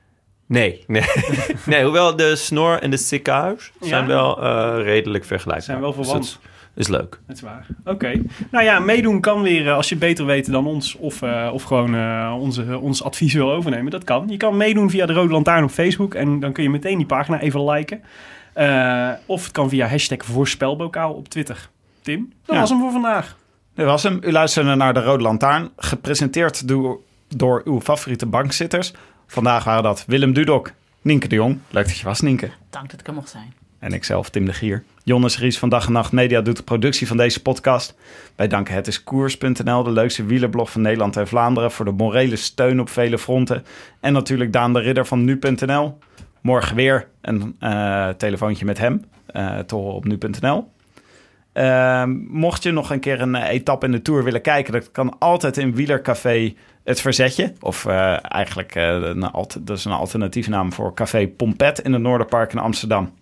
[0.45, 1.03] Nee, nee.
[1.65, 4.07] nee, hoewel de snor en de sikhuis zijn Ja?
[4.07, 5.65] wel eh, redelijk vergelijkbaar.
[5.65, 6.39] Zijn wel Dus verwant.
[6.41, 6.51] dat
[6.83, 7.19] is leuk.
[7.27, 7.67] Dat is waar.
[7.85, 8.21] Oké.
[8.51, 10.95] Nou ja, meedoen kan weer eh, als je beter weet dan ons.
[10.95, 13.91] Of, eh, of gewoon eh, onze, ons advies wil overnemen.
[13.91, 14.27] Dat kan.
[14.27, 16.13] Je kan meedoen via de Rode Lantaarn op Facebook.
[16.13, 18.03] En dan kun je meteen die pagina even liken.
[18.53, 21.69] Eh, of het kan via hashtag voorspelbokaal op Twitter.
[22.01, 22.61] Tim, dat Ja.
[22.61, 23.35] was hem voor vandaag.
[23.75, 24.19] Dit was hem.
[24.21, 25.69] U luisterde naar de Rode Lantaarn.
[25.77, 28.93] Gepresenteerd door, door uw favoriete bankzitters.
[29.27, 30.71] Vandaag waren dat Willem Dudok,
[31.01, 31.59] Nienke de Jong.
[31.69, 32.49] Leuk dat je was, Nienke.
[32.69, 33.53] Dank dat ik er mocht zijn.
[33.79, 34.83] En ikzelf, Tim de Gier.
[35.03, 37.95] Jonnes Ries van Dag en Nacht Media doet de productie van deze podcast.
[38.35, 41.71] Wij danken Het is Koers.nl, de leukste wielerblog van Nederland en Vlaanderen...
[41.71, 43.65] voor de morele steun op vele fronten.
[43.99, 45.97] En natuurlijk Daan de Ridder van Nu.nl.
[46.41, 49.05] Morgen weer een eh, telefoontje met hem,
[49.65, 50.71] te horen op Nu.nl.
[51.53, 54.73] Ehm, mocht je nog een keer een eh, etappe in de Tour willen kijken...
[54.73, 57.53] dat kan altijd in Wielercafé Het Verzetje.
[57.59, 59.31] Of eh, eigenlijk, eh, een
[59.61, 61.79] dat is een alternatieve naam voor Café Pompet...
[61.79, 63.13] in het Noorderpark in Amsterdam.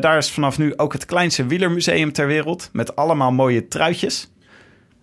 [0.00, 2.70] Daar is vanaf nu ook het kleinste wielermuseum ter wereld.
[2.72, 4.32] Met allemaal mooie truitjes.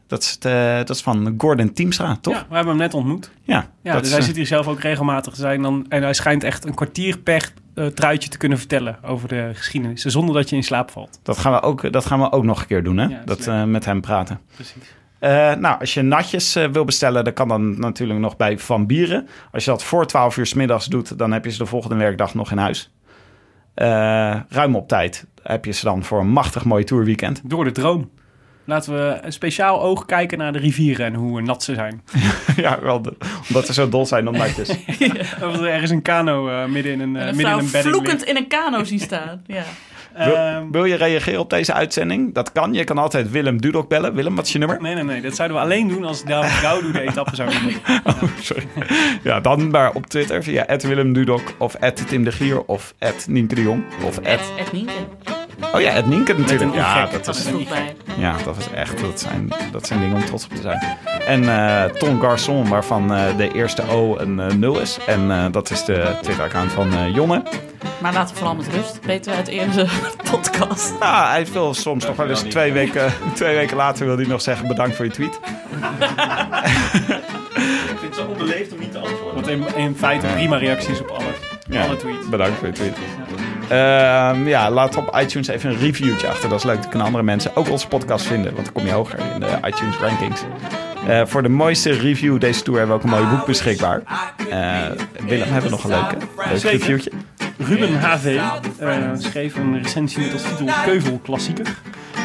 [0.07, 2.33] Dat is, het, eh, dat is van Gordon Teamstra, toch?
[2.33, 3.31] Ja, we hebben hem net ontmoet.
[3.43, 5.61] Ja, Ja, dat dus is, hij eh, zit hier zelf ook regelmatig te zijn.
[5.61, 9.51] Dan, en hij schijnt echt een kwartier per eh, truitje te kunnen vertellen over de
[9.53, 10.01] geschiedenis.
[10.01, 11.19] Zonder dat je in slaap valt.
[11.23, 13.05] dat, gaan we ook, dat gaan we ook nog een keer doen, hè?
[13.05, 14.39] Ja, dat dat met hem praten.
[14.55, 14.95] Precies.
[15.59, 19.27] Nou, als je natjes wil bestellen, dan kan dan natuurlijk nog bij Van Bieren.
[19.51, 21.95] Als je dat voor 12 uur 's middags doet, dan heb je ze de volgende
[21.95, 22.91] werkdag nog in huis.
[24.49, 27.41] Ruim op tijd heb je ze dan voor een machtig mooi tourweekend.
[27.43, 28.09] Door de droom.
[28.67, 32.01] Laten we een speciaal oog kijken naar de rivieren en hoe nat ze zijn.
[32.55, 33.13] ja, wel de-
[33.47, 34.69] omdat ze zo dol zijn op natjes.
[35.45, 38.19] Of er ergens een kano eh, midden in een, eh, midden in een bedding vloekend
[38.19, 38.29] ligt.
[38.29, 39.43] in een kano zien staan.
[39.45, 39.63] Ja.
[40.17, 42.33] Wil, Ehm, wil je reageren op deze uitzending?
[42.33, 42.73] Dat kan.
[42.73, 44.13] Je kan altijd Willem Dudok bellen.
[44.13, 44.81] Willem, wat is je nummer?
[44.81, 45.21] nee, nee, nee.
[45.21, 47.75] Dat zouden we alleen doen als David Gaudu de etappe zou doen.
[48.03, 48.67] Oh, sorry.
[49.23, 51.75] Ja, dan maar op Twitter via Willem Dudok of
[52.07, 52.93] Tim de Gier of
[53.27, 53.83] Nienke de Jong.
[54.03, 54.91] Of Ed, Ed Nienke.
[55.73, 56.71] Oh ja, Nienke natuurlijk.
[56.71, 57.45] Een Ja, dat is,
[58.17, 59.01] ja, dat is echt.
[59.01, 60.97] Dat zijn, dat zijn dingen om trots op te zijn.
[61.27, 64.97] En eh Ton Garçon, waarvan eh, de eerste O een eh, 0 is.
[65.05, 67.43] En eh, dat is de Twitter-account van eh, Jonne.
[68.01, 68.99] Maar laten we vooral met rust.
[69.05, 69.87] Weten we uit
[70.31, 70.93] podcast.
[70.99, 74.41] Nou, hij wil soms nog wel eens twee weken, twee weken later wil hij nog
[74.41, 75.39] zeggen bedankt voor je tweet.
[77.91, 79.35] Ik vind het zo onbeleefd om niet te antwoorden.
[79.35, 81.35] Wat in, in feite prima reacties op alles.
[81.69, 82.29] Ja, Alle tweets.
[82.29, 82.97] Bedankt voor je tweet.
[84.45, 86.49] Ja, laat op iTunes even een reviewtje achter.
[86.49, 86.81] Dat is leuk.
[86.81, 88.53] Dan kunnen andere mensen ook onze podcast vinden.
[88.53, 90.43] Want dan kom je hoger in de iTunes rankings.
[91.07, 94.01] Eh, voor de mooiste review deze tour hebben we ook een mooi boek beschikbaar.
[94.49, 94.81] Eh,
[95.27, 96.17] Willem, hebben we nog een leuke,
[96.49, 97.11] leuk reviewtje?
[97.57, 98.39] Ruben HV
[98.79, 101.65] eh, schreef een recensie met als titel Keuvel Klassieker.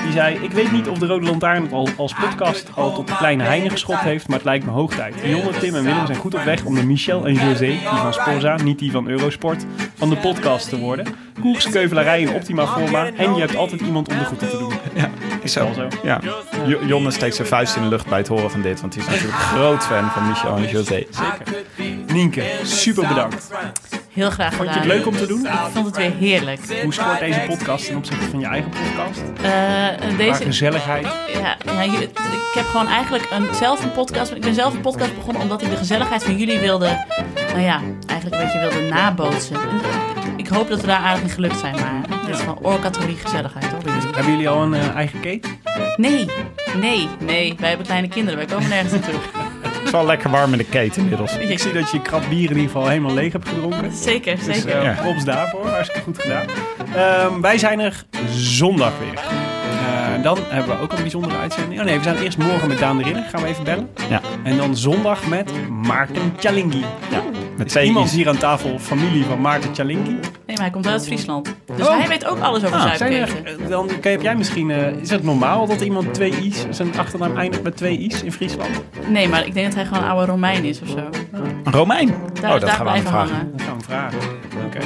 [0.04, 3.06] Die zei, ik weet niet of de Rode Lantaarn het al als podcast al tot
[3.08, 5.14] de kleine Heine geschopt heeft, maar het lijkt me hoog tijd.
[5.24, 8.12] Jonne, Tim en Willem zijn goed op weg om de Michel en José, die van
[8.14, 9.64] Sporza, niet die van Eurosport,
[9.94, 11.06] van de podcast te worden.
[11.40, 14.72] Koers, keuvelarij in optima forma en je hebt altijd iemand om de groeten te doen.
[14.94, 15.10] Ja,
[15.42, 15.64] is zo.
[15.64, 15.88] Wel zo.
[16.02, 16.20] Ja.
[16.66, 18.80] Jo- Jonne steekt zijn vuist in de lucht bij het horen van dit.
[18.80, 21.04] Want hij is natuurlijk groot fan van Michel en José.
[21.10, 21.64] Zeker.
[22.12, 23.50] Nienke, super bedankt.
[24.12, 24.66] Heel graag gedaan.
[24.72, 25.46] Vond je het leuk om te doen?
[25.46, 26.60] Ik vond het weer heerlijk.
[26.82, 29.20] Hoe scoort deze podcast ten opzichte van je eigen podcast?
[29.42, 29.42] Eh,
[30.08, 31.06] Qua deze, gezelligheid.
[31.32, 32.02] ja, ja, je-
[32.52, 34.30] ik heb gewoon eigenlijk een, zelf een podcast.
[34.32, 37.04] Ik ben zelf een podcast begonnen omdat ik de gezelligheid van jullie wilde.
[37.48, 39.56] Nou ja, eigenlijk een beetje wilde nabootsen.
[39.56, 39.80] En
[40.36, 41.74] ik hoop dat we daar aardig in gelukt zijn.
[41.74, 43.82] Maar dit is van oorcategorie gezelligheid hoor.
[43.82, 44.14] bij jullie.
[44.14, 45.50] Hebben jullie al een eh, eigen keten?
[45.96, 46.26] Nee,
[46.80, 47.54] nee, nee.
[47.58, 48.38] Wij hebben kleine kinderen.
[48.38, 49.20] Wij komen nergens naartoe.
[49.82, 51.36] Het is wel lekker warm in de keten inmiddels.
[51.36, 53.92] Ik zie dat je je krat bier in ieder geval helemaal leeg hebt gedronken.
[53.92, 54.82] Zeker, Dus zeker.
[54.82, 54.92] Ja.
[55.02, 55.66] props daarvoor.
[55.68, 56.46] Hartstikke goed gedaan.
[56.94, 58.04] Ehm, wij zijn er
[58.34, 59.20] zondag weer.
[60.22, 61.80] Eh, dan hebben we ook een bijzondere uitzending.
[61.80, 63.22] Oh nee, we zijn eerst morgen met Daan de Ridder.
[63.30, 63.88] Gaan we even bellen.
[64.08, 64.20] Ja.
[64.44, 66.84] En dan zondag met Maarten Tjalingi.
[67.56, 68.12] Met Is twee iemand i's.
[68.12, 70.10] hier aan tafel familie van Maarten Tjalingi?
[70.10, 71.54] Nee, maar hij komt uit Friesland.
[71.76, 71.98] Dus Oh.
[71.98, 74.70] hij weet ook alles over Ah, er, eh, dan heb jij misschien...
[74.70, 78.32] eh, is het normaal dat iemand twee i's, zijn achternaam eindigt met twee i's in
[78.32, 78.70] Friesland?
[79.08, 81.08] Nee, maar ik denk dat hij gewoon een oude Romein is of zo.
[81.64, 82.06] Een Romein.
[82.40, 83.34] Daar, oh, dat daar gaan we aan blijven vragen.
[83.34, 83.52] hangen.
[83.56, 84.18] Dat gaan we vragen.
[84.66, 84.78] Oké.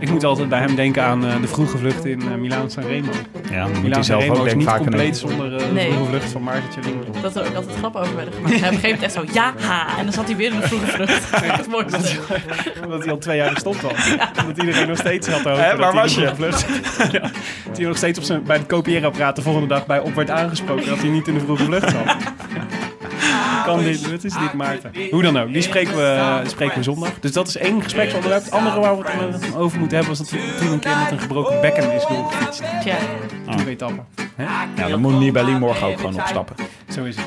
[0.00, 3.10] Ik moet altijd bij hem denken aan eh, de vroege vlucht in uh, Milaan Sanremo.
[3.50, 5.14] Ja, dan moet hij Milaan zelf Sanremo ook is niet compleet een...
[5.14, 5.90] zonder eh, de Nee.
[5.92, 7.06] vroege vlucht van Maarten Tjalingi.
[7.22, 8.54] Dat er ook altijd grappen over werden gemaakt.
[8.60, 9.98] Hij op een gegeven moment echt zo, ja, ha.
[9.98, 11.30] En dan zat hij weer in de vroege vlucht.
[11.56, 12.18] Het mooiste.
[12.84, 14.16] Omdat hij al twee jaar gestopt was.
[14.46, 16.34] Dat iedereen nog steeds had over Hè, dat waar hij was de je?
[16.34, 17.12] vroege vlucht.
[17.12, 17.20] ja,
[17.66, 20.30] dat hij nog steeds op zijn, bij het kopieerapparaat de volgende dag bij op werd
[20.30, 22.16] aangesproken dat hij niet in de vroege vlucht zat.
[23.66, 24.92] Kan dit, wat is dit Maarten?
[25.10, 27.10] Hoe dan ook, die spreken we, eh, spreken we zondag.
[27.20, 28.44] Dus dat is één gespreksonderwerp.
[28.44, 31.10] Het andere waar we het hem over moeten hebben was dat toen een keer met
[31.10, 32.62] een gebroken bekken is doorgefietst.
[32.80, 32.96] Tja,
[33.56, 34.00] Die etappe.
[34.36, 34.44] Hè?
[34.82, 36.56] Ja, dan moet Nibali morgen ook gewoon opstappen.
[36.92, 37.26] Zo is het.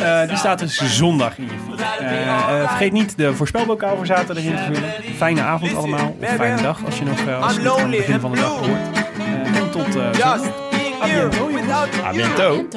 [0.00, 1.80] Eh, die staat dus zondag in je feed.
[2.00, 5.14] Eh, eh, vergeet niet de voorspelbokaal voor zaterdag in te vullen.
[5.16, 6.16] Fijne avond allemaal.
[6.20, 8.68] Of fijne dag als je nog eh, als je het begin van de dag hoort.
[9.18, 10.64] Eh, en tot eh zondag.
[11.02, 12.04] A bientôt, jongens.
[12.04, 12.76] A bientôt.